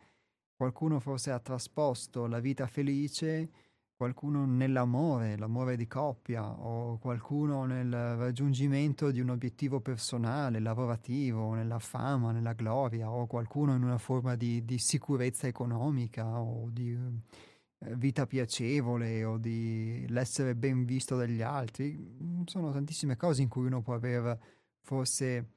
Qualcuno 0.57 0.99
forse 0.99 1.31
ha 1.31 1.39
trasposto 1.39 2.27
la 2.27 2.41
vita 2.41 2.67
felice 2.67 3.51
qualcuno 3.97 4.45
nell'amore, 4.45 5.39
l'amore 5.39 5.75
di 5.77 5.87
coppia, 5.87 6.45
o 6.47 6.99
qualcuno 6.99 7.65
nel 7.65 7.91
raggiungimento 7.91 9.11
di 9.11 9.21
un 9.21 9.31
obiettivo 9.31 9.81
personale, 9.81 10.61
lavorativo, 10.61 11.55
nella 11.55 11.79
fama, 11.79 12.31
nella 12.31 12.53
gloria, 12.53 13.11
o 13.11 13.27
qualcuno 13.27 13.75
in 13.75 13.83
una 13.83 13.99
forma 13.99 14.37
di, 14.37 14.65
di 14.65 14.79
sicurezza 14.79 15.47
economica 15.47 16.39
o 16.39 16.69
di 16.71 16.93
eh, 16.93 17.97
vita 17.97 18.27
piacevole 18.27 19.25
o 19.25 19.39
di 19.39 20.05
l'essere 20.09 20.55
ben 20.55 20.85
visto 20.85 21.17
dagli 21.17 21.41
altri. 21.41 21.97
Mm, 21.97 22.43
sono 22.45 22.71
tantissime 22.73 23.17
cose 23.17 23.41
in 23.41 23.49
cui 23.49 23.65
uno 23.67 23.81
può 23.81 23.95
aver 23.95 24.39
forse 24.81 25.53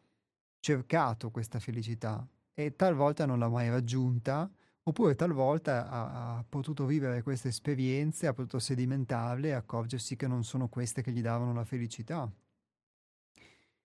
cercato 0.62 1.30
questa 1.30 1.60
felicità 1.60 2.26
e 2.54 2.76
talvolta 2.76 3.26
non 3.26 3.40
l'ha 3.40 3.50
mai 3.50 3.70
raggiunta 3.70 4.50
oppure 4.90 5.16
talvolta 5.16 5.88
ha, 5.88 6.38
ha, 6.38 6.46
potuto 6.48 6.86
vivere 6.86 7.22
queste 7.22 7.50
esperienze, 7.50 8.28
ha 8.28 8.34
potuto 8.34 8.60
sedimentarle 8.60 9.50
e 9.50 9.52
accorgersi 9.52 10.16
che 10.16 10.28
non 10.28 10.44
sono 10.44 10.68
queste 10.68 11.02
che 11.02 11.12
gli 11.12 11.22
davano 11.22 11.54
la 11.54 11.64
felicità. 11.64 12.30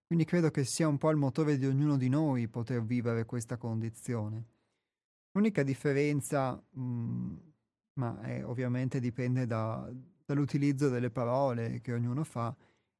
Quindi 0.06 0.24
credo 0.24 0.50
che 0.50 0.64
sia 0.64 0.88
un 0.88 0.96
po' 0.96 1.10
il 1.10 1.16
motore 1.16 1.58
di 1.58 1.66
ognuno 1.66 1.96
di 1.96 2.08
noi 2.08 2.48
poter 2.48 2.82
vivere 2.82 3.26
questa 3.26 3.56
condizione. 3.56 4.44
L'unica 5.32 5.62
differenza, 5.62 6.52
mh, 6.54 6.80
mm, 6.80 7.36
ma 7.94 8.20
è, 8.22 8.44
ovviamente 8.44 8.98
dipende 8.98 9.46
da, 9.46 9.90
dall'utilizzo 10.24 10.88
delle 10.88 11.10
parole 11.10 11.80
che 11.82 11.92
ognuno 11.92 12.24
fa, 12.24 12.54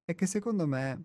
è 0.05 0.15
che 0.15 0.27
secondo 0.27 0.67
me 0.67 1.05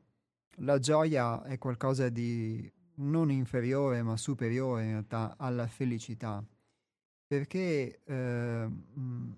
la 0.58 0.80
gioia 0.80 1.44
è 1.44 1.58
qualcosa 1.58 2.10
di 2.10 2.70
non 2.96 3.32
inferiore 3.32 4.02
ma 4.04 4.18
superiore 4.18 4.84
in 4.84 4.90
realtà 4.90 5.36
alla 5.38 5.68
felicità. 5.68 6.44
Perché, 7.30 8.00
ehm, 8.06 9.36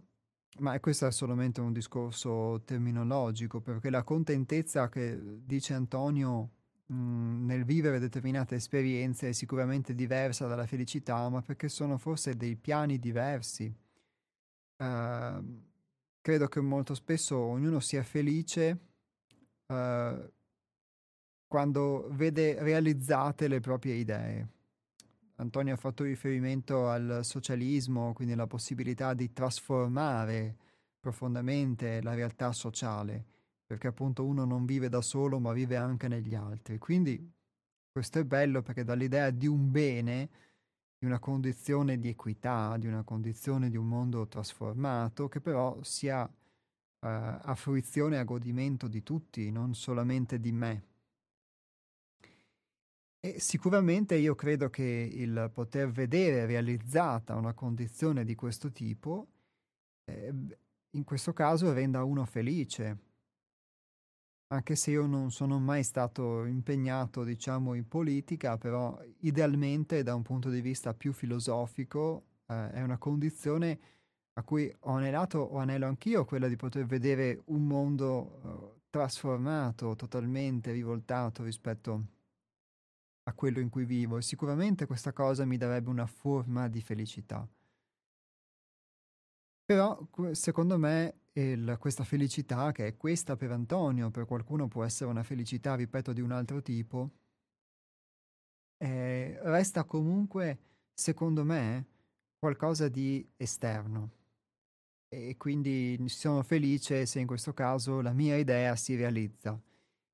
ma 0.60 0.80
questo 0.80 1.08
è 1.08 1.12
solamente 1.12 1.60
un 1.60 1.74
discorso 1.74 2.62
terminologico, 2.64 3.60
perché 3.60 3.90
la 3.90 4.04
contentezza 4.04 4.88
che 4.88 5.20
dice 5.44 5.74
Antonio 5.74 6.52
mh, 6.86 7.46
nel 7.46 7.66
vivere 7.66 8.00
determinate 8.00 8.56
esperienze 8.56 9.28
è 9.30 9.32
sicuramente 9.34 9.94
diversa 9.94 10.48
dalla 10.48 10.66
felicità, 10.68 11.28
ma 11.28 11.42
perché 11.42 11.68
sono 11.68 11.98
forse 11.98 12.38
dei 12.38 12.56
piani 12.56 12.98
diversi. 12.98 13.74
Uh, 14.78 15.62
credo 16.22 16.48
che 16.48 16.62
molto 16.62 16.96
spesso 16.96 17.38
ognuno 17.38 17.82
sia 17.82 18.04
felice 18.04 18.80
uh, 19.68 20.32
quando 21.46 22.08
vede 22.12 22.64
realizzate 22.64 23.50
le 23.50 23.60
proprie 23.60 23.96
idee. 23.96 24.48
Antonio 25.42 25.74
ha 25.74 25.78
fatto 25.78 26.04
riferimento 26.04 26.88
al 26.88 27.22
socialismo, 27.24 28.14
quindi 28.14 28.36
alla 28.36 28.46
possibilità 28.46 29.16
di 29.16 29.34
trasformare 29.34 30.56
profondamente 31.00 32.00
la 32.04 32.14
realtà 32.14 32.52
sociale, 32.52 33.26
perché 33.66 33.88
appunto 33.88 34.24
uno 34.24 34.46
non 34.46 34.66
vive 34.66 34.88
da 34.88 35.02
solo 35.02 35.40
ma 35.40 35.52
vive 35.52 35.78
anche 35.78 36.08
negli 36.08 36.36
altri. 36.36 36.78
Quindi 36.78 37.28
questo 37.92 38.20
è 38.20 38.24
bello 38.24 38.62
perché 38.62 38.84
dall'idea 38.84 39.32
di 39.32 39.48
un 39.48 39.72
bene, 39.72 40.30
di 41.00 41.08
una 41.08 41.18
condizione 41.18 41.98
di 41.98 42.10
equità, 42.10 42.78
di 42.78 42.86
una 42.86 43.04
condizione 43.04 43.72
di 43.72 43.78
un 43.78 43.88
mondo 43.88 44.28
trasformato, 44.28 45.28
che 45.28 45.42
però 45.42 45.82
sia 45.82 46.22
uh, 46.24 46.30
a 47.00 47.56
fruizione 47.56 48.18
e 48.18 48.20
a 48.20 48.24
godimento 48.24 48.88
di 48.88 49.02
tutti, 49.02 49.50
non 49.50 49.74
solamente 49.74 50.40
di 50.40 50.52
me. 50.52 50.91
E 53.24 53.40
sicuramente 53.40 54.16
io 54.16 54.34
credo 54.34 54.72
che 54.72 54.82
il 54.84 55.52
poter 55.54 55.92
vedere 55.92 56.48
realizzata 56.48 57.36
una 57.36 57.54
condizione 57.54 58.26
di 58.26 58.34
questo 58.34 58.72
tipo, 58.72 59.28
eh, 60.06 60.34
in 60.90 61.04
questo 61.04 61.32
caso 61.32 61.72
renda 61.72 62.04
uno 62.04 62.26
felice. 62.26 62.98
Anche 64.48 64.76
se 64.76 64.90
io 64.90 65.06
non 65.06 65.30
sono 65.30 65.60
mai 65.60 65.84
stato 65.84 66.46
impegnato, 66.46 67.24
diciamo, 67.24 67.76
in 67.76 67.88
politica, 67.88 68.58
però 68.58 69.00
idealmente 69.20 70.02
da 70.02 70.16
un 70.16 70.24
punto 70.24 70.50
di 70.50 70.60
vista 70.60 70.96
più 70.96 71.14
filosofico 71.14 72.24
eh, 72.48 72.72
è 72.72 72.82
una 72.82 72.98
condizione 72.98 73.80
a 74.34 74.44
cui 74.44 74.74
ho 74.80 74.94
anelato 74.94 75.38
o 75.38 75.58
anelo 75.60 75.86
anch'io, 75.86 76.26
quella 76.26 76.48
di 76.48 76.56
poter 76.56 76.88
vedere 76.88 77.44
un 77.46 77.68
mondo 77.68 78.42
eh, 78.44 78.82
trasformato, 78.90 79.96
totalmente 79.96 80.72
rivoltato 80.72 81.44
rispetto 81.44 82.20
a 83.24 83.34
quello 83.34 83.60
in 83.60 83.70
cui 83.70 83.86
vivo 83.86 84.18
e 84.18 84.22
sicuramente 84.22 84.86
questa 84.86 85.14
cosa 85.14 85.46
mi 85.46 85.58
darebbe 85.58 85.90
una 85.90 86.08
forma 86.08 86.68
di 86.68 86.82
felicità. 86.82 87.48
Però 89.66 90.08
secondo 90.32 90.78
me 90.78 91.22
il, 91.34 91.78
questa 91.80 92.04
felicità, 92.04 92.72
che 92.72 92.88
è 92.88 92.98
questa 92.98 93.36
per 93.38 93.52
Antonio, 93.52 94.10
per 94.12 94.26
qualcuno 94.26 94.68
può 94.68 94.84
essere 94.84 95.10
una 95.10 95.24
felicità, 95.24 95.76
ripeto, 95.76 96.14
di 96.14 96.22
un 96.22 96.32
altro 96.32 96.62
tipo, 96.62 97.12
eh, 98.78 99.38
resta 99.44 99.84
comunque, 99.86 100.60
secondo 100.94 101.46
me, 101.46 101.86
qualcosa 102.38 102.90
di 102.90 103.26
esterno. 103.38 104.12
E 105.08 105.38
quindi 105.38 106.04
sono 106.08 106.42
felice 106.42 107.06
se 107.06 107.20
in 107.20 107.28
questo 107.28 107.54
caso 107.54 108.02
la 108.02 108.14
mia 108.14 108.38
idea 108.38 108.76
si 108.76 108.96
realizza. 108.96 109.62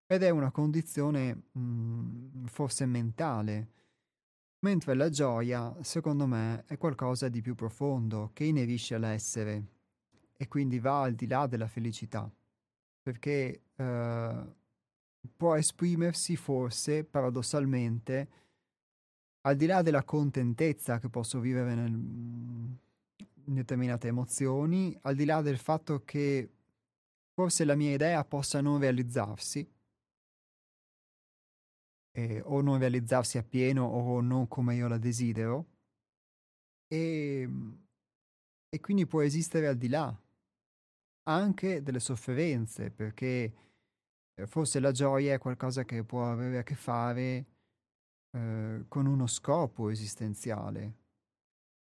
Ed 0.10 0.24
è 0.24 0.30
una 0.30 0.52
condizione 0.52 1.44
mh, 1.52 2.46
forse 2.46 2.86
mentale, 2.86 3.68
mentre 4.60 4.96
la 4.96 5.10
gioia, 5.10 5.76
secondo 5.82 6.26
me, 6.26 6.64
è 6.66 6.78
qualcosa 6.78 7.28
di 7.28 7.42
più 7.42 7.56
profondo, 7.56 8.32
che 8.34 8.46
inerisce 8.46 8.96
all'essere 8.96 9.66
e 10.38 10.48
quindi 10.48 10.80
va 10.80 11.02
al 11.02 11.14
di 11.14 11.28
là 11.28 11.46
della 11.46 11.68
felicità, 11.68 12.32
perché 13.02 13.64
eh, 13.76 14.56
può 15.36 15.56
esprimersi 15.56 16.38
forse, 16.38 17.04
paradossalmente, 17.04 18.30
al 19.42 19.58
di 19.58 19.66
là 19.66 19.82
della 19.82 20.04
contentezza 20.04 21.00
che 21.00 21.10
posso 21.10 21.42
vivere 21.42 21.76
nel, 21.76 21.92
in 21.92 23.54
determinate 23.54 24.08
emozioni, 24.08 24.98
al 25.02 25.16
di 25.16 25.26
là 25.26 25.42
del 25.42 25.58
fatto 25.58 26.04
che 26.06 26.50
forse 27.34 27.66
la 27.66 27.76
mia 27.76 27.94
idea 27.94 28.24
possa 28.24 28.62
non 28.62 28.80
realizzarsi, 28.80 29.70
eh, 32.18 32.42
o 32.44 32.62
non 32.62 32.80
realizzarsi 32.80 33.38
appieno 33.38 33.86
o 33.86 34.20
non 34.22 34.48
come 34.48 34.74
io 34.74 34.88
la 34.88 34.98
desidero 34.98 35.68
e, 36.88 37.42
ehm, 37.42 37.86
e 38.70 38.80
quindi 38.80 39.06
può 39.06 39.22
esistere 39.22 39.68
al 39.68 39.78
di 39.78 39.88
là 39.88 40.16
anche 41.30 41.84
delle 41.84 42.00
sofferenze 42.00 42.90
perché 42.90 43.54
eh, 44.34 44.48
forse 44.48 44.80
la 44.80 44.92
gioia 44.92 45.34
è 45.34 45.38
qualcosa 45.38 45.84
che 45.84 46.04
può 46.04 46.30
avere 46.30 46.58
a 46.58 46.64
che 46.64 46.76
fare 46.76 47.46
eh, 48.32 48.86
con 48.88 49.06
uno 49.06 49.28
scopo 49.28 49.90
esistenziale, 49.90 50.96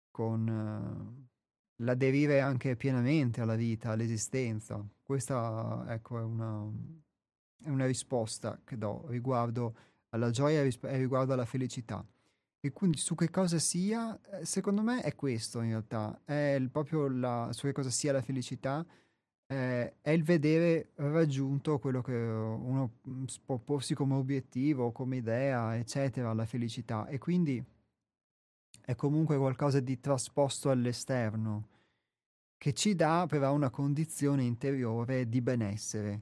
con 0.09 0.47
eh, 0.47 1.83
l'aderire 1.83 2.39
anche 2.39 2.75
pienamente 2.75 3.41
alla 3.41 3.55
vita, 3.55 3.91
all'esistenza. 3.91 4.83
Questa 5.03 5.85
ecco, 5.89 6.19
è, 6.19 6.23
una, 6.23 6.67
è 7.63 7.69
una 7.69 7.85
risposta 7.85 8.59
che 8.63 8.77
do 8.77 9.05
riguardo 9.07 9.75
alla 10.15 10.31
gioia 10.31 10.61
e 10.63 10.97
riguardo 10.97 11.33
alla 11.33 11.45
felicità. 11.45 12.05
E 12.59 12.71
quindi 12.71 12.97
su 12.97 13.13
che 13.13 13.29
cosa 13.29 13.59
sia, 13.59 14.19
eh, 14.31 14.45
secondo 14.45 14.81
me 14.81 15.01
è 15.01 15.13
questo 15.13 15.61
in 15.61 15.69
realtà, 15.69 16.19
è 16.25 16.59
proprio 16.71 17.07
la, 17.07 17.49
su 17.51 17.67
che 17.67 17.73
cosa 17.73 17.91
sia 17.91 18.11
la 18.11 18.23
felicità, 18.23 18.83
eh, 19.47 19.93
è 20.01 20.09
il 20.09 20.23
vedere 20.23 20.89
raggiunto 20.95 21.77
quello 21.77 22.01
che 22.01 22.15
uno 22.15 22.93
mm, 23.07 23.25
può 23.45 23.57
porsi 23.59 23.93
come 23.93 24.15
obiettivo, 24.15 24.91
come 24.91 25.17
idea, 25.17 25.77
eccetera, 25.77 26.33
la 26.33 26.45
felicità. 26.45 27.05
E 27.07 27.19
quindi 27.19 27.63
è 28.81 28.95
comunque 28.95 29.37
qualcosa 29.37 29.79
di 29.79 29.99
trasposto 29.99 30.71
all'esterno, 30.71 31.67
che 32.57 32.73
ci 32.73 32.95
dà 32.95 33.25
però 33.27 33.53
una 33.53 33.69
condizione 33.69 34.43
interiore 34.43 35.29
di 35.29 35.41
benessere. 35.41 36.21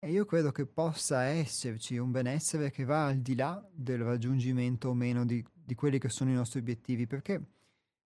E 0.00 0.10
io 0.10 0.24
credo 0.24 0.52
che 0.52 0.66
possa 0.66 1.22
esserci 1.24 1.96
un 1.98 2.10
benessere 2.10 2.70
che 2.70 2.84
va 2.84 3.06
al 3.06 3.18
di 3.18 3.34
là 3.34 3.64
del 3.72 4.02
raggiungimento 4.02 4.88
o 4.90 4.94
meno 4.94 5.24
di 5.24 5.44
di 5.68 5.74
quelli 5.74 5.98
che 5.98 6.08
sono 6.08 6.30
i 6.30 6.34
nostri 6.34 6.60
obiettivi, 6.60 7.06
perché 7.06 7.34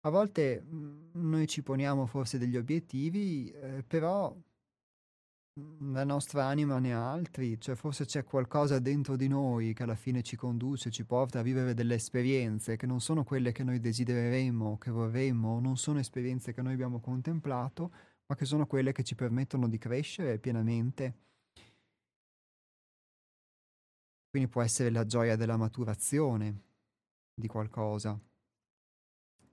a 0.03 0.11
volte 0.11 0.63
mhmm, 0.63 1.11
noi 1.15 1.49
ci 1.49 1.63
poniamo 1.65 2.07
forse 2.07 2.39
degli 2.39 2.57
obiettivi, 2.57 3.51
eh, 3.51 3.83
però 3.85 4.33
mhmm, 5.55 5.93
la 5.93 6.05
nostra 6.05 6.45
anima 6.45 6.79
ne 6.79 6.95
ha 6.95 7.11
altri, 7.11 7.61
cioè 7.61 7.75
forse 7.75 8.05
c'è 8.05 8.23
qualcosa 8.25 8.79
dentro 8.79 9.17
di 9.17 9.27
noi 9.27 9.75
che 9.75 9.83
alla 9.83 9.97
fine 9.97 10.23
ci 10.23 10.37
conduce, 10.37 10.91
ci 10.91 11.05
porta 11.05 11.41
a 11.41 11.43
vivere 11.43 11.75
delle 11.75 11.95
esperienze 11.95 12.77
che 12.77 12.87
non 12.87 13.01
sono 13.01 13.25
quelle 13.25 13.51
che 13.53 13.65
noi 13.65 13.81
desidereremmo, 13.81 14.79
che 14.79 14.91
vorremmo, 14.93 15.59
non 15.61 15.77
sono 15.77 15.99
esperienze 15.99 16.53
che 16.53 16.63
noi 16.63 16.75
abbiamo 16.75 17.01
contemplato, 17.01 17.93
ma 18.27 18.37
che 18.37 18.45
sono 18.45 18.67
quelle 18.67 18.93
che 18.93 19.03
ci 19.03 19.17
permettono 19.17 19.69
di 19.69 19.79
crescere 19.79 20.39
pienamente. 20.39 21.30
Quindi 24.31 24.49
può 24.49 24.63
essere 24.63 24.91
la 24.91 25.05
gioia 25.05 25.35
della 25.35 25.57
maturazione, 25.57 26.63
di 27.35 27.49
qualcosa. 27.49 28.19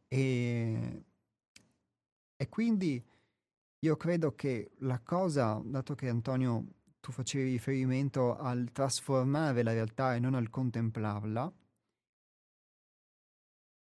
E, 0.08 1.04
e 2.36 2.50
quindi 2.50 3.04
io 3.80 3.98
credo 3.98 4.36
che 4.36 4.72
la 4.80 5.00
cosa, 5.00 5.60
dato 5.66 5.96
che 5.96 6.10
Antonio 6.10 6.66
tu 7.00 7.12
facevi 7.12 7.52
riferimento 7.52 8.38
al 8.38 8.72
trasformare 8.72 9.64
la 9.64 9.74
realtà 9.74 10.16
e 10.16 10.20
non 10.20 10.36
al 10.36 10.50
contemplarla, 10.50 11.52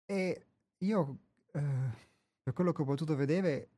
e 0.07 0.47
io, 0.78 1.18
eh, 1.53 1.90
per 2.42 2.53
quello 2.53 2.72
che 2.72 2.82
ho 2.82 2.84
potuto 2.84 3.16
vedere, 3.16 3.70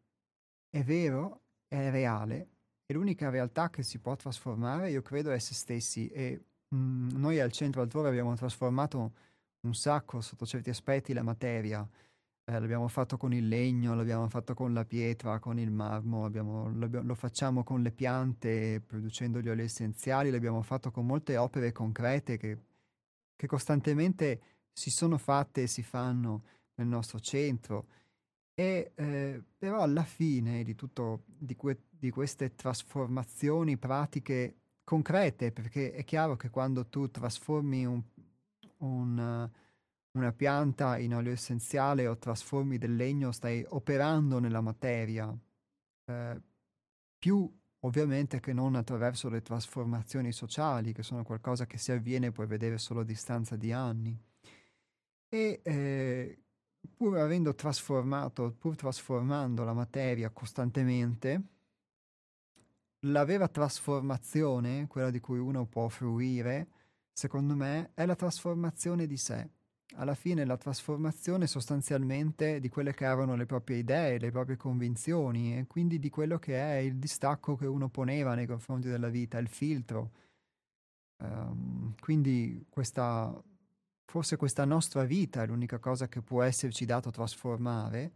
è 0.68 0.82
vero, 0.82 1.42
è 1.68 1.90
reale, 1.90 2.50
e 2.84 2.94
l'unica 2.94 3.30
realtà 3.30 3.70
che 3.70 3.82
si 3.82 3.98
può 3.98 4.14
trasformare, 4.16 4.90
io 4.90 5.02
credo, 5.02 5.30
è 5.30 5.38
se 5.38 5.54
stessi. 5.54 6.08
E 6.08 6.44
mm, 6.74 7.10
noi 7.14 7.40
al 7.40 7.52
centro 7.52 7.82
altrove 7.82 8.08
abbiamo 8.08 8.34
trasformato 8.34 9.12
un 9.60 9.74
sacco 9.74 10.20
sotto 10.20 10.46
certi 10.46 10.70
aspetti 10.70 11.12
la 11.12 11.22
materia. 11.22 11.86
Eh, 12.48 12.60
l'abbiamo 12.60 12.88
fatto 12.88 13.16
con 13.16 13.32
il 13.32 13.48
legno, 13.48 13.94
l'abbiamo 13.94 14.28
fatto 14.28 14.54
con 14.54 14.72
la 14.72 14.84
pietra, 14.84 15.40
con 15.40 15.58
il 15.58 15.70
marmo, 15.70 16.24
abbiamo, 16.24 16.68
lo 16.70 17.14
facciamo 17.14 17.64
con 17.64 17.82
le 17.82 17.90
piante 17.90 18.80
producendo 18.86 19.40
gli 19.40 19.48
oli 19.48 19.62
essenziali, 19.62 20.30
l'abbiamo 20.30 20.62
fatto 20.62 20.92
con 20.92 21.06
molte 21.06 21.36
opere 21.36 21.72
concrete 21.72 22.36
che, 22.36 22.58
che 23.34 23.46
costantemente 23.48 24.40
si 24.72 24.90
sono 24.90 25.18
fatte 25.18 25.62
e 25.62 25.66
si 25.66 25.82
fanno 25.82 26.44
nel 26.76 26.86
nostro 26.86 27.18
centro. 27.18 27.88
E 28.54 28.92
eh, 28.94 29.42
però 29.58 29.80
alla 29.82 30.04
fine 30.04 30.62
di, 30.62 30.74
tutto, 30.74 31.24
di, 31.26 31.56
que- 31.56 31.82
di 31.90 32.10
queste 32.10 32.54
trasformazioni 32.54 33.76
pratiche 33.76 34.54
concrete, 34.87 35.51
perché 35.51 35.91
è 35.91 36.05
chiaro 36.05 36.37
che 36.37 36.49
quando 36.49 36.87
tu 36.87 37.11
trasformi 37.11 37.84
un, 37.84 38.01
un, 38.78 39.51
una 40.12 40.32
pianta 40.32 40.97
in 40.97 41.12
olio 41.12 41.32
essenziale 41.32 42.07
o 42.07 42.16
trasformi 42.16 42.78
del 42.78 42.95
legno, 42.95 43.32
stai 43.32 43.66
operando 43.68 44.39
nella 44.39 44.61
materia, 44.61 45.37
eh, 46.05 46.41
più 47.18 47.53
ovviamente 47.80 48.39
che 48.39 48.53
non 48.53 48.76
attraverso 48.76 49.28
le 49.28 49.43
trasformazioni 49.43 50.30
sociali, 50.30 50.93
che 50.93 51.03
sono 51.03 51.24
qualcosa 51.24 51.66
che 51.66 51.78
si 51.78 51.91
avviene 51.91 52.30
puoi 52.30 52.47
vedere 52.47 52.78
solo 52.78 53.01
a 53.01 53.05
distanza 53.05 53.57
di 53.57 53.72
anni. 53.72 54.16
E 55.28 55.61
eh, 55.64 56.39
pur 56.97 57.18
avendo 57.18 57.57
trasformato, 57.57 58.55
pur 58.57 58.76
trasformando 58.76 59.64
la 59.64 59.72
materia 59.72 60.30
costantemente, 60.30 61.55
la 63.11 63.24
vera 63.24 63.48
trasformazione, 63.48 64.86
quella 64.86 65.11
di 65.11 65.20
cui 65.20 65.38
uno 65.38 65.66
può 65.66 65.88
fruire, 65.88 66.68
secondo 67.12 67.54
me, 67.54 67.90
è 67.94 68.07
la 68.07 68.14
trasformazione 68.14 69.07
di 69.07 69.16
sé. 69.16 69.48
Alla 69.94 70.14
fine 70.14 70.44
la 70.44 70.57
trasformazione 70.57 71.46
sostanzialmente 71.46 72.61
di 72.61 72.68
quelle 72.68 72.92
che 72.92 73.04
erano 73.04 73.36
le 73.36 73.46
proprie 73.46 73.78
idee, 73.78 74.18
le 74.18 74.30
proprie 74.30 74.57
convinzioni 74.57 75.57
e 75.57 75.66
quindi 75.66 75.98
di 75.98 76.11
quello 76.11 76.38
che 76.38 76.57
è 76.57 76.76
il 76.78 76.96
distacco 76.96 77.57
che 77.57 77.66
uno 77.66 77.88
poneva 77.88 78.34
nei 78.34 78.46
confronti 78.46 78.88
della 78.88 79.09
vita, 79.09 79.38
il 79.38 79.48
filtro. 79.48 80.11
Um, 81.18 81.94
quindi 82.00 82.66
questa, 82.68 83.32
forse 84.04 84.36
questa 84.36 84.64
nostra 84.64 85.04
vita 85.04 85.42
è 85.42 85.46
l'unica 85.46 85.78
cosa 85.78 86.09
che 86.09 86.20
può 86.20 86.42
esserci 86.42 86.84
dato 86.84 87.11
trasformare 87.11 88.12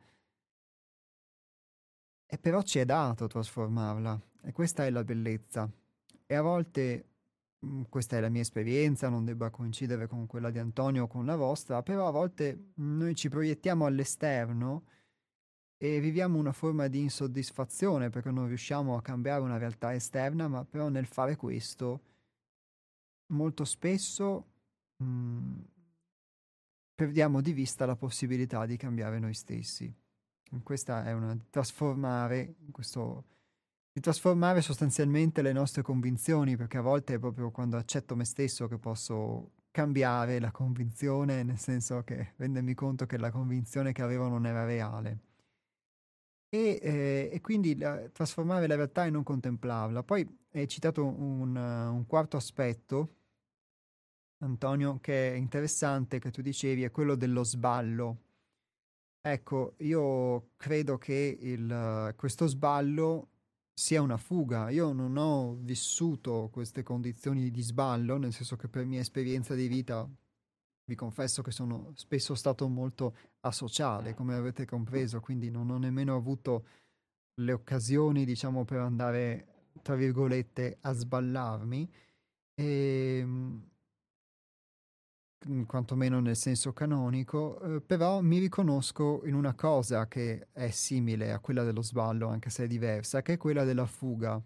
e 2.26 2.38
però 2.38 2.62
ci 2.62 2.78
è 2.78 2.84
dato 2.84 3.26
trasformarla 3.26 4.20
e 4.42 4.52
questa 4.52 4.84
è 4.86 4.90
la 4.90 5.04
bellezza. 5.04 5.70
E 6.26 6.34
a 6.34 6.42
volte 6.42 7.10
Mhmm, 7.60 7.84
questa 7.88 8.16
è 8.16 8.20
la 8.20 8.28
mia 8.28 8.40
esperienza, 8.40 9.08
non 9.08 9.24
debba 9.24 9.50
coincidere 9.50 10.06
con 10.06 10.26
quella 10.26 10.50
di 10.50 10.58
Antonio 10.58 11.04
o 11.04 11.06
con 11.06 11.26
la 11.26 11.36
vostra, 11.36 11.82
però 11.82 12.06
a 12.08 12.10
volte 12.10 12.72
noi 12.76 13.14
ci 13.14 13.28
proiettiamo 13.28 13.84
all'esterno 13.86 14.84
e 15.76 16.00
viviamo 16.00 16.38
una 16.38 16.52
forma 16.52 16.88
di 16.88 17.00
insoddisfazione 17.00 18.10
perché 18.10 18.30
non 18.30 18.46
riusciamo 18.48 18.96
a 18.96 19.02
cambiare 19.02 19.42
una 19.42 19.58
realtà 19.58 19.94
esterna, 19.94 20.48
ma 20.48 20.64
però 20.64 20.88
nel 20.88 21.06
fare 21.06 21.36
questo 21.36 22.00
molto 23.28 23.64
spesso 23.64 24.46
mh, 24.96 25.04
mhmm, 25.04 25.64
perdiamo 26.94 27.40
di 27.40 27.52
vista 27.52 27.86
la 27.86 27.96
possibilità 27.96 28.66
di 28.66 28.76
cambiare 28.76 29.18
noi 29.18 29.34
stessi. 29.34 29.92
Questa 30.62 31.04
è 31.04 31.12
una 31.12 31.36
trasformare 31.48 32.56
questo 32.72 33.24
di 33.92 34.00
trasformare 34.00 34.62
sostanzialmente 34.62 35.42
le 35.42 35.52
nostre 35.52 35.82
convinzioni, 35.82 36.56
perché 36.56 36.78
a 36.78 36.82
volte 36.82 37.14
è 37.14 37.18
proprio 37.18 37.50
quando 37.50 37.76
accetto 37.76 38.14
me 38.14 38.24
stesso 38.24 38.68
che 38.68 38.78
posso 38.78 39.52
cambiare 39.70 40.38
la 40.38 40.50
convinzione, 40.50 41.42
nel 41.42 41.58
senso 41.58 42.02
che 42.02 42.32
rendermi 42.36 42.74
conto 42.74 43.06
che 43.06 43.18
la 43.18 43.30
convinzione 43.30 43.92
che 43.92 44.02
avevo 44.02 44.28
non 44.28 44.46
era 44.46 44.64
reale. 44.64 45.18
E, 46.48 46.80
eh, 46.82 47.30
e 47.32 47.40
quindi 47.40 47.76
la, 47.76 48.08
trasformare 48.08 48.66
la 48.66 48.74
realtà 48.74 49.06
e 49.06 49.10
non 49.10 49.22
contemplarla. 49.22 50.02
Poi 50.02 50.26
hai 50.52 50.68
citato 50.68 51.04
un, 51.04 51.54
un 51.56 52.06
quarto 52.06 52.36
aspetto, 52.36 53.16
Antonio, 54.38 54.98
che 55.00 55.32
è 55.32 55.36
interessante, 55.36 56.18
che 56.18 56.30
tu 56.30 56.42
dicevi, 56.42 56.82
è 56.82 56.90
quello 56.90 57.14
dello 57.14 57.44
sballo. 57.44 58.22
Ecco, 59.20 59.74
io 59.78 60.50
credo 60.56 60.96
che 60.96 61.38
il, 61.40 62.14
questo 62.16 62.46
sballo 62.46 63.29
sia 63.80 64.02
una 64.02 64.18
fuga. 64.18 64.68
Io 64.68 64.92
non 64.92 65.16
ho 65.16 65.56
vissuto 65.58 66.50
queste 66.52 66.82
condizioni 66.82 67.50
di 67.50 67.62
sballo, 67.62 68.18
nel 68.18 68.30
senso 68.30 68.54
che 68.56 68.68
per 68.68 68.84
mia 68.84 69.00
esperienza 69.00 69.54
di 69.54 69.68
vita 69.68 70.06
vi 70.84 70.94
confesso 70.94 71.40
che 71.40 71.50
sono 71.50 71.92
spesso 71.94 72.34
stato 72.34 72.68
molto 72.68 73.16
asociale, 73.40 74.12
come 74.12 74.34
avete 74.34 74.66
compreso, 74.66 75.20
quindi 75.20 75.50
non 75.50 75.70
ho 75.70 75.78
nemmeno 75.78 76.14
avuto 76.14 76.66
le 77.36 77.52
occasioni, 77.54 78.26
diciamo, 78.26 78.66
per 78.66 78.80
andare, 78.80 79.70
tra 79.80 79.94
virgolette, 79.94 80.76
a 80.82 80.92
sballarmi. 80.92 81.90
E, 82.54 83.18
ehm, 83.22 83.69
quantomeno 85.66 86.20
nel 86.20 86.36
senso 86.36 86.72
canonico, 86.72 87.60
eh, 87.60 87.80
però 87.80 88.20
mi 88.20 88.38
riconosco 88.38 89.22
in 89.24 89.34
una 89.34 89.54
cosa 89.54 90.06
che 90.06 90.48
è 90.52 90.70
simile 90.70 91.32
a 91.32 91.38
quella 91.40 91.64
dello 91.64 91.82
sballo, 91.82 92.28
anche 92.28 92.50
se 92.50 92.64
è 92.64 92.66
diversa, 92.66 93.22
che 93.22 93.34
è 93.34 93.36
quella 93.36 93.64
della 93.64 93.86
fuga. 93.86 94.40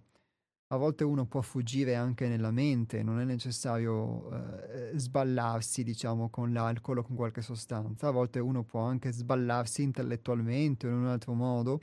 A 0.69 0.77
volte 0.77 1.05
uno 1.05 1.27
può 1.27 1.41
fuggire 1.43 1.95
anche 1.95 2.29
nella 2.29 2.51
mente, 2.51 3.03
non 3.03 3.21
è 3.21 3.25
necessario 3.25 4.31
eh, 4.31 4.93
sballarsi, 4.99 5.83
diciamo, 5.85 6.31
con 6.31 6.53
l'alcol 6.53 6.99
o 6.99 7.03
con 7.03 7.17
qualche 7.17 7.43
sostanza, 7.43 8.09
a 8.09 8.11
volte 8.11 8.39
uno 8.39 8.63
può 8.65 8.81
anche 8.81 9.13
sballarsi 9.13 9.83
intellettualmente 9.83 10.87
o 10.87 10.91
in 10.91 10.97
un 10.97 11.07
altro 11.07 11.35
modo 11.35 11.81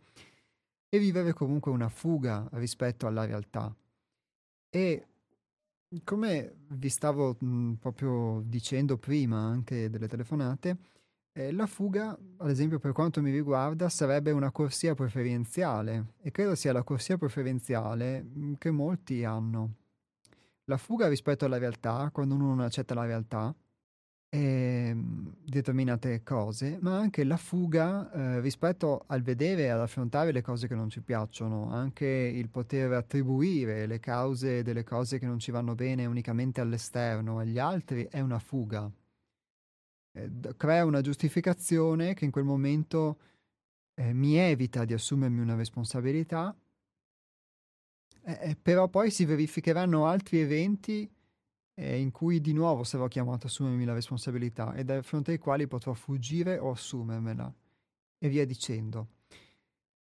e 0.90 1.00
vivere 1.00 1.34
comunque 1.34 1.72
una 1.72 1.90
fuga 1.90 2.48
rispetto 2.54 3.08
alla 3.08 3.26
realtà. 3.26 3.74
E 4.70 5.06
come 6.03 6.55
vi 6.69 6.89
stavo 6.89 7.35
mh, 7.39 7.73
proprio 7.73 8.41
dicendo 8.45 8.97
prima 8.97 9.38
anche 9.38 9.89
delle 9.89 10.07
telefonate, 10.07 10.77
eh, 11.34 11.51
la 11.51 11.65
fuga, 11.68 12.18
ad 12.38 12.49
esempio 12.49 12.80
per 12.80 12.91
quanto 12.91 13.22
mi 13.22 13.31
riguarda, 13.31 13.89
sarebbe 13.89 14.31
una 14.31 14.51
corsia 14.51 14.95
preferenziale 14.95 16.13
e 16.22 16.31
credo 16.31 16.55
sia 16.55 16.73
la 16.73 16.84
corsia 16.84 17.18
preferenziale 17.18 18.22
mh, 18.23 18.53
che 18.57 18.72
molti 18.72 19.23
hanno. 19.23 19.76
La 20.65 20.77
fuga 20.77 21.07
rispetto 21.07 21.45
alla 21.45 21.57
realtà, 21.57 22.09
quando 22.11 22.35
uno 22.35 22.47
non 22.47 22.59
accetta 22.61 22.93
la 22.93 23.05
realtà, 23.05 23.53
eh, 24.34 24.95
determinate 24.95 26.24
cose, 26.24 26.78
ma 26.80 26.98
anche 26.98 27.26
la 27.26 27.36
fuga 27.36 28.10
eh, 28.12 28.40
rispetto 28.40 29.03
al 29.08 29.22
vedere 29.22 29.64
e 29.64 29.68
ad 29.68 29.82
affrontare 29.82 30.32
le 30.32 30.41
cose 30.41 30.70
che 30.70 30.76
non 30.76 30.90
ci 30.90 31.02
piacciono, 31.02 31.70
anche 31.70 32.06
il 32.06 32.48
poter 32.48 32.94
attribuire 32.94 33.86
le 33.86 33.99
cause 33.99 34.64
delle 34.64 34.86
cose 34.86 35.20
che 35.20 35.26
non 35.26 35.38
ci 35.40 35.52
vanno 35.52 35.76
bene 35.76 36.06
unicamente 36.06 36.62
all'esterno, 36.62 37.40
agli 37.40 37.60
altri, 37.60 38.08
è 38.10 38.22
una 38.22 38.40
fuga. 38.40 38.90
Eh, 40.14 40.30
crea 40.56 40.86
una 40.86 41.02
giustificazione 41.02 42.14
che 42.14 42.24
in 42.24 42.32
quel 42.32 42.45
momento 42.45 43.18
eh, 43.95 44.14
mi 44.14 44.36
evita 44.38 44.86
di 44.86 44.94
assumermi 44.94 45.41
una 45.41 45.56
responsabilità, 45.56 46.56
eh, 48.24 48.40
eh, 48.41 48.56
però 48.56 48.88
poi 48.88 49.12
si 49.12 49.26
verificheranno 49.26 50.06
altri 50.06 50.40
eventi 50.40 51.10
eh, 51.82 51.99
in 51.99 52.12
cui 52.12 52.40
di 52.41 52.53
nuovo 52.53 52.84
sarò 52.84 53.08
chiamato 53.08 53.48
a 53.48 53.49
assumermi 53.49 53.86
la 53.86 53.94
responsabilità 53.94 54.76
e 54.76 54.84
da 54.84 55.02
fronte 55.02 55.32
ai 55.32 55.40
quali 55.40 55.66
potrò 55.66 55.94
fuggire 55.94 56.60
o 56.60 56.70
assumermela 56.70 57.52
e 58.20 58.30
via 58.30 58.45
dicendo. 58.45 59.08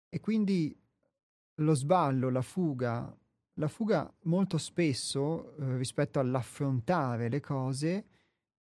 E 0.07 0.21
quindi 0.21 0.73
lo 1.55 1.73
sballo, 1.73 2.29
la 2.29 2.41
fuga, 2.41 3.13
la 3.55 3.67
fuga 3.67 4.11
molto 4.23 4.57
spesso 4.57 5.53
eh, 5.57 5.75
rispetto 5.75 6.19
all'affrontare 6.19 7.27
le 7.27 7.41
cose 7.41 8.05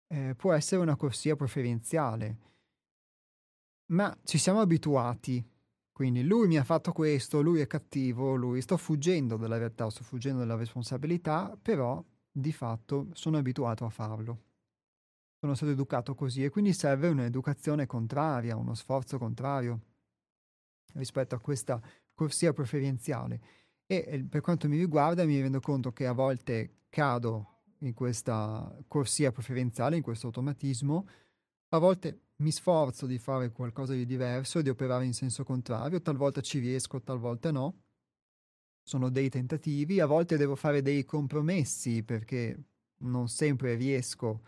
eh, 0.09 0.35
può 0.37 0.53
essere 0.53 0.83
una 0.83 0.97
corsia 0.97 1.37
preferenziale, 1.37 2.39
ma 3.93 4.17
ci 4.25 4.39
siamo 4.39 4.61
abituati. 4.61 5.49
Quindi 5.93 6.25
lui 6.25 6.49
mi 6.49 6.59
ha 6.59 6.65
fatto 6.65 6.91
questo, 6.91 7.41
lui 7.41 7.61
è 7.61 7.69
cattivo, 7.69 8.35
lui 8.35 8.61
sto 8.61 8.77
fuggendo 8.77 9.37
dalla 9.37 9.57
realtà, 9.57 9.89
sto 9.91 10.03
fuggendo 10.03 10.41
dalla 10.41 10.57
responsabilità, 10.57 11.57
però 11.63 12.05
di 12.37 12.53
fatto 12.53 13.09
sono 13.13 13.39
abituato 13.39 13.85
a 13.85 13.91
farlo. 13.91 14.43
Sono 15.39 15.55
stato 15.55 15.71
educato 15.71 16.15
così 16.17 16.43
e 16.43 16.51
quindi 16.51 16.73
serve 16.73 17.09
un'educazione 17.09 17.87
contraria, 17.87 18.57
uno 18.57 18.75
sforzo 18.75 19.19
contrario 19.19 19.81
rispetto 20.95 21.37
a 21.37 21.39
questa 21.39 21.81
corsia 22.13 22.53
preferenziale. 22.53 23.41
E 23.87 24.27
per 24.29 24.41
quanto 24.41 24.69
mi 24.69 24.79
riguarda 24.79 25.25
mi 25.25 25.41
rendo 25.41 25.61
conto 25.61 25.93
che 25.93 26.07
a 26.07 26.13
volte 26.13 26.87
cado 26.89 27.61
in 27.79 27.95
questa 27.95 28.77
corsia 28.89 29.31
preferenziale, 29.31 29.97
in 29.97 30.03
questo 30.03 30.27
automatismo, 30.27 31.07
a 31.69 31.79
volte 31.79 32.31
mi 32.37 32.51
sforzo 32.51 33.07
di 33.07 33.19
fare 33.19 33.53
qualcosa 33.53 33.93
di 33.93 34.07
diverso, 34.07 34.61
di 34.61 34.71
operare 34.71 35.05
in 35.05 35.13
senso 35.13 35.45
contrario, 35.45 36.01
talvolta 36.01 36.41
ci 36.41 36.59
riesco, 36.59 37.01
talvolta 37.01 37.53
no, 37.53 37.84
sono 38.85 39.09
dei 39.09 39.31
tentativi, 39.31 39.99
a 39.99 40.07
volte 40.07 40.37
devo 40.37 40.55
fare 40.55 40.83
dei 40.83 41.05
compromessi 41.05 42.03
perché 42.03 42.57
non 42.99 43.29
sempre 43.29 43.75
riesco 43.75 44.43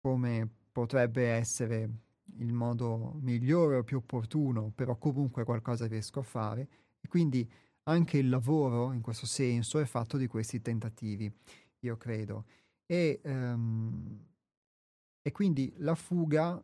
come 0.00 0.48
potrebbe 0.72 1.28
essere 1.28 1.88
il 2.38 2.52
modo 2.52 3.18
migliore 3.20 3.76
o 3.76 3.84
più 3.84 3.98
opportuno, 3.98 4.72
però 4.74 4.96
comunque 4.96 5.44
qualcosa 5.44 5.86
riesco 5.86 6.18
a 6.18 6.24
fare 6.24 6.68
e 7.00 7.06
quindi 7.08 7.48
anche 7.84 8.18
il 8.18 8.28
lavoro 8.28 8.92
in 8.92 9.00
questo 9.00 9.26
senso 9.26 9.78
è 9.78 9.84
fatto 9.84 10.16
di 10.16 10.26
questi 10.26 10.60
tentativi, 10.60 11.32
io 11.80 11.96
credo. 11.96 12.46
E, 12.84 13.20
um, 13.24 14.26
e 15.22 15.30
quindi 15.30 15.72
la 15.78 15.94
fuga 15.94 16.62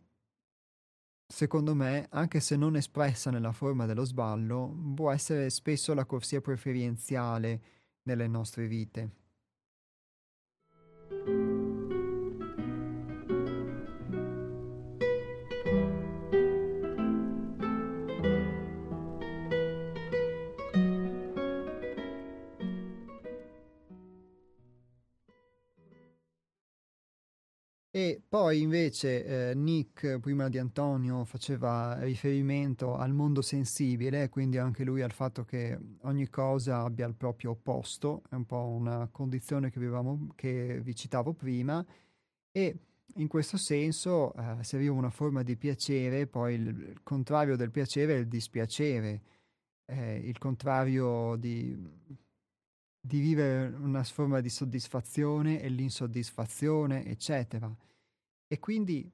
secondo 1.29 1.75
me, 1.75 2.07
anche 2.11 2.41
se 2.41 2.57
non 2.57 2.75
espressa 2.75 3.31
nella 3.31 3.53
forma 3.53 3.85
dello 3.85 4.05
sballo, 4.05 4.75
può 4.95 5.13
essere 5.13 5.51
spesso 5.51 5.93
la 5.93 6.07
corsia 6.07 6.41
preferenziale 6.41 7.61
nelle 8.03 8.27
nostre 8.27 8.67
vite. 8.67 9.11
E 27.99 28.23
poi 28.29 28.61
invece 28.61 29.51
eh, 29.51 29.55
Nick, 29.57 30.21
prima 30.21 30.49
di 30.49 30.57
Antonio, 30.57 31.25
faceva 31.25 31.99
riferimento 32.03 32.95
al 32.95 33.13
mondo 33.13 33.43
sensibile, 33.43 34.29
quindi 34.29 34.57
anche 34.57 34.85
lui 34.85 35.03
al 35.03 35.11
fatto 35.11 35.45
che 35.45 35.77
ogni 36.03 36.29
cosa 36.29 36.83
abbia 36.83 37.09
il 37.09 37.17
proprio 37.17 37.51
opposto, 37.51 38.23
è 38.31 38.37
un 38.37 38.47
po' 38.47 38.69
una 38.69 39.09
condizione 39.11 39.73
che, 39.73 39.79
avevamo, 39.81 40.29
che 40.37 40.81
vi 40.81 40.95
citavo 40.95 41.33
prima, 41.33 41.85
e 42.53 42.77
in 43.17 43.27
questo 43.27 43.57
senso 43.57 44.33
eh, 44.33 44.63
se 44.63 44.77
avevo 44.77 44.95
una 44.95 45.11
forma 45.11 45.43
di 45.43 45.57
piacere, 45.57 46.29
poi 46.29 46.55
il, 46.55 46.69
il 46.69 47.01
contrario 47.03 47.57
del 47.57 47.73
piacere 47.73 48.15
è 48.15 48.19
il 48.19 48.29
dispiacere, 48.29 49.23
eh, 49.87 50.19
il 50.19 50.39
contrario 50.39 51.35
di 51.35 51.77
di 53.01 53.21
vivere 53.21 53.75
una 53.77 54.03
forma 54.03 54.41
di 54.41 54.49
soddisfazione 54.49 55.61
e 55.61 55.69
l'insoddisfazione, 55.69 57.05
eccetera. 57.07 57.75
E 58.47 58.59
quindi 58.59 59.11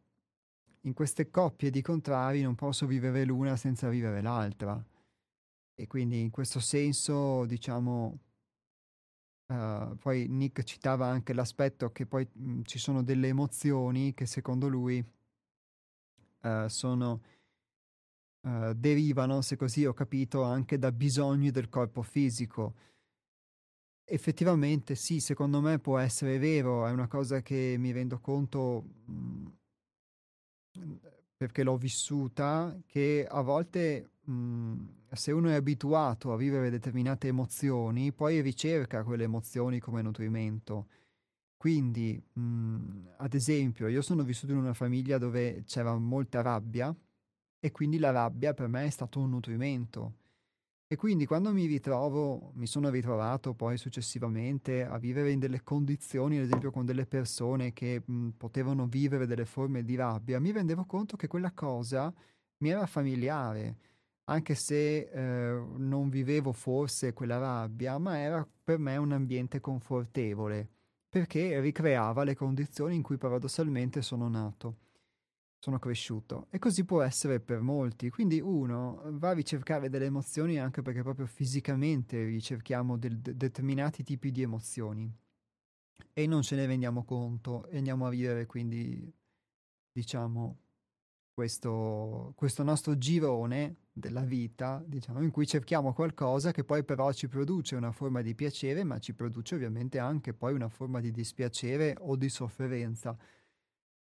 in 0.83 0.93
queste 0.93 1.31
coppie 1.31 1.71
di 1.71 1.83
contrari 1.83 2.43
non 2.43 2.55
posso 2.55 2.87
vivere 2.87 3.25
l'una 3.25 3.57
senza 3.57 3.89
vivere 3.89 4.21
l'altra. 4.21 4.83
E 5.77 5.87
quindi 5.87 6.21
in 6.21 6.31
questo 6.31 6.61
senso, 6.61 7.45
diciamo, 7.47 8.19
uh, 9.47 9.97
poi 9.97 10.29
Nick 10.29 10.63
citava 10.63 11.07
anche 11.07 11.33
l'aspetto 11.33 11.91
che 11.91 12.07
poi 12.07 12.29
mh, 12.31 12.63
ci 12.63 12.79
sono 12.79 13.03
delle 13.03 13.29
emozioni 13.29 14.15
che 14.15 14.27
secondo 14.27 14.69
lui 14.69 15.05
uh, 16.43 16.69
sono, 16.69 17.23
uh, 18.43 18.73
derivano, 18.75 19.41
se 19.41 19.57
così 19.57 19.85
ho 19.85 19.95
capito, 19.95 20.43
anche 20.43 20.79
da 20.79 20.93
bisogni 20.93 21.51
del 21.51 21.69
corpo 21.69 22.03
fisico 22.03 22.75
Effettivamente 24.07 24.95
sì, 24.97 25.21
secondo 25.21 25.61
me 25.63 25.79
può 25.79 25.99
essere 25.99 26.39
vero, 26.39 26.87
è 26.87 26.91
una 26.91 27.07
cosa 27.07 27.41
che 27.43 27.77
mi 27.79 27.91
rendo 27.91 28.19
conto 28.21 28.83
mh, 29.07 29.13
mhmm, 30.79 30.99
perché 31.37 31.63
l'ho 31.63 31.77
vissuta, 31.77 32.77
che 32.87 33.27
a 33.29 33.41
volte 33.43 34.11
mh, 34.25 34.33
mhmm, 34.33 34.89
se 35.13 35.33
uno 35.33 35.49
è 35.49 35.55
abituato 35.55 36.33
a 36.33 36.37
vivere 36.37 36.71
determinate 36.71 37.29
emozioni, 37.29 38.13
poi 38.13 38.41
ricerca 38.41 39.05
quelle 39.05 39.25
emozioni 39.25 39.79
come 39.79 40.03
nutrimento. 40.03 40.89
Quindi, 41.57 42.23
mh, 42.35 42.41
mhmm, 42.43 43.09
ad 43.19 43.35
esempio, 43.35 43.89
io 43.89 44.03
sono 44.03 44.23
vissuto 44.25 44.53
in 44.53 44.59
una 44.59 44.75
famiglia 44.75 45.19
dove 45.19 45.65
c'era 45.67 45.97
molta 45.99 46.43
rabbia 46.43 46.95
e 47.61 47.71
quindi 47.73 47.99
la 47.99 48.11
rabbia 48.11 48.55
per 48.55 48.69
me 48.69 48.87
è 48.87 48.91
stato 48.91 49.21
un 49.21 49.31
nutrimento 49.31 50.15
e 50.95 50.97
quindi 50.97 51.27
quando 51.27 51.53
mi 51.53 51.67
ritrovo, 51.67 52.53
mi 52.55 52.69
sono 52.69 52.89
ritrovato 52.89 53.53
poi 53.53 53.77
successivamente 53.77 54.85
a 54.85 54.97
vivere 54.97 55.33
in 55.33 55.41
delle 55.41 55.65
condizioni, 55.65 56.37
ad 56.39 56.45
esempio 56.45 56.71
con 56.71 56.87
delle 56.87 57.05
persone 57.05 57.73
che 57.73 58.01
mh, 58.05 58.29
potevano 58.37 58.87
vivere 58.87 59.27
delle 59.27 59.45
forme 59.45 59.83
di 59.83 59.97
rabbia, 59.97 60.39
mi 60.39 60.53
rendevo 60.53 60.85
conto 60.85 61.17
che 61.17 61.27
quella 61.27 61.51
cosa 61.51 62.15
mi 62.59 62.69
era 62.69 62.87
familiare, 62.87 63.77
anche 64.27 64.55
se 64.55 65.11
eh, 65.11 65.65
non 65.79 66.11
vivevo 66.11 66.53
forse 66.53 67.13
quella 67.13 67.39
rabbia, 67.39 67.99
ma 67.99 68.17
era 68.19 68.47
per 68.63 68.79
me 68.79 68.97
un 68.97 69.11
ambiente 69.11 69.59
confortevole, 69.59 70.69
perché 71.09 71.59
ricreava 71.61 72.23
le 72.23 72.37
condizioni 72.37 72.95
in 72.95 73.03
cui 73.03 73.19
paradossalmente 73.19 74.01
sono 74.01 74.29
nato 74.29 74.77
sono 75.65 75.79
cresciuto. 75.79 76.49
E 76.51 76.59
così 76.59 76.85
può 76.85 77.01
essere 77.01 77.41
per 77.41 77.63
molti. 77.63 78.11
Quindi 78.11 78.39
uno 78.39 79.01
va 79.13 79.31
a 79.31 79.33
ricercare 79.33 79.89
delle 79.89 80.05
emozioni 80.05 80.59
anche 80.61 80.83
perché 80.83 81.03
proprio 81.03 81.25
fisicamente 81.25 82.23
ricerchiamo 82.23 82.99
del, 82.99 83.19
de- 83.19 83.35
determinati 83.35 84.03
tipi 84.03 84.31
di 84.31 84.43
emozioni 84.43 85.11
e 86.13 86.27
non 86.27 86.43
ce 86.43 86.57
ne 86.57 86.67
rendiamo 86.67 87.05
conto 87.05 87.67
e 87.69 87.79
andiamo 87.79 88.07
a 88.07 88.11
vivere 88.11 88.45
quindi, 88.45 89.11
diciamo, 89.91 90.59
questo, 91.33 92.35
questo 92.37 92.63
nostro 92.63 92.99
girone 92.99 93.77
della 93.91 94.23
vita, 94.23 94.85
diciamo, 94.87 95.23
in 95.23 95.31
cui 95.31 95.47
cerchiamo 95.47 95.95
qualcosa 95.95 96.53
che 96.53 96.63
poi 96.63 96.85
però 96.85 97.11
ci 97.13 97.27
produce 97.27 97.75
una 97.75 97.91
forma 97.91 98.21
di 98.21 98.35
piacere, 98.35 98.85
ma 98.85 98.99
ci 98.99 99.15
produce 99.15 99.55
ovviamente 99.55 99.99
anche 99.99 100.35
poi 100.35 100.53
una 100.53 100.69
forma 100.69 101.01
di 101.01 101.11
dispiacere 101.11 101.97
o 102.01 102.17
di 102.17 102.29
sofferenza 102.29 103.17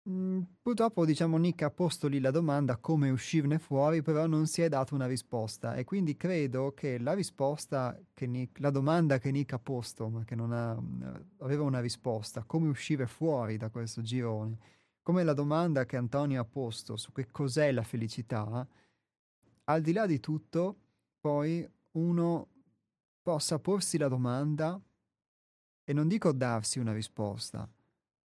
Mm, 0.09 0.41
purtroppo, 0.61 1.05
diciamo, 1.05 1.37
Nick 1.37 1.61
ha 1.61 1.69
posto 1.69 2.07
lì 2.07 2.19
la 2.19 2.31
domanda 2.31 2.77
come 2.77 3.11
uscirne 3.11 3.59
fuori, 3.59 4.01
però 4.01 4.25
non 4.25 4.47
si 4.47 4.63
è 4.63 4.69
dato 4.69 4.95
una 4.95 5.05
risposta. 5.05 5.75
E 5.75 5.83
quindi 5.83 6.17
credo 6.17 6.73
che 6.73 6.97
la 6.97 7.13
risposta 7.13 7.95
che 8.13 8.25
Nick, 8.25 8.59
la 8.59 8.71
domanda 8.71 9.19
che 9.19 9.29
Nick 9.29 9.53
ha 9.53 9.59
posto, 9.59 10.09
ma 10.09 10.23
che 10.23 10.33
non 10.33 10.51
ha, 10.51 10.71
aveva 11.39 11.63
una 11.63 11.79
risposta, 11.79 12.43
come 12.43 12.69
uscire 12.69 13.05
fuori 13.05 13.57
da 13.57 13.69
questo 13.69 14.01
girone, 14.01 14.57
come 15.03 15.23
la 15.23 15.33
domanda 15.33 15.85
che 15.85 15.97
Antonio 15.97 16.41
ha 16.41 16.45
posto 16.45 16.97
su 16.97 17.11
che 17.11 17.27
cos'è 17.29 17.71
la 17.71 17.83
felicità, 17.83 18.67
al 19.65 19.81
di 19.81 19.93
là 19.93 20.07
di 20.07 20.19
tutto, 20.19 20.75
poi 21.19 21.67
uno 21.91 22.47
possa 23.21 23.59
porsi 23.59 23.99
la 23.99 24.07
domanda 24.07 24.79
e 25.83 25.93
non 25.93 26.07
dico 26.07 26.31
darsi 26.31 26.79
una 26.79 26.93
risposta, 26.93 27.67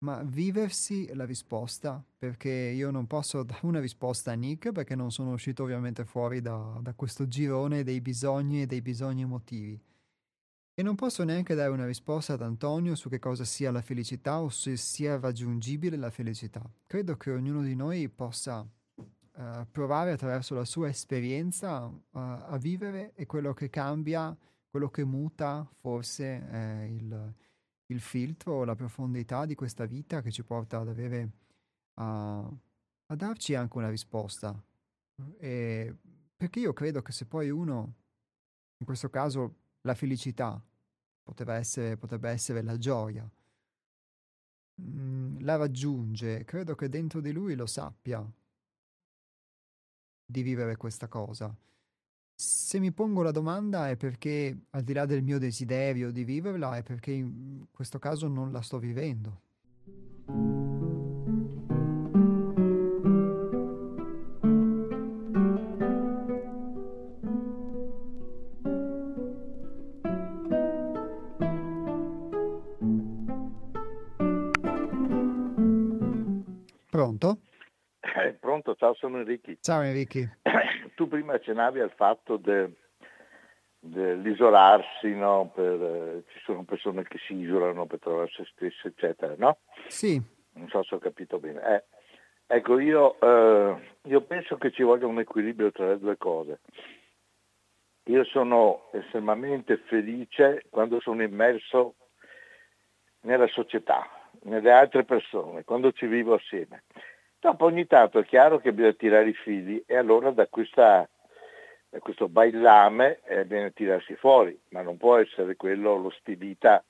ma 0.00 0.22
viversi 0.22 1.12
la 1.14 1.24
risposta, 1.24 2.02
perché 2.18 2.50
io 2.50 2.90
non 2.90 3.06
posso 3.06 3.42
dare 3.44 3.66
una 3.66 3.80
risposta 3.80 4.32
a 4.32 4.34
Nick 4.34 4.72
perché 4.72 4.94
non 4.94 5.10
sono 5.10 5.32
uscito 5.32 5.62
ovviamente 5.62 6.04
fuori 6.04 6.40
da, 6.40 6.78
da 6.80 6.94
questo 6.94 7.26
girone 7.26 7.82
dei 7.82 8.00
bisogni 8.00 8.62
e 8.62 8.66
dei 8.66 8.82
bisogni 8.82 9.22
emotivi. 9.22 9.80
E 10.74 10.82
non 10.82 10.94
posso 10.94 11.24
neanche 11.24 11.56
dare 11.56 11.70
una 11.70 11.86
risposta 11.86 12.34
ad 12.34 12.42
Antonio 12.42 12.94
su 12.94 13.08
che 13.08 13.18
cosa 13.18 13.44
sia 13.44 13.72
la 13.72 13.82
felicità 13.82 14.40
o 14.40 14.48
se 14.48 14.76
sia 14.76 15.18
raggiungibile 15.18 15.96
la 15.96 16.10
felicità. 16.10 16.62
Credo 16.86 17.16
che 17.16 17.32
ognuno 17.32 17.62
di 17.62 17.74
noi 17.74 18.08
possa 18.08 18.60
uh, 18.60 19.66
provare 19.72 20.12
attraverso 20.12 20.54
la 20.54 20.64
sua 20.64 20.88
esperienza 20.88 21.86
uh, 21.86 21.98
a 22.10 22.56
vivere 22.60 23.12
e 23.16 23.26
quello 23.26 23.52
che 23.54 23.70
cambia, 23.70 24.36
quello 24.70 24.88
che 24.88 25.04
muta 25.04 25.68
forse 25.80 26.48
è 26.48 26.84
il, 26.84 27.34
il 27.90 28.00
filtro, 28.00 28.64
la 28.64 28.74
profondità 28.74 29.46
di 29.46 29.54
questa 29.54 29.86
vita 29.86 30.20
che 30.20 30.30
ci 30.30 30.42
porta 30.42 30.78
ad 30.78 30.88
avere, 30.88 31.30
a, 31.94 32.38
a 32.40 33.16
darci 33.16 33.54
anche 33.54 33.76
una 33.78 33.88
risposta. 33.90 34.60
E 35.38 35.96
perché 36.36 36.60
io 36.60 36.72
credo 36.72 37.02
che 37.02 37.12
se 37.12 37.26
poi 37.26 37.50
uno, 37.50 37.94
in 38.78 38.86
questo 38.86 39.08
caso 39.10 39.54
la 39.82 39.94
felicità, 39.94 40.62
potrebbe 41.22 41.54
essere, 41.54 41.96
potrebbe 41.96 42.30
essere 42.30 42.62
la 42.62 42.76
gioia, 42.78 43.28
mm, 44.80 45.40
la 45.40 45.56
raggiunge, 45.56 46.44
credo 46.44 46.74
che 46.74 46.88
dentro 46.88 47.20
di 47.20 47.32
lui 47.32 47.54
lo 47.54 47.66
sappia 47.66 48.24
di 50.24 50.42
vivere 50.42 50.76
questa 50.76 51.08
cosa. 51.08 51.54
Se 52.40 52.78
mi 52.78 52.92
pongo 52.92 53.24
la 53.24 53.32
domanda 53.32 53.88
è 53.88 53.96
perché, 53.96 54.56
al 54.70 54.82
di 54.82 54.92
là 54.92 55.06
del 55.06 55.24
mio 55.24 55.40
desiderio 55.40 56.12
di 56.12 56.22
viverla, 56.22 56.76
è 56.76 56.84
perché 56.84 57.10
in 57.10 57.64
questo 57.72 57.98
caso 57.98 58.28
non 58.28 58.52
la 58.52 58.60
sto 58.60 58.78
vivendo. 58.78 59.40
Pronto? 76.88 77.40
Eh, 77.98 78.34
pronto, 78.34 78.76
ciao, 78.76 78.94
sono 78.94 79.18
Enrico. 79.18 79.50
Ciao 79.60 79.80
Enrico. 79.80 80.20
tu 80.98 81.06
prima 81.06 81.34
accennavi 81.34 81.78
al 81.78 81.92
fatto 81.92 82.38
de, 82.38 82.72
dell'isolarsi, 83.78 85.14
no? 85.14 85.48
per, 85.54 85.80
eh, 85.80 86.24
ci 86.32 86.40
sono 86.40 86.64
persone 86.64 87.04
che 87.04 87.18
si 87.18 87.36
isolano 87.36 87.86
per 87.86 88.00
trovare 88.00 88.28
se 88.34 88.44
stesse, 88.52 88.88
eccetera, 88.88 89.32
no? 89.38 89.58
Sì. 89.86 90.20
Non 90.54 90.68
so 90.68 90.82
se 90.82 90.96
ho 90.96 90.98
capito 90.98 91.38
bene. 91.38 91.60
Eh, 91.62 91.84
ecco, 92.48 92.80
io, 92.80 93.16
eh, 93.20 93.76
io 94.02 94.20
penso 94.22 94.56
che 94.56 94.72
ci 94.72 94.82
voglia 94.82 95.06
un 95.06 95.20
equilibrio 95.20 95.70
tra 95.70 95.86
le 95.86 96.00
due 96.00 96.16
cose. 96.16 96.58
Io 98.06 98.24
sono 98.24 98.88
estremamente 98.90 99.76
felice 99.86 100.64
quando 100.68 100.98
sono 100.98 101.22
immerso 101.22 101.94
nella 103.20 103.46
società, 103.46 104.04
nelle 104.42 104.72
altre 104.72 105.04
persone, 105.04 105.62
quando 105.62 105.92
ci 105.92 106.08
vivo 106.08 106.34
assieme. 106.34 106.82
Dopo 107.40 107.66
ogni 107.66 107.86
tanto 107.86 108.18
è 108.18 108.24
chiaro 108.24 108.58
che 108.58 108.72
bisogna 108.72 108.94
tirare 108.94 109.28
i 109.28 109.34
fili 109.34 109.80
e 109.86 109.96
allora 109.96 110.32
da, 110.32 110.48
questa, 110.48 111.08
da 111.88 111.98
questo 112.00 112.28
bailame 112.28 113.20
eh, 113.26 113.44
bisogna 113.44 113.70
tirarsi 113.70 114.16
fuori, 114.16 114.58
ma 114.70 114.82
non 114.82 114.96
può 114.96 115.16
essere 115.18 115.54
quello 115.54 115.96
lo 115.96 116.10
stilita 116.10 116.84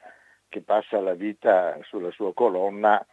che 0.48 0.62
passa 0.62 1.00
la 1.00 1.12
vita 1.12 1.78
sulla 1.82 2.10
sua 2.10 2.32
colonna 2.32 3.04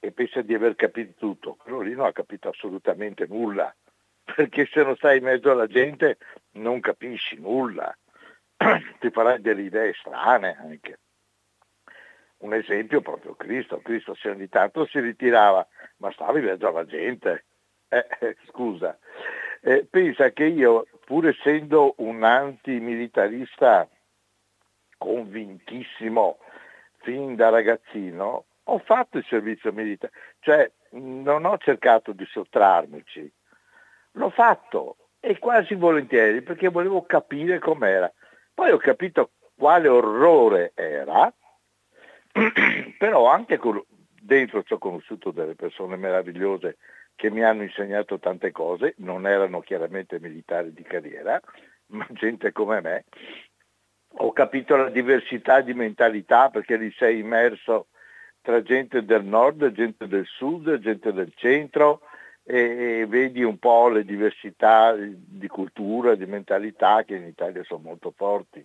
e 0.00 0.10
pensa 0.10 0.42
di 0.42 0.54
aver 0.54 0.74
capito 0.74 1.12
tutto. 1.16 1.54
Quello 1.54 1.80
lì 1.82 1.94
non 1.94 2.06
ha 2.06 2.12
capito 2.12 2.48
assolutamente 2.48 3.26
nulla, 3.28 3.72
perché 4.24 4.66
se 4.66 4.82
non 4.82 4.96
stai 4.96 5.18
in 5.18 5.24
mezzo 5.24 5.52
alla 5.52 5.68
gente 5.68 6.18
non 6.54 6.80
capisci 6.80 7.38
nulla, 7.38 7.96
ti 8.98 9.10
farai 9.10 9.40
delle 9.40 9.62
idee 9.62 9.94
strane 9.94 10.56
anche 10.58 10.98
un 12.42 12.54
esempio 12.54 13.00
proprio 13.00 13.34
Cristo. 13.34 13.80
Cristo 13.80 14.14
se 14.14 14.30
ogni 14.30 14.48
tanto 14.48 14.86
si 14.86 15.00
ritirava, 15.00 15.66
ma 15.98 16.12
stava 16.12 16.38
in 16.38 16.44
mezzo 16.44 16.68
alla 16.68 16.84
gente. 16.84 17.44
Eh, 17.88 18.06
eh, 18.20 18.36
scusa, 18.48 18.98
eh, 19.60 19.86
pensa 19.88 20.30
che 20.30 20.44
io, 20.44 20.86
pur 21.04 21.28
essendo 21.28 21.94
un 21.98 22.22
antimilitarista 22.22 23.86
convintissimo 24.96 26.38
fin 26.98 27.34
da 27.34 27.50
ragazzino, 27.50 28.44
ho 28.64 28.78
fatto 28.78 29.18
il 29.18 29.26
servizio 29.28 29.72
militare, 29.72 30.12
cioè 30.40 30.70
non 30.92 31.44
ho 31.44 31.58
cercato 31.58 32.12
di 32.12 32.24
sottrarmici, 32.24 33.30
l'ho 34.12 34.30
fatto 34.30 34.96
e 35.20 35.38
quasi 35.38 35.74
volentieri 35.74 36.42
perché 36.42 36.68
volevo 36.68 37.02
capire 37.02 37.58
com'era. 37.58 38.10
Poi 38.54 38.70
ho 38.70 38.78
capito 38.78 39.32
quale 39.54 39.88
orrore 39.88 40.72
era 40.74 41.32
però 42.98 43.26
anche 43.26 43.58
dentro 44.20 44.62
ci 44.62 44.72
ho 44.72 44.78
conosciuto 44.78 45.30
delle 45.30 45.54
persone 45.54 45.96
meravigliose 45.96 46.78
che 47.14 47.30
mi 47.30 47.42
hanno 47.42 47.62
insegnato 47.62 48.18
tante 48.18 48.50
cose, 48.50 48.94
non 48.98 49.26
erano 49.26 49.60
chiaramente 49.60 50.18
militari 50.18 50.72
di 50.72 50.82
carriera, 50.82 51.40
ma 51.92 52.06
gente 52.10 52.52
come 52.52 52.80
me. 52.80 53.04
Ho 54.16 54.32
capito 54.32 54.76
la 54.76 54.90
diversità 54.90 55.60
di 55.60 55.72
mentalità 55.72 56.50
perché 56.50 56.76
lì 56.76 56.90
sei 56.92 57.20
immerso 57.20 57.88
tra 58.42 58.62
gente 58.62 59.04
del 59.04 59.24
nord, 59.24 59.70
gente 59.72 60.06
del 60.06 60.26
sud, 60.26 60.78
gente 60.78 61.12
del 61.12 61.32
centro 61.34 62.00
e, 62.42 63.00
e 63.00 63.06
vedi 63.06 63.42
un 63.42 63.58
po' 63.58 63.88
le 63.88 64.04
diversità 64.04 64.94
di 64.94 65.46
cultura, 65.48 66.14
di 66.14 66.26
mentalità 66.26 67.04
che 67.04 67.14
in 67.14 67.24
Italia 67.24 67.62
sono 67.64 67.82
molto 67.84 68.12
forti. 68.14 68.64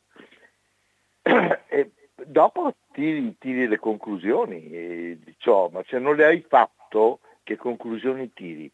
e 1.21 1.91
dopo 2.25 2.73
tiri, 2.91 3.37
tiri 3.37 3.67
le 3.67 3.77
conclusioni 3.77 4.59
di 4.69 5.35
ciò, 5.37 5.69
ma 5.69 5.83
se 5.87 5.99
non 5.99 6.15
le 6.15 6.25
hai 6.25 6.45
fatto, 6.47 7.19
che 7.43 7.55
conclusioni 7.55 8.33
tiri? 8.33 8.71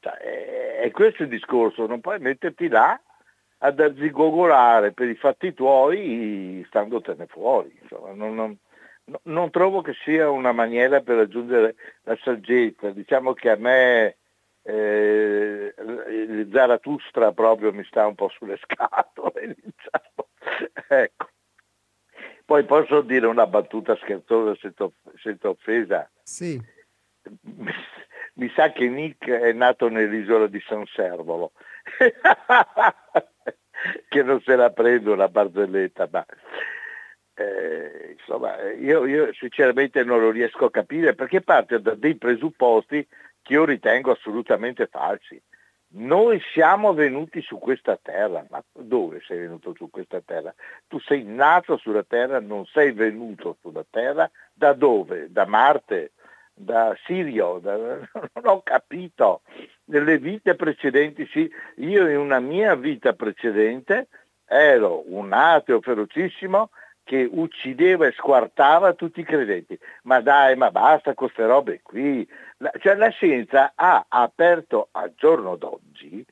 Cioè, 0.00 0.12
è, 0.14 0.78
è, 0.80 0.90
questo 0.90 1.22
il 1.24 1.28
discorso, 1.28 1.86
non 1.86 2.00
puoi 2.00 2.18
metterti 2.18 2.68
là 2.68 2.98
ad 3.58 3.78
arzigogolare 3.78 4.92
per 4.92 5.08
i 5.08 5.14
fatti 5.14 5.52
tuoi 5.52 6.64
standotene 6.68 7.26
fuori. 7.26 7.78
Insomma, 7.82 8.12
non, 8.12 8.34
non, 8.34 8.58
non, 9.24 9.50
trovo 9.50 9.82
che 9.82 9.92
sia 10.04 10.30
una 10.30 10.52
maniera 10.52 11.00
per 11.00 11.16
raggiungere 11.16 11.74
la 12.02 12.16
saggezza. 12.22 12.90
Diciamo 12.90 13.34
che 13.34 13.50
a 13.50 13.56
me 13.56 14.16
eh, 14.62 15.74
Zaratustra 16.50 17.32
proprio 17.32 17.72
mi 17.72 17.84
sta 17.84 18.06
un 18.06 18.14
po' 18.14 18.30
sulle 18.30 18.56
scatole. 18.56 19.54
Diciamo. 19.60 20.28
ecco. 20.88 21.29
Poi 22.50 22.64
posso 22.64 23.02
dire 23.02 23.28
una 23.28 23.46
battuta 23.46 23.94
scherzosa 23.94 24.58
senza 25.22 25.48
offesa? 25.48 26.10
Sì. 26.24 26.60
Mi, 27.42 27.70
mi 28.34 28.52
sa 28.56 28.72
che 28.72 28.88
Nick 28.88 29.30
è 29.30 29.52
nato 29.52 29.88
nell'isola 29.88 30.48
di 30.48 30.60
San 30.66 30.84
Servolo, 30.86 31.52
che 34.08 34.22
non 34.24 34.40
se 34.40 34.56
la 34.56 34.70
prendo 34.70 35.14
la 35.14 35.28
barzelletta, 35.28 36.08
ma 36.10 36.26
eh, 37.34 38.16
insomma 38.18 38.60
io, 38.72 39.06
io 39.06 39.32
sinceramente 39.32 40.02
non 40.02 40.18
lo 40.18 40.32
riesco 40.32 40.64
a 40.64 40.72
capire 40.72 41.14
perché 41.14 41.42
parte 41.42 41.80
da 41.80 41.94
dei 41.94 42.16
presupposti 42.16 43.06
che 43.42 43.52
io 43.52 43.64
ritengo 43.64 44.10
assolutamente 44.10 44.88
falsi. 44.88 45.40
Noi 45.92 46.40
siamo 46.52 46.94
venuti 46.94 47.42
su 47.42 47.58
questa 47.58 47.98
terra, 48.00 48.46
ma 48.48 48.62
dove 48.72 49.20
sei 49.26 49.40
venuto 49.40 49.74
su 49.74 49.90
questa 49.90 50.20
terra? 50.20 50.54
Tu 50.86 51.00
sei 51.00 51.24
nato 51.24 51.76
sulla 51.78 52.04
terra, 52.04 52.38
non 52.38 52.64
sei 52.66 52.92
venuto 52.92 53.56
sulla 53.60 53.84
terra, 53.90 54.30
da 54.52 54.72
dove? 54.72 55.32
Da 55.32 55.46
Marte, 55.46 56.12
da 56.54 56.96
Sirio, 57.04 57.58
da... 57.60 57.76
non 58.34 58.44
ho 58.44 58.62
capito. 58.62 59.40
Nelle 59.86 60.18
vite 60.18 60.54
precedenti 60.54 61.26
sì, 61.26 61.50
io 61.76 62.08
in 62.08 62.18
una 62.18 62.38
mia 62.38 62.76
vita 62.76 63.12
precedente 63.14 64.06
ero 64.46 65.02
un 65.12 65.32
ateo 65.32 65.80
ferocissimo 65.80 66.70
che 67.02 67.28
uccideva 67.28 68.06
e 68.06 68.12
squartava 68.12 68.92
tutti 68.92 69.18
i 69.18 69.24
credenti. 69.24 69.76
Ma 70.04 70.20
dai, 70.20 70.54
ma 70.54 70.70
basta 70.70 71.14
con 71.14 71.26
queste 71.26 71.44
robe 71.44 71.80
qui, 71.82 72.24
La, 72.62 72.70
cioè 72.78 72.94
la 72.94 73.08
scienza 73.08 73.72
ha 73.74 74.04
aperto 74.06 74.88
al 74.92 75.14
giorno 75.16 75.56
d'oggi, 75.56 76.24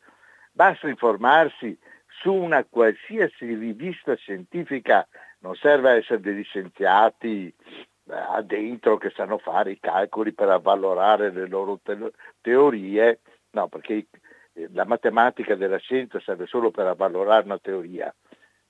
basta 0.53 0.87
informarsi 0.87 1.79
su 2.21 2.33
una 2.33 2.65
qualsiasi 2.65 3.55
rivista 3.55 4.15
scientifica, 4.15 5.09
non 5.39 5.55
serve 5.55 5.93
essere 5.93 6.21
degli 6.21 6.45
scienziati 6.45 7.47
eh, 7.47 8.43
dentro 8.43 8.99
che 8.99 9.11
sanno 9.17 9.39
fare 9.39 9.71
i 9.71 9.81
calcoli 9.81 10.35
per 10.35 10.51
avvalorare 10.51 11.31
le 11.31 11.47
loro 11.47 11.81
te- 11.83 12.13
teorie, 12.43 13.21
no, 13.53 13.69
perché 13.69 14.09
eh, 14.53 14.69
la 14.73 14.85
matematica 14.85 15.55
della 15.55 15.79
scienza 15.79 16.21
serve 16.21 16.45
solo 16.45 16.71
per 16.71 16.89
avvalorare 16.89 17.47
una 17.47 17.59
teoria, 17.59 18.15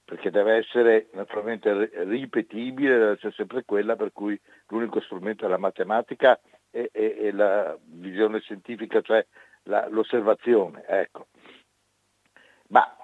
perché 0.05 0.31
deve 0.31 0.59
essere 0.59 1.09
naturalmente 1.13 1.91
ripetibile, 2.05 2.99
deve 2.99 3.13
essere 3.15 3.33
sempre 3.33 3.65
quella 3.65 3.97
per 3.97 4.13
cui 4.13 4.41
l'unico 4.69 5.01
strumento 5.01 5.45
della 5.45 5.59
matematica 5.59 6.39
è, 6.39 6.58
è, 6.71 6.91
è 6.91 7.31
la 7.33 7.77
visione 7.83 8.41
scientifica, 8.41 9.01
cioè 9.01 9.25
la, 9.65 9.89
l'osservazione. 9.89 10.85
Ecco. 10.87 11.29
Ma 12.69 12.97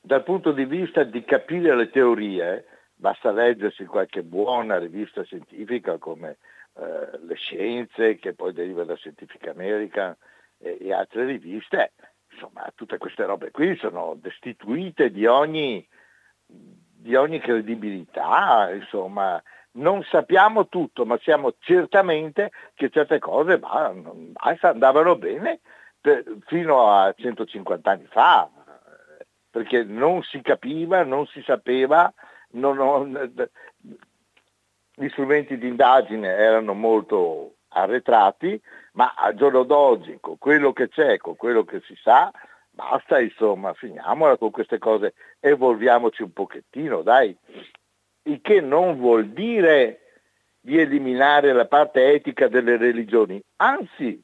dal 0.00 0.22
punto 0.22 0.52
di 0.52 0.64
vista 0.64 1.04
di 1.04 1.24
capire 1.24 1.76
le 1.76 1.90
teorie, 1.90 2.66
basta 2.94 3.30
leggersi 3.30 3.84
qualche 3.84 4.22
buona 4.22 4.78
rivista 4.78 5.22
scientifica 5.22 5.98
come 5.98 6.38
eh, 6.74 7.18
Le 7.20 7.34
Scienze, 7.36 8.16
che 8.16 8.34
poi 8.34 8.52
deriva 8.52 8.84
da 8.84 8.96
Scientific 8.96 9.46
American 9.48 10.16
e, 10.58 10.78
e 10.80 10.92
altre 10.92 11.24
riviste, 11.24 11.92
insomma 12.30 12.70
tutte 12.74 12.98
queste 12.98 13.24
robe 13.24 13.50
qui 13.50 13.76
sono 13.76 14.14
destituite 14.16 15.10
di 15.10 15.26
ogni, 15.26 15.86
di 16.46 17.14
ogni 17.14 17.40
credibilità, 17.40 18.70
insomma 18.72 19.42
non 19.72 20.02
sappiamo 20.04 20.68
tutto, 20.68 21.04
ma 21.06 21.18
siamo 21.22 21.54
certamente 21.58 22.50
che 22.74 22.90
certe 22.90 23.18
cose 23.18 23.58
bah, 23.58 23.94
andavano 24.60 25.16
bene 25.16 25.60
per, 26.00 26.24
fino 26.46 26.90
a 26.90 27.12
150 27.16 27.90
anni 27.90 28.06
fa, 28.10 28.50
perché 29.50 29.84
non 29.84 30.22
si 30.22 30.40
capiva, 30.40 31.04
non 31.04 31.26
si 31.26 31.42
sapeva, 31.42 32.12
non, 32.52 32.76
non, 32.76 33.32
gli 34.94 35.08
strumenti 35.08 35.56
di 35.56 35.68
indagine 35.68 36.28
erano 36.28 36.74
molto 36.74 37.54
arretrati, 37.68 38.60
ma 38.92 39.14
al 39.16 39.34
giorno 39.34 39.62
d'oggi, 39.62 40.18
con 40.20 40.38
quello 40.38 40.72
che 40.72 40.88
c'è, 40.88 41.16
con 41.16 41.36
quello 41.36 41.64
che 41.64 41.80
si 41.86 41.96
sa, 42.02 42.30
basta, 42.70 43.20
insomma, 43.20 43.72
finiamola 43.72 44.36
con 44.36 44.50
queste 44.50 44.78
cose, 44.78 45.14
evolviamoci 45.40 46.22
un 46.22 46.32
pochettino, 46.32 47.02
dai. 47.02 47.36
Il 48.24 48.40
che 48.40 48.60
non 48.60 48.96
vuol 48.98 49.30
dire 49.30 50.00
di 50.60 50.78
eliminare 50.78 51.52
la 51.52 51.66
parte 51.66 52.12
etica 52.12 52.48
delle 52.48 52.76
religioni, 52.76 53.42
anzi, 53.56 54.22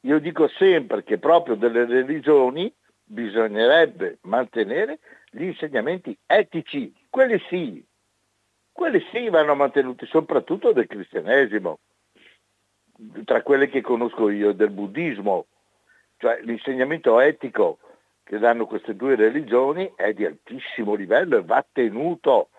io 0.00 0.18
dico 0.18 0.48
sempre 0.48 1.04
che 1.04 1.18
proprio 1.18 1.54
delle 1.54 1.84
religioni 1.84 2.72
bisognerebbe 3.04 4.18
mantenere 4.22 4.98
gli 5.30 5.44
insegnamenti 5.44 6.16
etici, 6.26 6.92
quelli 7.10 7.38
sì, 7.48 7.84
quelli 8.72 9.04
sì 9.12 9.28
vanno 9.28 9.54
mantenuti, 9.54 10.06
soprattutto 10.06 10.72
del 10.72 10.86
cristianesimo, 10.86 11.78
tra 13.24 13.42
quelle 13.42 13.68
che 13.68 13.82
conosco 13.82 14.30
io, 14.30 14.52
del 14.52 14.70
buddismo, 14.70 15.46
cioè 16.16 16.40
l'insegnamento 16.42 17.20
etico 17.20 17.78
che 18.22 18.38
danno 18.38 18.66
queste 18.66 18.96
due 18.96 19.16
religioni 19.16 19.92
è 19.94 20.12
di 20.12 20.24
altissimo 20.24 20.94
livello 20.94 21.36
e 21.36 21.42
va 21.42 21.64
tenuto, 21.70 22.50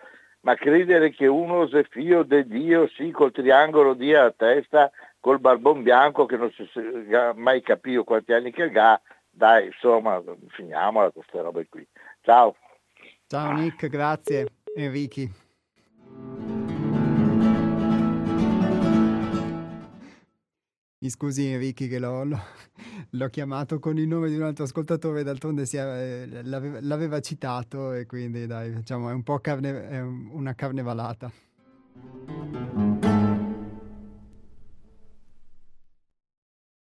ma 0.44 0.54
credere 0.56 1.10
che 1.10 1.26
uno 1.26 1.66
sia 1.68 1.82
figlio 1.88 2.22
di 2.22 2.46
Dio, 2.46 2.86
sì, 2.88 3.10
col 3.10 3.32
triangolo 3.32 3.94
dia 3.94 4.24
a 4.24 4.30
testa, 4.30 4.90
col 5.18 5.40
barbon 5.40 5.82
bianco 5.82 6.26
che 6.26 6.36
non 6.36 6.52
si 6.52 6.68
mai 7.34 7.62
capito 7.62 8.04
quanti 8.04 8.32
anni 8.34 8.52
che 8.52 8.70
ha, 8.74 9.00
dai, 9.30 9.66
insomma, 9.66 10.22
finiamola 10.48 11.10
con 11.10 11.22
queste 11.22 11.40
robe 11.40 11.66
qui. 11.68 11.86
Ciao. 12.20 12.56
Ciao 13.26 13.52
Nick, 13.52 13.88
grazie. 13.88 14.48
Enrichi. 14.74 15.32
Mi 21.04 21.10
scusi 21.10 21.44
Enrichi 21.44 21.86
che 21.86 21.98
l'ho, 21.98 22.24
l'ho, 23.10 23.28
chiamato 23.28 23.78
con 23.78 23.98
il 23.98 24.08
nome 24.08 24.30
di 24.30 24.36
un 24.36 24.42
altro 24.44 24.64
ascoltatore, 24.64 25.22
d'altronde 25.22 25.64
è, 25.64 25.76
eh, 25.76 26.42
l'aveva, 26.44 26.78
l'aveva, 26.80 27.20
citato 27.20 27.92
e 27.92 28.06
quindi 28.06 28.46
dai, 28.46 28.74
diciamo, 28.74 29.10
è 29.10 29.12
un 29.12 29.22
po' 29.22 29.38
carne, 29.38 29.86
è 29.86 30.00
una 30.00 30.54
carnevalata. 30.54 31.30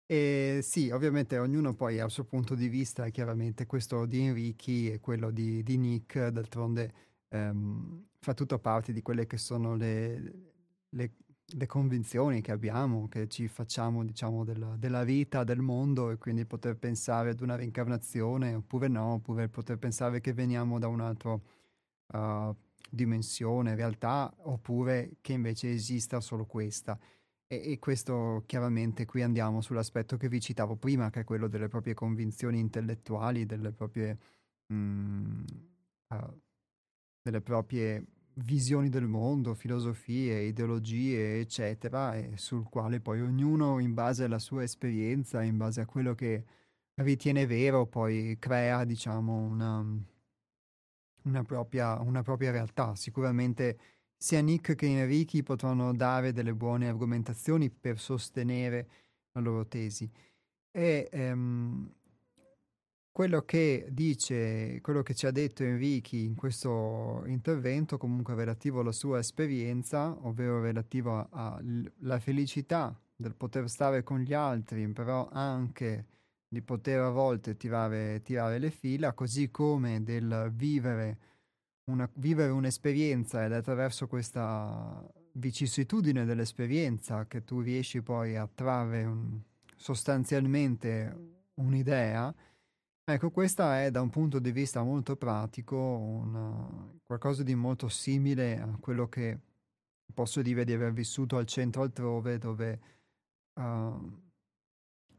E 0.08 0.60
sì, 0.64 0.90
ovviamente 0.90 1.38
ognuno 1.38 1.76
poi 1.76 2.00
ha 2.00 2.06
il 2.06 2.10
suo 2.10 2.24
punto 2.24 2.56
di 2.56 2.68
vista, 2.68 3.08
chiaramente 3.10 3.68
questo 3.68 4.08
di 4.08 4.22
Enrichi 4.22 4.92
e 4.92 5.00
quello 5.00 5.30
di, 5.30 5.62
di 5.62 5.78
Nick, 5.78 6.30
d'altronde 6.30 6.94
ehm, 7.28 8.06
fa 8.18 8.34
tutto 8.34 8.58
parte 8.58 8.92
di 8.92 9.04
quelle 9.04 9.28
che 9.28 9.38
sono 9.38 9.76
le, 9.76 10.34
le, 10.90 11.12
le, 11.56 11.66
convinzioni 11.66 12.42
che 12.42 12.52
abbiamo, 12.52 13.08
che 13.08 13.28
ci 13.28 13.48
facciamo, 13.48 14.04
diciamo, 14.04 14.44
della, 14.44 14.76
della, 14.78 15.04
vita, 15.04 15.44
del 15.44 15.60
mondo 15.60 16.12
e 16.12 16.18
quindi 16.18 16.46
poter 16.46 16.78
pensare 16.78 17.32
ad 17.32 17.42
una 17.42 17.56
reincarnazione 17.56 18.54
oppure 18.54 18.88
no, 18.88 19.14
oppure 19.14 19.50
poter 19.50 19.78
pensare 19.78 20.22
che 20.22 20.34
veniamo 20.34 20.80
da 20.80 20.88
un'altra 20.88 21.32
uh, 21.32 22.56
dimensione, 22.90 23.76
realtà, 23.76 24.34
oppure 24.44 25.18
che 25.22 25.34
invece 25.34 25.72
esista 25.72 26.20
solo 26.20 26.46
questa. 26.46 26.98
E, 27.48 27.72
e, 27.72 27.80
questo 27.80 28.44
chiaramente 28.46 29.06
qui 29.06 29.24
andiamo 29.24 29.62
sull'aspetto 29.62 30.18
che 30.18 30.30
vi 30.30 30.40
citavo 30.40 30.76
prima, 30.76 31.10
che 31.10 31.22
è 31.22 31.24
quello 31.24 31.48
delle 31.48 31.68
proprie 31.68 31.94
convinzioni 31.94 32.60
intellettuali, 32.60 33.46
delle 33.46 33.72
proprie, 33.72 34.18
mm, 34.72 35.44
uh, 36.10 36.40
delle 37.22 37.42
proprie 37.42 38.06
visioni 38.44 38.90
del 38.90 39.08
mondo, 39.08 39.54
filosofie, 39.54 40.42
ideologie, 40.44 41.40
eccetera, 41.40 42.16
e 42.16 42.38
sul 42.38 42.64
quale 42.64 43.00
poi 43.00 43.22
ognuno, 43.22 43.80
in 43.80 43.94
base 43.94 44.24
alla 44.26 44.40
sua 44.40 44.64
esperienza, 44.64 45.42
in 45.42 45.58
base 45.58 45.82
a 45.82 45.86
quello 45.86 46.16
che 46.16 46.44
ritiene 46.96 47.46
vero, 47.46 47.86
poi 47.86 48.38
crea, 48.40 48.84
diciamo, 48.86 49.36
una, 49.38 49.86
una, 51.24 51.44
propria, 51.44 52.00
una 52.00 52.22
propria 52.22 52.52
realtà. 52.52 52.96
Sicuramente 52.96 53.78
sia 54.18 54.42
Nick 54.42 54.76
che 54.76 54.86
Enrichi 54.86 55.44
potranno 55.44 55.94
dare 55.94 56.32
delle 56.34 56.54
buone 56.54 56.88
argomentazioni 56.88 57.70
per 57.70 58.00
sostenere 58.00 58.88
la 59.32 59.42
loro 59.42 59.66
tesi. 59.68 60.10
E 60.72 61.10
ehm, 61.12 61.92
quello 63.20 63.42
che 63.42 63.90
dice, 63.92 64.80
quello 64.80 65.04
che 65.04 65.14
ci 65.14 65.26
ha 65.26 65.32
detto 65.32 65.62
Enrichi 65.62 66.24
in 66.24 66.36
questo 66.36 67.24
intervento, 67.26 67.98
comunque 67.98 68.34
relativo 68.34 68.80
alla 68.80 68.94
sua 68.94 69.20
esperienza, 69.20 70.16
ovvero 70.26 70.62
relativo 70.62 71.28
alla 71.30 72.20
felicità 72.20 72.98
del 73.14 73.36
poter 73.36 73.70
stare 73.70 74.04
con 74.04 74.20
gli 74.20 74.34
altri, 74.34 74.88
però 74.94 75.28
anche 75.34 76.06
di 76.48 76.62
poter 76.62 77.02
a 77.02 77.10
volte 77.10 77.58
tirare, 77.58 78.22
tirare 78.22 78.58
le 78.58 78.72
fila, 78.72 79.12
così 79.12 79.52
come 79.52 80.02
del 80.02 80.50
vivere 80.56 81.18
una, 81.92 82.10
vivere 82.14 82.52
un'esperienza 82.52 83.44
ed 83.44 83.52
attraverso 83.52 84.08
questa 84.08 85.06
vicissitudine 85.34 86.24
dell'esperienza 86.24 87.28
che 87.28 87.44
tu 87.44 87.60
riesci 87.60 88.02
poi 88.02 88.38
a 88.38 88.48
trarre 88.48 89.04
un, 89.04 89.42
sostanzialmente 89.76 91.42
un'idea, 91.56 92.34
ecco 93.14 93.32
questa 93.32 93.84
è 93.84 93.92
da 93.92 94.02
un 94.02 94.10
punto 94.10 94.40
di 94.40 94.52
vista 94.52 94.84
molto 94.84 95.16
pratico 95.16 95.76
una, 95.76 96.92
qualcosa 97.06 97.44
di 97.44 97.56
molto 97.56 97.88
simile 97.90 98.60
a 98.60 98.78
quello 98.80 99.08
che 99.10 99.40
posso 100.14 100.42
dire 100.42 100.64
di 100.64 100.74
aver 100.74 100.94
vissuto 100.94 101.38
al 101.38 101.46
centro 101.46 101.82
altrove 101.82 102.38
dove 102.38 102.80
uh, 103.54 104.22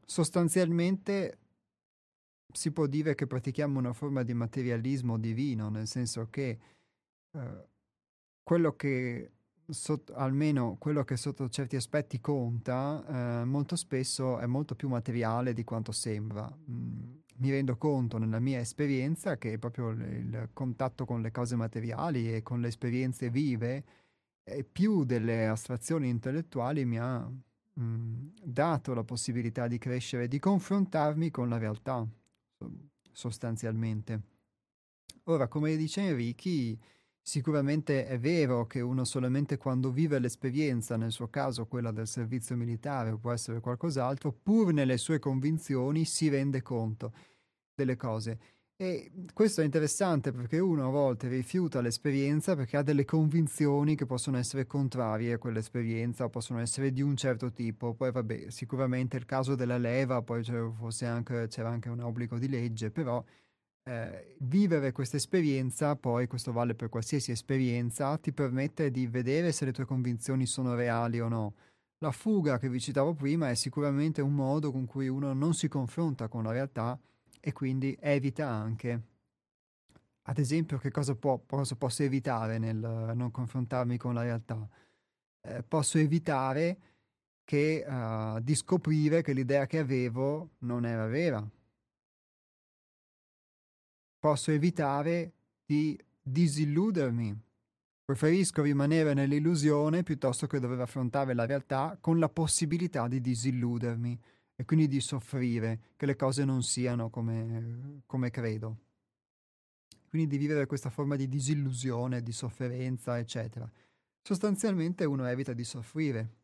sostanzialmente 0.04 1.38
si 2.52 2.72
può 2.72 2.86
dire 2.86 3.14
che 3.14 3.26
pratichiamo 3.26 3.78
una 3.78 3.92
forma 3.92 4.22
di 4.22 4.34
materialismo 4.34 5.18
divino, 5.18 5.68
nel 5.68 5.86
senso 5.86 6.28
che 6.30 6.58
eh, 7.32 7.68
quello 8.42 8.74
che 8.74 9.30
sotto, 9.70 10.14
almeno 10.14 10.76
quello 10.78 11.04
che 11.04 11.16
sotto 11.16 11.48
certi 11.48 11.76
aspetti 11.76 12.20
conta, 12.20 13.40
eh, 13.40 13.44
molto 13.44 13.76
spesso 13.76 14.38
è 14.38 14.46
molto 14.46 14.74
più 14.74 14.88
materiale 14.88 15.52
di 15.52 15.64
quanto 15.64 15.92
sembra. 15.92 16.50
Mm, 16.70 17.18
mi 17.36 17.50
rendo 17.50 17.76
conto 17.76 18.18
nella 18.18 18.38
mia 18.38 18.60
esperienza 18.60 19.38
che 19.38 19.58
proprio 19.58 19.90
il, 19.90 20.50
contatto 20.52 21.04
con 21.04 21.22
le 21.22 21.30
cose 21.30 21.56
materiali 21.56 22.34
e 22.34 22.42
con 22.42 22.60
le 22.60 22.68
esperienze 22.68 23.30
vive 23.30 23.84
e 24.44 24.64
più 24.64 25.04
delle 25.04 25.46
astrazioni 25.46 26.08
intellettuali 26.08 26.84
mi 26.84 26.98
ha 26.98 27.26
mm, 27.80 28.28
dato 28.42 28.94
la 28.94 29.04
possibilità 29.04 29.68
di 29.68 29.78
crescere, 29.78 30.28
di 30.28 30.38
confrontarmi 30.38 31.30
con 31.30 31.48
la 31.48 31.58
realtà 31.58 32.06
sostanzialmente. 33.12 34.20
Ora, 35.24 35.48
come 35.48 35.76
dice 35.76 36.00
Enrichi, 36.00 36.78
Sicuramente 37.30 38.08
è 38.08 38.18
vero 38.18 38.66
che 38.66 38.80
uno 38.80 39.04
solamente 39.04 39.56
quando 39.56 39.92
vive 39.92 40.18
l'esperienza, 40.18 40.96
nel 40.96 41.12
suo 41.12 41.28
caso 41.28 41.64
quella 41.64 41.92
del 41.92 42.08
servizio 42.08 42.56
militare 42.56 43.12
o 43.12 43.18
può 43.18 43.30
essere 43.30 43.60
qualcos'altro, 43.60 44.32
pur 44.32 44.72
nelle 44.72 44.96
sue 44.96 45.20
convinzioni 45.20 46.04
si 46.04 46.28
rende 46.28 46.60
conto 46.60 47.12
delle 47.72 47.94
cose. 47.94 48.38
E 48.74 49.12
questo 49.32 49.60
è 49.60 49.64
interessante 49.64 50.32
perché 50.32 50.58
uno 50.58 50.88
a 50.88 50.90
volte 50.90 51.28
rifiuta 51.28 51.80
l'esperienza 51.80 52.56
perché 52.56 52.78
ha 52.78 52.82
delle 52.82 53.04
convinzioni 53.04 53.94
che 53.94 54.06
possono 54.06 54.36
essere 54.36 54.66
contrarie 54.66 55.34
a 55.34 55.38
quell'esperienza 55.38 56.24
o 56.24 56.30
possono 56.30 56.58
essere 56.58 56.90
di 56.90 57.00
un 57.00 57.14
certo 57.14 57.52
tipo. 57.52 57.94
Poi 57.94 58.10
vabbè, 58.10 58.50
sicuramente 58.50 59.16
il 59.16 59.24
caso 59.24 59.54
della 59.54 59.78
leva, 59.78 60.20
poi 60.22 60.42
c'era, 60.42 61.14
anche, 61.14 61.46
c'era 61.46 61.68
anche 61.68 61.90
un 61.90 62.00
obbligo 62.00 62.38
di 62.38 62.48
legge, 62.48 62.90
però 62.90 63.24
eh, 63.84 64.36
vivere 64.40 64.92
questa 64.92 65.16
esperienza, 65.16 65.96
poi 65.96 66.26
questo 66.26 66.52
vale 66.52 66.74
per 66.74 66.88
qualsiasi 66.88 67.30
esperienza, 67.30 68.16
ti 68.18 68.32
permette 68.32 68.90
di 68.90 69.06
vedere 69.06 69.52
se 69.52 69.64
le 69.64 69.72
tue 69.72 69.84
convinzioni 69.84 70.46
sono 70.46 70.74
reali 70.74 71.20
o 71.20 71.28
no. 71.28 71.54
La 71.98 72.12
fuga 72.12 72.58
che 72.58 72.68
vi 72.68 72.80
citavo 72.80 73.14
prima 73.14 73.50
è 73.50 73.54
sicuramente 73.54 74.22
un 74.22 74.34
modo 74.34 74.72
con 74.72 74.86
cui 74.86 75.08
uno 75.08 75.32
non 75.32 75.54
si 75.54 75.68
confronta 75.68 76.28
con 76.28 76.44
la 76.44 76.52
realtà 76.52 76.98
e 77.40 77.52
quindi 77.52 77.96
evita 78.00 78.48
anche. 78.48 79.02
Ad 80.22 80.38
esempio, 80.38 80.78
che 80.78 80.90
cosa, 80.90 81.14
può, 81.14 81.40
cosa 81.46 81.74
posso 81.76 82.02
evitare 82.02 82.58
nel 82.58 83.12
non 83.14 83.30
confrontarmi 83.30 83.96
con 83.96 84.14
la 84.14 84.22
realtà? 84.22 84.68
Eh, 85.42 85.62
posso 85.62 85.98
evitare 85.98 86.78
che, 87.44 87.84
uh, 87.86 88.38
di 88.40 88.54
scoprire 88.54 89.22
che 89.22 89.32
l'idea 89.32 89.66
che 89.66 89.78
avevo 89.78 90.50
non 90.58 90.86
era 90.86 91.06
vera. 91.06 91.44
Posso 94.20 94.50
evitare 94.50 95.32
di 95.64 95.98
disilludermi. 96.20 97.34
Preferisco 98.04 98.60
rimanere 98.60 99.14
nell'illusione 99.14 100.02
piuttosto 100.02 100.46
che 100.46 100.60
dover 100.60 100.80
affrontare 100.80 101.32
la 101.32 101.46
realtà 101.46 101.96
con 101.98 102.18
la 102.18 102.28
possibilità 102.28 103.08
di 103.08 103.22
disilludermi 103.22 104.20
e 104.56 104.64
quindi 104.66 104.88
di 104.88 105.00
soffrire, 105.00 105.80
che 105.96 106.04
le 106.04 106.16
cose 106.16 106.44
non 106.44 106.62
siano 106.62 107.08
come, 107.08 108.02
come 108.04 108.30
credo. 108.30 108.76
Quindi 110.10 110.28
di 110.28 110.36
vivere 110.36 110.66
questa 110.66 110.90
forma 110.90 111.16
di 111.16 111.26
disillusione, 111.26 112.22
di 112.22 112.32
sofferenza, 112.32 113.18
eccetera. 113.18 113.70
Sostanzialmente 114.20 115.06
uno 115.06 115.24
evita 115.24 115.54
di 115.54 115.64
soffrire. 115.64 116.34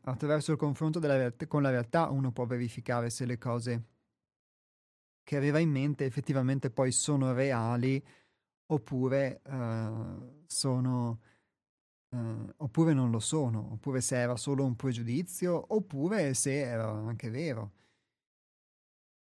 Attraverso 0.00 0.50
il 0.50 0.58
confronto 0.58 0.98
realtà, 0.98 1.46
con 1.46 1.62
la 1.62 1.70
realtà 1.70 2.08
uno 2.08 2.32
può 2.32 2.44
verificare 2.44 3.08
se 3.10 3.24
le 3.24 3.38
cose 3.38 3.84
che 5.26 5.36
aveva 5.36 5.58
in 5.58 5.70
mente 5.70 6.04
effettivamente 6.04 6.70
poi 6.70 6.92
sono 6.92 7.32
reali 7.32 8.00
oppure 8.66 9.42
uh, 9.44 10.44
sono 10.46 11.20
Uh, 12.08 12.48
oppure 12.58 12.94
non 12.94 13.10
lo 13.10 13.18
sono, 13.18 13.72
oppure 13.72 14.00
se 14.00 14.16
era 14.16 14.36
solo 14.36 14.64
un 14.64 14.76
pregiudizio, 14.76 15.74
oppure 15.74 16.34
se 16.34 16.60
era 16.60 16.88
anche 16.88 17.30
vero. 17.30 17.72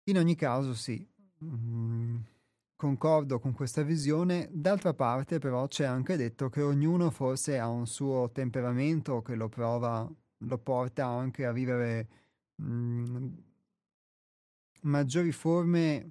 In 0.06 0.18
ogni 0.18 0.34
caso 0.34 0.74
sì, 0.74 1.06
mm, 1.44 2.16
concordo 2.76 3.38
con 3.38 3.52
questa 3.52 3.82
visione, 3.82 4.48
d'altra 4.52 4.92
parte 4.92 5.38
però 5.38 5.66
c'è 5.66 5.84
anche 5.84 6.16
detto 6.16 6.50
che 6.50 6.60
ognuno 6.62 7.10
forse 7.10 7.58
ha 7.58 7.68
un 7.68 7.86
suo 7.86 8.30
temperamento 8.30 9.22
che 9.22 9.34
lo 9.34 9.48
prova, 9.48 10.06
lo 10.38 10.58
porta 10.58 11.06
anche 11.06 11.46
a 11.46 11.52
vivere 11.52 12.08
mm, 12.60 13.32
maggiori 14.84 15.32
forme, 15.32 16.10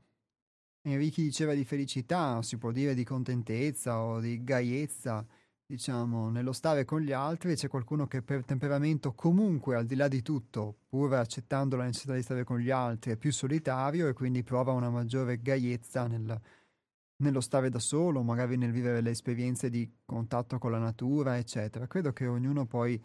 Enrichi 0.81 1.23
diceva 1.23 1.53
di 1.53 1.63
felicità, 1.63 2.41
si 2.41 2.57
può 2.57 2.71
dire 2.71 2.93
di 2.93 3.03
contentezza 3.03 3.99
o 3.99 4.19
di 4.19 4.43
gaiezza, 4.43 5.25
diciamo, 5.65 6.29
nello 6.29 6.51
stare 6.51 6.83
con 6.85 7.01
gli 7.01 7.11
altri 7.11 7.55
c'è 7.55 7.67
qualcuno 7.67 8.05
che 8.05 8.21
per 8.21 8.43
temperamento 8.43 9.13
comunque 9.13 9.75
al 9.75 9.85
di 9.85 9.95
là 9.95 10.07
di 10.07 10.21
tutto, 10.21 10.79
pur 10.87 11.13
accettando 11.13 11.75
la 11.77 11.85
necessità 11.85 12.13
di 12.13 12.21
stare 12.21 12.43
con 12.43 12.59
gli 12.59 12.69
altri, 12.69 13.11
è 13.11 13.17
più 13.17 13.31
solitario 13.31 14.07
e 14.07 14.13
quindi 14.13 14.43
prova 14.43 14.73
una 14.73 14.89
maggiore 14.89 15.41
gaiezza 15.41 16.07
nel, 16.07 16.39
nello 17.17 17.41
stare 17.41 17.69
da 17.69 17.79
solo, 17.79 18.21
magari 18.21 18.57
nel 18.57 18.71
vivere 18.71 19.01
le 19.01 19.11
esperienze 19.11 19.69
di 19.69 19.89
contatto 20.05 20.57
con 20.57 20.71
la 20.71 20.79
natura, 20.79 21.37
eccetera. 21.37 21.87
Credo 21.87 22.11
che 22.11 22.27
ognuno 22.27 22.65
poi 22.65 23.01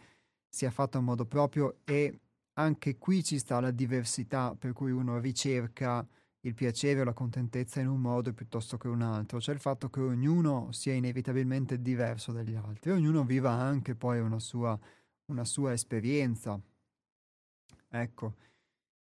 sia 0.49 0.71
fatto 0.71 0.97
a 0.97 1.01
modo 1.01 1.25
proprio 1.25 1.77
e 1.85 2.19
anche 2.59 2.97
qui 2.97 3.23
ci 3.23 3.39
sta 3.39 3.59
la 3.61 3.71
diversità 3.71 4.53
per 4.53 4.73
cui 4.73 4.91
uno 4.91 5.17
ricerca 5.19 6.05
il 6.41 6.53
piacere 6.53 7.01
o 7.01 7.03
la 7.03 7.13
contentezza 7.13 7.79
in 7.79 7.87
un 7.87 7.99
modo 7.99 8.33
piuttosto 8.33 8.77
che 8.77 8.87
un 8.87 9.01
altro, 9.01 9.41
cioè 9.41 9.55
il 9.55 9.61
fatto 9.61 9.89
che 9.89 9.99
ognuno 10.01 10.71
sia 10.71 10.93
inevitabilmente 10.93 11.81
diverso 11.81 12.31
dagli 12.31 12.55
altri, 12.55 12.91
ognuno 12.91 13.23
viva 13.23 13.51
anche 13.51 13.95
poi 13.95 14.19
una 14.19 14.39
sua, 14.39 14.77
una 15.25 15.45
sua 15.45 15.73
esperienza. 15.73 16.59
Ecco, 17.91 18.35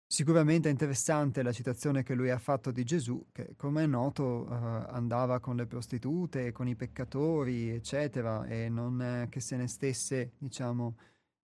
sicuramente 0.06 0.68
è 0.68 0.72
interessante 0.72 1.42
la 1.42 1.52
citazione 1.52 2.02
che 2.02 2.14
lui 2.14 2.30
ha 2.30 2.38
fatto 2.38 2.70
di 2.72 2.84
Gesù, 2.84 3.26
che 3.32 3.54
come 3.56 3.84
è 3.84 3.86
noto 3.86 4.46
uh, 4.48 4.52
andava 4.52 5.38
con 5.40 5.56
le 5.56 5.66
prostitute, 5.66 6.52
con 6.52 6.66
i 6.68 6.74
peccatori, 6.74 7.70
eccetera, 7.70 8.46
e 8.46 8.68
non 8.68 9.00
è 9.02 9.28
che 9.28 9.40
se 9.40 9.56
ne 9.56 9.68
stesse, 9.68 10.32
diciamo, 10.38 10.96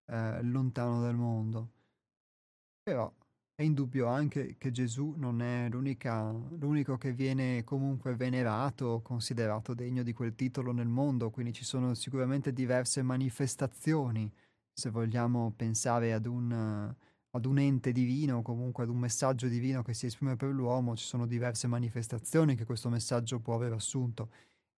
uh, 0.06 0.14
lontano 0.42 1.02
dal 1.02 1.16
mondo. 1.16 1.72
Però 2.88 3.14
è 3.54 3.64
indubbio 3.64 4.08
anche 4.08 4.56
che 4.58 4.72
Gesù 4.72 5.16
non 5.18 5.42
è 5.42 5.68
l'unico 5.68 6.98
che 6.98 7.12
viene 7.12 7.66
comunque 7.66 8.16
venerato, 8.16 9.02
considerato 9.02 9.74
degno 9.74 10.04
di 10.04 10.14
quel 10.14 10.36
titolo 10.36 10.72
nel 10.72 10.88
mondo, 10.88 11.30
quindi 11.30 11.52
ci 11.52 11.66
sono 11.66 11.94
sicuramente 11.96 12.54
diverse 12.54 13.02
manifestazioni, 13.02 14.32
se 14.72 14.90
vogliamo 14.90 15.52
pensare 15.54 16.14
ad 16.14 16.28
un, 16.28 16.50
ad 16.54 17.46
un 17.46 17.60
ente 17.60 17.92
divino, 17.92 18.42
comunque 18.42 18.84
ad 18.84 18.90
un 18.90 19.00
messaggio 19.00 19.50
divino 19.50 19.84
che 19.84 19.94
si 19.94 20.06
esprime 20.06 20.38
per 20.38 20.52
l'uomo, 20.52 20.96
ci 20.96 21.04
sono 21.04 21.26
diverse 21.26 21.68
manifestazioni 21.68 22.56
che 22.56 22.64
questo 22.64 22.88
messaggio 22.88 23.42
può 23.42 23.56
aver 23.56 23.74
assunto 23.74 24.30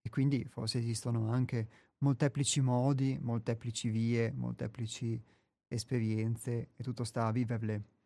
e 0.02 0.10
quindi 0.10 0.44
forse 0.50 0.78
esistono 0.78 1.30
anche 1.30 1.68
molteplici 1.98 2.60
modi, 2.60 3.16
molteplici 3.22 3.88
vie, 3.88 4.32
molteplici 4.32 5.22
esperienze 5.68 6.70
e 6.74 6.82
tutto 6.82 7.04
sta 7.04 7.26
a 7.26 7.30
viverle. 7.30 7.98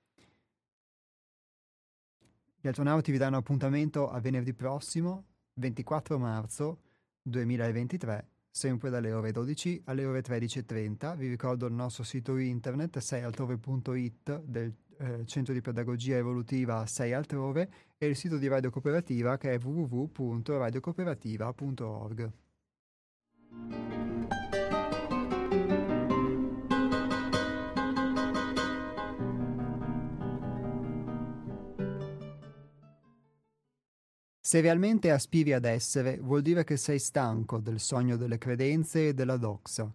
Gli 2.64 2.68
astronauti 2.68 3.12
vi 3.12 3.18
danno 3.18 3.36
appuntamento 3.36 4.08
a 4.08 4.18
venerdì 4.20 4.54
prossimo, 4.54 5.26
24 5.60 6.18
marzo 6.18 6.78
2023, 7.20 8.26
sempre 8.50 8.88
dalle 8.88 9.12
ore 9.12 9.32
12 9.32 9.82
alle 9.84 10.06
ore 10.06 10.22
13.30. 10.22 11.14
Vi 11.14 11.28
ricordo 11.28 11.66
il 11.66 11.74
nostro 11.74 12.04
sito 12.04 12.38
internet 12.38 13.00
seialtrove.it 13.00 14.44
del 14.44 14.74
eh, 14.96 15.26
Centro 15.26 15.52
di 15.52 15.60
Pedagogia 15.60 16.16
Evolutiva 16.16 16.86
6 16.86 17.12
altrove 17.12 17.68
e 17.98 18.06
il 18.06 18.16
sito 18.16 18.38
di 18.38 18.48
Radio 18.48 18.70
Cooperativa 18.70 19.36
che 19.36 19.52
è 19.52 19.58
www.radiocooperativa.org. 19.62 22.32
Se 34.54 34.60
realmente 34.60 35.10
aspiri 35.10 35.52
ad 35.52 35.64
essere, 35.64 36.16
vuol 36.18 36.40
dire 36.40 36.62
che 36.62 36.76
sei 36.76 37.00
stanco 37.00 37.58
del 37.58 37.80
sogno 37.80 38.16
delle 38.16 38.38
credenze 38.38 39.08
e 39.08 39.12
della 39.12 39.36
doxa. 39.36 39.92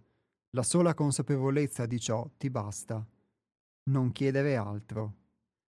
La 0.49 0.63
sola 0.63 0.93
consapevolezza 0.93 1.85
di 1.85 1.97
ciò 1.97 2.29
ti 2.37 2.49
basta. 2.49 3.01
Non 3.83 4.11
chiedere 4.11 4.57
altro. 4.57 5.13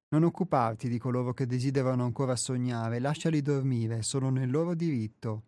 Non 0.10 0.24
occuparti 0.24 0.90
di 0.90 0.98
coloro 0.98 1.32
che 1.34 1.46
desiderano 1.46 2.04
ancora 2.04 2.36
sognare, 2.36 3.00
lasciali 3.00 3.42
dormire, 3.42 4.02
sono 4.02 4.30
nel 4.30 4.52
loro 4.52 4.76
diritto. 4.76 5.44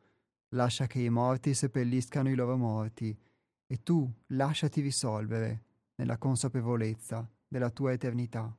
Lascia 0.52 0.88
che 0.88 1.02
i 1.02 1.10
morti 1.10 1.54
seppelliscano 1.54 2.30
i 2.30 2.36
loro 2.36 2.56
morti, 2.56 3.14
e 3.68 3.84
tu 3.84 4.10
lasciati 4.28 4.80
risolvere 4.80 5.64
nella 5.96 6.18
consapevolezza 6.18 7.30
della 7.46 7.72
tua 7.72 7.92
eternità. 7.92 8.56